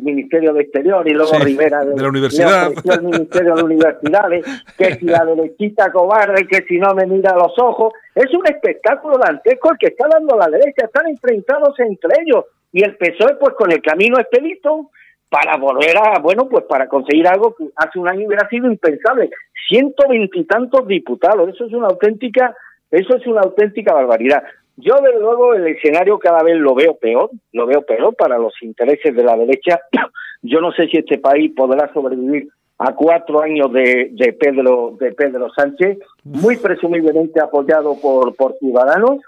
Ministerio 0.00 0.54
de 0.54 0.62
Exterior 0.62 1.06
y 1.06 1.12
luego 1.12 1.38
Rivera 1.38 1.84
de, 1.84 2.00
la 2.00 2.08
universidad. 2.08 2.62
le 2.62 2.66
ofreció 2.68 2.92
el 2.94 3.02
Ministerio 3.02 3.54
de 3.56 3.62
Universidades, 3.62 4.46
que 4.78 4.94
si 4.94 5.04
la 5.04 5.24
derechita 5.24 5.92
cobarde, 5.92 6.46
que 6.46 6.62
si 6.62 6.78
no 6.78 6.94
me 6.94 7.06
mira 7.06 7.32
a 7.32 7.36
los 7.36 7.52
ojos. 7.58 7.92
Es 8.14 8.32
un 8.32 8.46
espectáculo 8.46 9.18
dantesco 9.18 9.72
el 9.72 9.78
que 9.78 9.88
está 9.88 10.08
dando 10.08 10.36
la 10.36 10.48
derecha. 10.48 10.86
Están 10.86 11.08
enfrentados 11.08 11.78
entre 11.80 12.22
ellos. 12.22 12.46
Y 12.72 12.84
el 12.84 12.96
PSOE, 12.96 13.36
pues 13.36 13.54
con 13.54 13.70
el 13.70 13.82
camino 13.82 14.18
expedito, 14.18 14.90
para 15.28 15.56
volver 15.58 15.96
a, 15.96 16.18
bueno, 16.20 16.48
pues 16.48 16.64
para 16.64 16.88
conseguir 16.88 17.26
algo 17.28 17.54
que 17.54 17.68
hace 17.76 17.98
un 17.98 18.08
año 18.08 18.26
hubiera 18.26 18.48
sido 18.48 18.70
impensable. 18.70 19.30
Ciento 19.68 20.08
veintitantos 20.08 20.86
diputados, 20.86 21.48
eso 21.50 21.66
es 21.66 21.72
una 21.72 21.88
auténtica, 21.88 22.54
eso 22.90 23.16
es 23.16 23.26
una 23.26 23.42
auténtica 23.42 23.92
barbaridad. 23.92 24.42
Yo, 24.76 24.94
desde 25.02 25.20
luego, 25.20 25.54
el 25.54 25.66
escenario 25.66 26.18
cada 26.18 26.42
vez 26.42 26.56
lo 26.56 26.74
veo 26.74 26.96
peor, 26.96 27.30
lo 27.52 27.66
veo 27.66 27.82
peor 27.82 28.14
para 28.14 28.38
los 28.38 28.54
intereses 28.62 29.14
de 29.14 29.24
la 29.24 29.36
derecha. 29.36 29.80
Yo 30.42 30.60
no 30.60 30.72
sé 30.72 30.86
si 30.86 30.98
este 30.98 31.18
país 31.18 31.52
podrá 31.54 31.92
sobrevivir 31.92 32.48
a 32.78 32.94
cuatro 32.94 33.42
años 33.42 33.72
de, 33.72 34.10
de 34.12 34.32
Pedro 34.34 34.96
de 35.00 35.10
Pedro 35.12 35.50
Sánchez, 35.50 35.98
muy 36.22 36.56
presumiblemente 36.56 37.40
apoyado 37.40 37.96
por, 38.00 38.36
por 38.36 38.56
ciudadanos, 38.58 39.18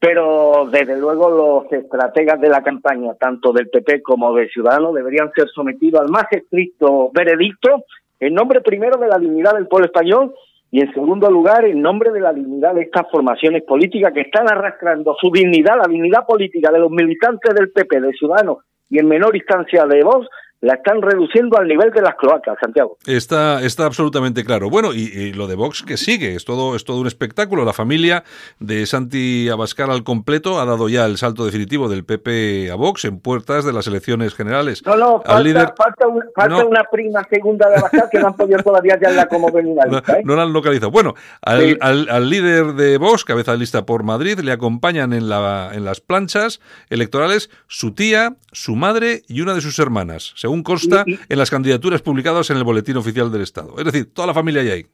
pero 0.00 0.68
desde 0.70 0.96
luego 0.96 1.28
los 1.28 1.72
estrategas 1.72 2.40
de 2.40 2.48
la 2.48 2.62
campaña, 2.62 3.14
tanto 3.14 3.52
del 3.52 3.68
PP 3.68 4.02
como 4.02 4.32
de 4.34 4.48
Ciudadanos, 4.48 4.94
deberían 4.94 5.32
ser 5.32 5.48
sometidos 5.48 6.00
al 6.00 6.08
más 6.08 6.26
estricto 6.30 7.10
veredicto 7.12 7.84
en 8.20 8.34
nombre 8.34 8.60
primero 8.60 8.96
de 8.98 9.08
la 9.08 9.18
dignidad 9.18 9.54
del 9.54 9.66
pueblo 9.66 9.86
español 9.86 10.34
y 10.70 10.80
en 10.80 10.92
segundo 10.92 11.30
lugar 11.30 11.64
en 11.64 11.80
nombre 11.80 12.12
de 12.12 12.20
la 12.20 12.32
dignidad 12.32 12.74
de 12.74 12.82
estas 12.82 13.10
formaciones 13.10 13.64
políticas 13.64 14.12
que 14.12 14.20
están 14.20 14.48
arrastrando 14.48 15.16
su 15.20 15.30
dignidad, 15.30 15.78
la 15.78 15.88
dignidad 15.88 16.26
política 16.26 16.70
de 16.70 16.78
los 16.78 16.90
militantes 16.90 17.54
del 17.54 17.70
PP, 17.70 18.00
de 18.00 18.12
Ciudadanos 18.12 18.58
y 18.90 18.98
en 18.98 19.08
menor 19.08 19.34
instancia 19.34 19.84
de 19.86 20.02
Vox, 20.02 20.28
la 20.60 20.74
están 20.74 21.00
reduciendo 21.00 21.56
al 21.56 21.68
nivel 21.68 21.90
de 21.90 22.02
las 22.02 22.16
cloacas, 22.16 22.56
Santiago. 22.60 22.98
Está, 23.06 23.62
está 23.62 23.86
absolutamente 23.86 24.44
claro. 24.44 24.70
Bueno, 24.70 24.92
y, 24.92 25.32
lo 25.32 25.46
de 25.46 25.54
Vox 25.54 25.82
que 25.82 25.96
sigue, 25.96 26.34
es 26.34 26.44
todo, 26.44 26.74
es 26.74 26.84
todo 26.84 27.00
un 27.00 27.06
espectáculo. 27.06 27.64
La 27.64 27.72
familia 27.72 28.24
de 28.58 28.84
Santi 28.86 29.48
Abascal 29.48 29.90
al 29.90 30.02
completo 30.02 30.60
ha 30.60 30.64
dado 30.64 30.88
ya 30.88 31.04
el 31.06 31.16
salto 31.16 31.44
definitivo 31.44 31.88
del 31.88 32.04
PP 32.04 32.70
a 32.72 32.74
Vox 32.74 33.04
en 33.04 33.20
puertas 33.20 33.64
de 33.64 33.72
las 33.72 33.86
elecciones 33.86 34.34
generales. 34.34 34.84
No, 34.84 34.96
no, 34.96 35.22
falta, 35.24 35.74
falta, 35.76 36.64
una 36.66 36.84
prima 36.90 37.22
segunda 37.30 37.68
de 37.68 37.76
Abascal 37.76 38.08
que 38.10 38.18
no 38.18 38.28
han 38.28 38.36
podido 38.36 38.62
todavía 38.62 38.98
ya 39.00 39.28
como 39.28 39.52
venida. 39.52 39.84
No, 39.86 39.98
¿eh? 39.98 40.22
no, 40.24 40.34
la 40.34 40.42
han 40.42 40.52
localizado. 40.52 40.90
Bueno, 40.90 41.14
al, 41.42 41.78
al, 41.80 42.30
líder 42.30 42.74
de 42.74 42.98
Vox, 42.98 43.24
cabeza 43.24 43.52
de 43.52 43.58
lista 43.58 43.86
por 43.86 44.02
Madrid, 44.02 44.40
le 44.40 44.50
acompañan 44.50 45.12
en, 45.12 45.28
la, 45.28 45.70
en 45.72 45.84
las 45.84 46.00
planchas 46.00 46.60
electorales 46.90 47.48
su 47.68 47.94
tía, 47.94 48.34
su 48.50 48.74
madre 48.74 49.22
y 49.28 49.40
una 49.40 49.54
de 49.54 49.60
sus 49.60 49.78
hermanas 49.78 50.34
según 50.48 50.62
consta 50.62 51.04
en 51.06 51.38
las 51.38 51.50
candidaturas 51.50 52.00
publicadas 52.00 52.48
en 52.48 52.56
el 52.56 52.64
Boletín 52.64 52.96
Oficial 52.96 53.30
del 53.30 53.42
Estado. 53.42 53.74
Es 53.76 53.84
decir, 53.84 54.14
toda 54.14 54.28
la 54.28 54.32
familia 54.32 54.62
hay. 54.62 54.86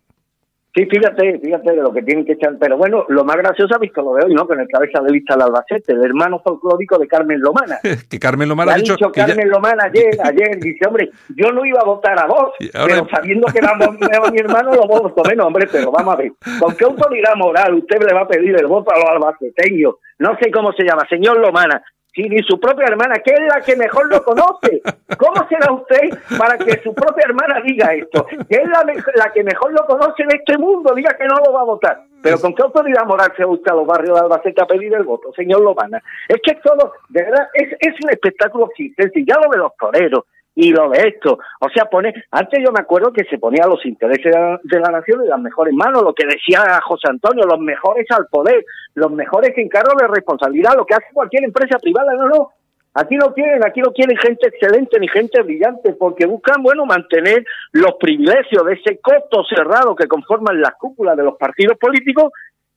Sí, 0.74 0.84
fíjate, 0.86 1.38
fíjate 1.38 1.70
de 1.70 1.76
lo 1.76 1.92
que 1.92 2.02
tienen 2.02 2.26
que 2.26 2.32
echar. 2.32 2.56
Pero 2.58 2.76
bueno, 2.76 3.04
lo 3.08 3.22
más 3.22 3.36
gracioso 3.36 3.76
ha 3.76 3.78
visto 3.78 4.02
lo 4.02 4.14
de 4.14 4.24
hoy, 4.24 4.34
¿no? 4.34 4.48
Con 4.48 4.58
el 4.58 4.66
cabeza 4.66 5.00
de 5.00 5.12
lista 5.12 5.34
del 5.34 5.44
Albacete, 5.44 5.92
el 5.92 6.04
hermano 6.04 6.40
folclórico 6.42 6.98
de 6.98 7.06
Carmen 7.06 7.38
Lomana. 7.38 7.78
que 8.10 8.18
Carmen 8.18 8.48
Lomana 8.48 8.72
ha 8.72 8.76
dicho. 8.78 8.96
Carmen 9.12 9.48
Lomana 9.48 9.84
ayer, 9.84 10.18
ayer, 10.24 10.58
dice, 10.58 10.88
hombre, 10.88 11.10
yo 11.36 11.52
no 11.52 11.64
iba 11.64 11.78
a 11.80 11.84
votar 11.84 12.18
a 12.18 12.26
vos, 12.26 12.54
pero 12.58 13.06
sabiendo 13.08 13.46
que 13.52 13.58
era 13.60 13.76
mi 13.76 14.38
hermano, 14.40 14.74
lo 14.74 14.88
voto 14.88 15.22
menos, 15.28 15.46
hombre, 15.46 15.68
pero 15.70 15.92
vamos 15.92 16.14
a 16.14 16.16
ver. 16.16 16.32
¿Con 16.58 16.74
qué 16.74 16.84
autoridad 16.84 17.36
moral 17.36 17.74
usted 17.74 18.02
le 18.04 18.12
va 18.12 18.22
a 18.22 18.28
pedir 18.28 18.56
el 18.56 18.66
voto 18.66 18.90
a 18.92 18.98
los 18.98 19.08
albaceteños? 19.10 19.94
No 20.18 20.36
sé 20.42 20.50
cómo 20.50 20.72
se 20.72 20.82
llama, 20.82 21.06
señor 21.08 21.38
Lomana 21.38 21.80
si 22.14 22.22
ni 22.22 22.42
su 22.44 22.58
propia 22.60 22.86
hermana, 22.86 23.16
que 23.24 23.32
es 23.32 23.40
la 23.40 23.60
que 23.60 23.76
mejor 23.76 24.08
lo 24.08 24.22
conoce. 24.22 24.82
¿Cómo 25.18 25.46
será 25.48 25.72
usted 25.72 26.16
para 26.38 26.56
que 26.56 26.80
su 26.82 26.94
propia 26.94 27.24
hermana 27.26 27.60
diga 27.66 27.92
esto? 27.92 28.26
Que 28.26 28.56
es 28.56 28.68
la, 28.68 28.84
la 29.16 29.32
que 29.32 29.42
mejor 29.42 29.72
lo 29.72 29.84
conoce 29.86 30.22
en 30.22 30.30
este 30.32 30.56
mundo, 30.56 30.94
diga 30.94 31.16
que 31.18 31.24
no 31.24 31.34
lo 31.44 31.52
va 31.52 31.62
a 31.62 31.64
votar. 31.64 32.02
Pero 32.22 32.40
¿con 32.40 32.54
qué 32.54 32.62
autoridad 32.62 33.04
moral 33.04 33.32
se 33.36 33.44
busca 33.44 33.72
a 33.72 33.76
los 33.76 33.86
barrios 33.86 34.14
de 34.14 34.20
Albacete 34.20 34.62
a 34.62 34.66
pedir 34.66 34.94
el 34.94 35.02
voto, 35.02 35.32
señor 35.34 35.60
Lobana? 35.60 36.02
Es 36.28 36.40
que 36.42 36.54
todo, 36.62 36.92
de 37.10 37.22
verdad, 37.22 37.48
es, 37.52 37.76
es 37.80 37.94
un 38.02 38.10
espectáculo 38.10 38.68
existente. 38.70 39.24
Ya 39.26 39.34
lo 39.44 39.50
de 39.50 39.58
los 39.58 39.76
toreros, 39.76 40.24
y 40.54 40.70
lo 40.70 40.90
de 40.90 41.08
esto. 41.08 41.38
O 41.60 41.68
sea, 41.70 41.86
pone, 41.86 42.14
antes 42.30 42.60
yo 42.64 42.70
me 42.72 42.80
acuerdo 42.80 43.12
que 43.12 43.24
se 43.24 43.38
ponía 43.38 43.66
los 43.66 43.84
intereses 43.84 44.32
de 44.62 44.80
la, 44.80 44.90
nación 44.90 45.22
en 45.22 45.28
las 45.28 45.40
mejores 45.40 45.74
manos, 45.74 46.02
lo 46.02 46.14
que 46.14 46.26
decía 46.26 46.80
José 46.84 47.08
Antonio, 47.10 47.44
los 47.44 47.60
mejores 47.60 48.06
al 48.10 48.26
poder, 48.28 48.64
los 48.94 49.10
mejores 49.10 49.56
en 49.56 49.68
cargo 49.68 49.92
de 49.98 50.08
responsabilidad, 50.08 50.76
lo 50.76 50.86
que 50.86 50.94
hace 50.94 51.06
cualquier 51.12 51.44
empresa 51.44 51.78
privada, 51.78 52.14
no, 52.14 52.28
no. 52.28 52.50
Aquí 52.96 53.16
no 53.16 53.34
quieren, 53.34 53.64
aquí 53.66 53.80
no 53.80 53.92
quieren 53.92 54.16
gente 54.16 54.46
excelente 54.46 55.00
ni 55.00 55.08
gente 55.08 55.42
brillante, 55.42 55.94
porque 55.94 56.26
buscan, 56.26 56.62
bueno, 56.62 56.86
mantener 56.86 57.44
los 57.72 57.94
privilegios 57.98 58.64
de 58.64 58.74
ese 58.74 59.00
costo 59.00 59.42
cerrado 59.44 59.96
que 59.96 60.06
conforman 60.06 60.60
las 60.60 60.76
cúpulas 60.76 61.16
de 61.16 61.24
los 61.24 61.36
partidos 61.36 61.76
políticos 61.76 62.30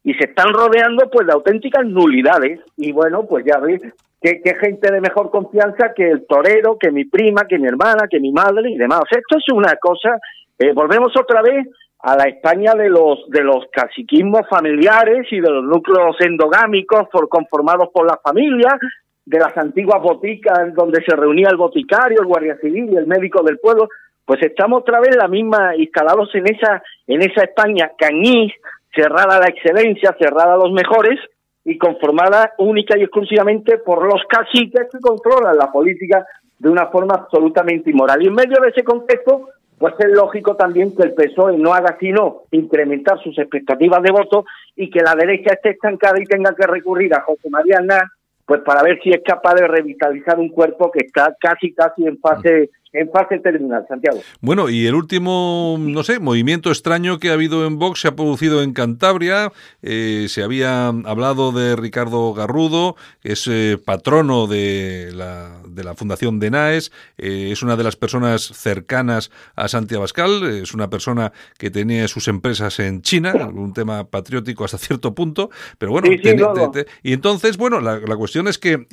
y 0.04 0.16
se 0.16 0.26
están 0.26 0.54
rodeando 0.54 1.08
pues 1.12 1.28
de 1.28 1.34
auténticas 1.34 1.86
nulidades. 1.86 2.62
Y 2.78 2.92
bueno, 2.94 3.28
pues 3.28 3.46
ya 3.46 3.60
veis 3.60 3.82
que, 4.22 4.56
gente 4.60 4.92
de 4.92 5.02
mejor 5.02 5.30
confianza 5.30 5.94
que 5.96 6.10
el 6.10 6.26
torero, 6.26 6.78
que 6.80 6.92
mi 6.92 7.06
prima, 7.06 7.46
que 7.48 7.60
mi 7.60 7.68
hermana, 7.68 8.08
que 8.10 8.20
mi 8.20 8.32
madre 8.32 8.72
y 8.72 8.78
demás. 8.78 9.02
esto 9.12 9.38
es 9.38 9.46
una 9.54 9.76
cosa, 9.76 10.18
eh, 10.58 10.74
volvemos 10.74 11.14
otra 11.20 11.42
vez 11.42 11.68
a 12.00 12.16
la 12.16 12.26
España 12.26 12.74
de 12.74 12.90
los 12.90 13.28
de 13.30 13.44
los 13.44 13.66
caciquismos 13.72 14.42
familiares 14.50 15.28
y 15.32 15.40
de 15.40 15.50
los 15.50 15.64
núcleos 15.64 16.16
endogámicos 16.20 17.10
por, 17.12 17.28
conformados 17.28 17.90
por 17.94 18.06
las 18.06 18.22
familias, 18.22 18.76
de 19.26 19.40
las 19.40 19.56
antiguas 19.58 20.02
boticas 20.02 20.74
donde 20.74 21.04
se 21.04 21.16
reunía 21.16 21.50
el 21.50 21.58
boticario, 21.58 22.22
el 22.22 22.28
guardia 22.28 22.58
civil 22.58 22.90
y 22.92 22.96
el 22.96 23.08
médico 23.08 23.44
del 23.44 23.60
pueblo, 23.60 23.90
pues 24.26 24.42
estamos 24.42 24.82
otra 24.82 25.00
vez 25.00 25.16
la 25.16 25.28
misma 25.28 25.76
instalados 25.76 26.34
en 26.36 26.48
esa 26.48 26.82
en 27.08 27.22
esa 27.22 27.44
España 27.44 27.92
cañís, 27.98 28.54
cerrada 28.96 29.38
a 29.38 29.40
la 29.42 29.48
excelencia, 29.48 30.16
cerrada 30.20 30.54
a 30.54 30.58
los 30.58 30.72
mejores, 30.72 31.20
y 31.68 31.78
conformada 31.78 32.54
única 32.60 32.98
y 32.98 33.04
exclusivamente 33.04 33.78
por 33.80 34.02
los 34.02 34.22
caciques 34.30 34.88
que 34.90 35.00
controlan 35.02 35.58
la 35.58 35.70
política 35.70 36.26
de 36.58 36.70
una 36.70 36.88
forma 36.88 37.16
absolutamente 37.16 37.90
inmoral. 37.90 38.24
Y 38.24 38.28
en 38.28 38.36
medio 38.36 38.62
de 38.62 38.70
ese 38.70 38.86
contexto, 38.86 39.50
pues 39.78 39.94
es 40.00 40.10
lógico 40.12 40.56
también 40.56 40.96
que 40.96 41.04
el 41.04 41.14
PSOE 41.14 41.58
no 41.58 41.74
haga 41.74 41.98
sino 42.00 42.44
incrementar 42.52 43.22
sus 43.22 43.38
expectativas 43.38 44.02
de 44.02 44.12
voto 44.12 44.46
y 44.78 44.90
que 44.90 45.02
la 45.02 45.14
derecha 45.14 45.56
esté 45.56 45.72
estancada 45.72 46.18
y 46.22 46.24
tenga 46.24 46.56
que 46.56 46.66
recurrir 46.66 47.14
a 47.14 47.22
José 47.24 47.50
María 47.50 47.80
Aznar, 47.80 48.06
pues 48.46 48.62
para 48.62 48.82
ver 48.82 49.02
si 49.04 49.10
es 49.10 49.22
capaz 49.22 49.56
de 49.56 49.68
revitalizar 49.68 50.40
un 50.40 50.48
cuerpo 50.48 50.90
que 50.90 51.06
está 51.06 51.36
casi 51.38 51.74
casi 51.74 52.08
en 52.08 52.18
fase 52.18 52.70
en 52.94 53.10
fase 53.12 53.40
terminal, 53.40 53.86
Santiago. 53.88 54.20
Bueno, 54.40 54.70
y 54.70 54.88
el 54.88 54.96
último, 54.96 55.78
no 55.80 56.04
sé, 56.04 56.20
movimiento 56.20 56.70
extraño 56.70 57.20
que 57.20 57.30
ha 57.30 57.34
habido 57.34 57.66
en 57.66 57.80
Vox 57.80 58.02
se 58.02 58.08
ha 58.08 58.16
producido 58.16 58.64
en 58.64 58.74
Cantabria. 58.74 59.52
Eh, 59.82 60.28
se 60.30 60.44
había 60.44 60.88
hablado 60.88 61.52
de 61.52 61.76
Ricardo 61.76 62.34
Garrudo, 62.34 62.96
es 63.24 63.48
eh, 63.48 63.78
patrono 63.84 64.48
de 64.48 65.12
la, 65.14 65.62
de 65.68 65.84
la 65.84 65.96
Fundación 65.96 66.40
de 66.40 66.50
NAES, 66.52 66.92
eh, 67.18 67.50
es 67.52 67.62
una 67.62 67.76
de 67.76 67.84
las 67.84 67.96
personas 67.96 68.42
cercanas 68.42 69.32
a 69.56 69.68
Santi 69.68 69.96
Abascal, 69.96 70.44
es 70.48 70.74
una 70.74 70.90
persona 70.90 71.34
que 71.58 71.70
tenía 71.70 72.08
sus 72.08 72.28
empresas 72.28 72.80
en 72.80 73.02
China, 73.02 73.34
un 73.54 73.74
tema 73.74 74.06
patriótico 74.06 74.64
hasta 74.64 74.78
cierto 74.78 75.14
punto, 75.14 75.50
pero 75.78 75.92
bueno, 75.92 76.08
y 77.04 77.14
entonces, 77.14 77.58
bueno, 77.58 77.82
la, 77.82 78.00
la 78.00 78.16
cuestión 78.16 78.48
es 78.48 78.58
que 78.58 78.86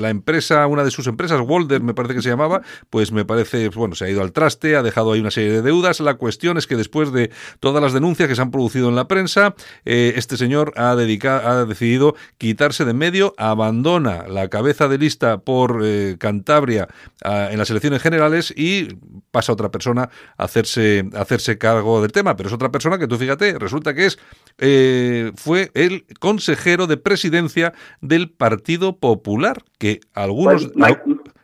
la 0.00 0.10
empresa, 0.10 0.66
una 0.66 0.84
de 0.84 0.90
sus 0.90 1.06
empresas, 1.06 1.40
Walder 1.40 1.82
me 1.82 1.94
parece 1.94 2.14
que 2.14 2.22
se 2.22 2.30
llamaba, 2.30 2.62
pues 2.90 3.12
me 3.12 3.24
parece 3.24 3.41
parece, 3.44 3.68
bueno, 3.70 3.94
se 3.94 4.04
ha 4.04 4.08
ido 4.08 4.22
al 4.22 4.32
traste, 4.32 4.76
ha 4.76 4.82
dejado 4.82 5.12
ahí 5.12 5.20
una 5.20 5.30
serie 5.30 5.50
de 5.52 5.62
deudas. 5.62 6.00
La 6.00 6.14
cuestión 6.14 6.58
es 6.58 6.66
que 6.66 6.76
después 6.76 7.12
de 7.12 7.30
todas 7.60 7.82
las 7.82 7.92
denuncias 7.92 8.28
que 8.28 8.36
se 8.36 8.42
han 8.42 8.50
producido 8.50 8.88
en 8.88 8.96
la 8.96 9.08
prensa, 9.08 9.54
eh, 9.84 10.14
este 10.16 10.36
señor 10.36 10.72
ha, 10.76 10.94
dedicado, 10.94 11.48
ha 11.48 11.64
decidido 11.64 12.14
quitarse 12.38 12.84
de 12.84 12.94
medio, 12.94 13.34
abandona 13.36 14.26
la 14.28 14.48
cabeza 14.48 14.88
de 14.88 14.98
lista 14.98 15.38
por 15.38 15.80
eh, 15.82 16.16
Cantabria 16.18 16.88
en 17.24 17.58
las 17.58 17.70
elecciones 17.70 18.02
generales 18.02 18.52
y 18.56 18.88
pasa 19.30 19.52
a 19.52 19.54
otra 19.54 19.70
persona 19.70 20.10
a 20.36 20.44
hacerse, 20.44 21.08
hacerse 21.14 21.58
cargo 21.58 22.02
del 22.02 22.12
tema. 22.12 22.36
Pero 22.36 22.48
es 22.48 22.52
otra 22.52 22.70
persona 22.70 22.98
que 22.98 23.06
tú 23.06 23.16
fíjate, 23.16 23.58
resulta 23.58 23.94
que 23.94 24.06
es 24.06 24.18
eh, 24.58 25.32
fue 25.34 25.70
el 25.74 26.04
consejero 26.18 26.86
de 26.86 26.96
presidencia 26.96 27.72
del 28.00 28.30
Partido 28.30 28.98
Popular, 28.98 29.62
que 29.78 30.00
algunos, 30.14 30.70
pues, 30.74 30.96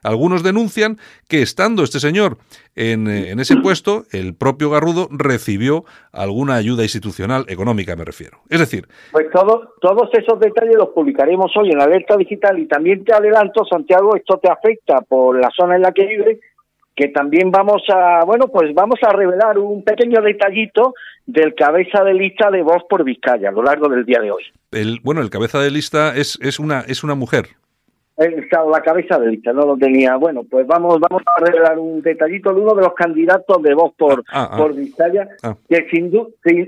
algunos 0.03 0.43
denuncian 0.43 0.99
que 1.29 1.43
estando 1.43 1.83
este 1.83 2.01
señor 2.01 2.39
en, 2.75 3.09
eh, 3.09 3.31
en, 3.31 3.41
ese 3.41 3.57
puesto, 3.57 4.05
el 4.13 4.35
propio 4.35 4.71
Garrudo 4.71 5.09
recibió 5.11 5.85
alguna 6.13 6.55
ayuda 6.57 6.83
institucional, 6.83 7.45
económica 7.49 7.97
me 7.97 8.05
refiero. 8.05 8.39
Es 8.49 8.61
decir... 8.61 8.87
Pues 9.13 9.31
todo, 9.31 9.75
todos 9.81 10.09
esos 10.13 10.39
detalles 10.41 10.77
los 10.77 10.91
publicaremos 10.91 11.51
hoy 11.57 11.71
en 11.71 11.81
Alerta 11.81 12.17
Digital 12.17 12.59
y 12.59 12.67
también 12.67 13.05
te 13.05 13.13
adelanto, 13.13 13.65
Santiago, 13.65 14.15
esto 14.17 14.39
te 14.39 14.51
afecta 14.51 15.01
por 15.01 15.41
la 15.41 15.51
zona 15.57 15.77
en 15.77 15.83
la 15.83 15.93
que 15.93 16.07
vives 16.07 16.39
que 16.99 17.09
también 17.09 17.53
vamos 17.53 17.83
a, 17.95 18.25
bueno, 18.25 18.49
pues 18.49 18.75
vamos 18.75 18.99
a 19.03 19.13
revelar 19.13 19.57
un 19.57 19.85
pequeño 19.85 20.21
detallito 20.21 20.95
del 21.27 21.55
cabeza 21.55 22.03
de 22.03 22.13
lista 22.13 22.51
de 22.51 22.61
Voz 22.63 22.83
por 22.91 23.05
Vizcaya 23.05 23.51
a 23.51 23.53
lo 23.53 23.63
largo 23.63 23.89
del 23.89 24.05
día 24.05 24.19
de 24.19 24.33
hoy. 24.33 24.43
El, 24.73 24.99
bueno, 25.05 25.21
el 25.21 25.31
cabeza 25.31 25.61
de 25.61 25.71
lista 25.71 26.17
es, 26.17 26.37
es, 26.43 26.59
una, 26.59 26.81
es 26.81 27.05
una 27.05 27.15
mujer 27.15 27.51
la 28.19 28.81
cabeza 28.81 29.19
de 29.19 29.31
lista, 29.31 29.53
no 29.53 29.64
lo 29.64 29.77
tenía. 29.77 30.16
Bueno, 30.16 30.43
pues 30.49 30.66
vamos 30.66 30.99
vamos 31.01 31.23
a 31.25 31.45
revelar 31.45 31.79
un 31.79 32.03
detallito 32.03 32.53
de 32.53 32.61
uno 32.61 32.75
de 32.75 32.83
los 32.83 32.95
candidatos 32.95 33.62
de 33.62 33.75
voz 33.75 33.95
por, 33.97 34.25
ah, 34.33 34.51
ah, 34.53 34.57
por 34.57 34.75
Vizcaya, 34.75 35.29
ah. 35.43 35.57
que 35.69 35.87
sin, 35.91 36.11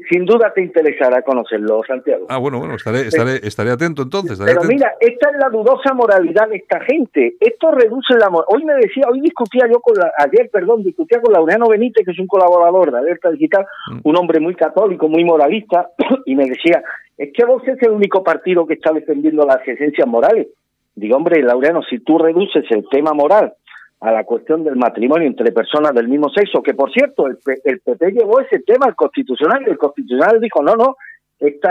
sin, 0.09 0.25
duda 0.25 0.53
te 0.55 0.63
interesará 0.63 1.23
conocerlo, 1.23 1.83
Santiago. 1.87 2.27
Ah, 2.29 2.39
bueno, 2.39 2.59
bueno, 2.59 2.77
estaré, 2.77 3.01
estaré, 3.01 3.41
estaré 3.43 3.71
atento 3.71 4.03
entonces. 4.03 4.39
Pero 4.45 4.63
mira, 4.65 4.95
esta 5.01 5.31
es 5.31 5.37
la 5.39 5.49
dudosa 5.49 5.93
moralidad 5.95 6.49
de 6.49 6.57
esta 6.57 6.81
gente. 6.81 7.35
Esto 7.41 7.73
reduce 7.73 8.15
la 8.15 8.31
Hoy 8.31 8.65
me 8.65 8.75
decía, 8.75 9.05
hoy 9.11 9.21
discutía 9.21 9.67
yo 9.67 9.81
con 9.81 9.97
la, 9.97 10.13
ayer, 10.19 10.49
perdón, 10.53 10.85
discutía 10.85 11.21
con 11.21 11.33
Laureano 11.33 11.69
Benítez, 11.69 12.05
que 12.05 12.13
es 12.13 12.19
un 12.19 12.29
colaborador 12.29 12.93
de 12.93 12.99
Alerta 12.99 13.31
Digital, 13.31 13.67
mm. 13.91 14.01
un 14.05 14.17
hombre 14.17 14.39
muy 14.39 14.55
católico, 14.55 15.09
muy 15.09 15.25
moralista, 15.25 15.89
y 16.27 16.37
me 16.37 16.47
decía, 16.47 16.83
es 17.19 17.33
que 17.35 17.45
vos 17.45 17.63
es 17.67 17.77
el 17.83 17.91
único 17.91 18.23
partido 18.23 18.67
que 18.67 18.75
está 18.75 18.93
defendiendo 18.93 19.45
las 19.45 19.67
esencias 19.67 20.07
morales. 20.07 20.47
Digo, 20.95 21.17
hombre, 21.17 21.43
Laureano, 21.43 21.83
si 21.83 22.01
tú 22.01 22.19
reduces 22.19 22.65
el 22.71 22.89
tema 22.89 23.13
moral 23.13 23.55
a 24.01 24.13
la 24.13 24.25
cuestión 24.25 24.65
del 24.65 24.77
matrimonio 24.77 25.29
entre 25.29 25.53
personas 25.53 25.95
del 25.95 26.09
mismo 26.09 26.31
sexo, 26.31 26.63
que 26.63 26.75
por 26.75 26.91
cierto, 26.93 27.27
el, 27.27 27.39
el 27.65 27.81
PP 27.81 28.13
llevó 28.13 28.41
ese 28.41 28.61
tema 28.61 28.87
al 28.87 28.97
constitucional 28.97 29.63
y 29.67 29.71
el 29.71 29.79
constitucional 29.79 30.41
dijo, 30.41 30.63
no, 30.63 30.75
no, 30.75 30.97
esta 31.39 31.69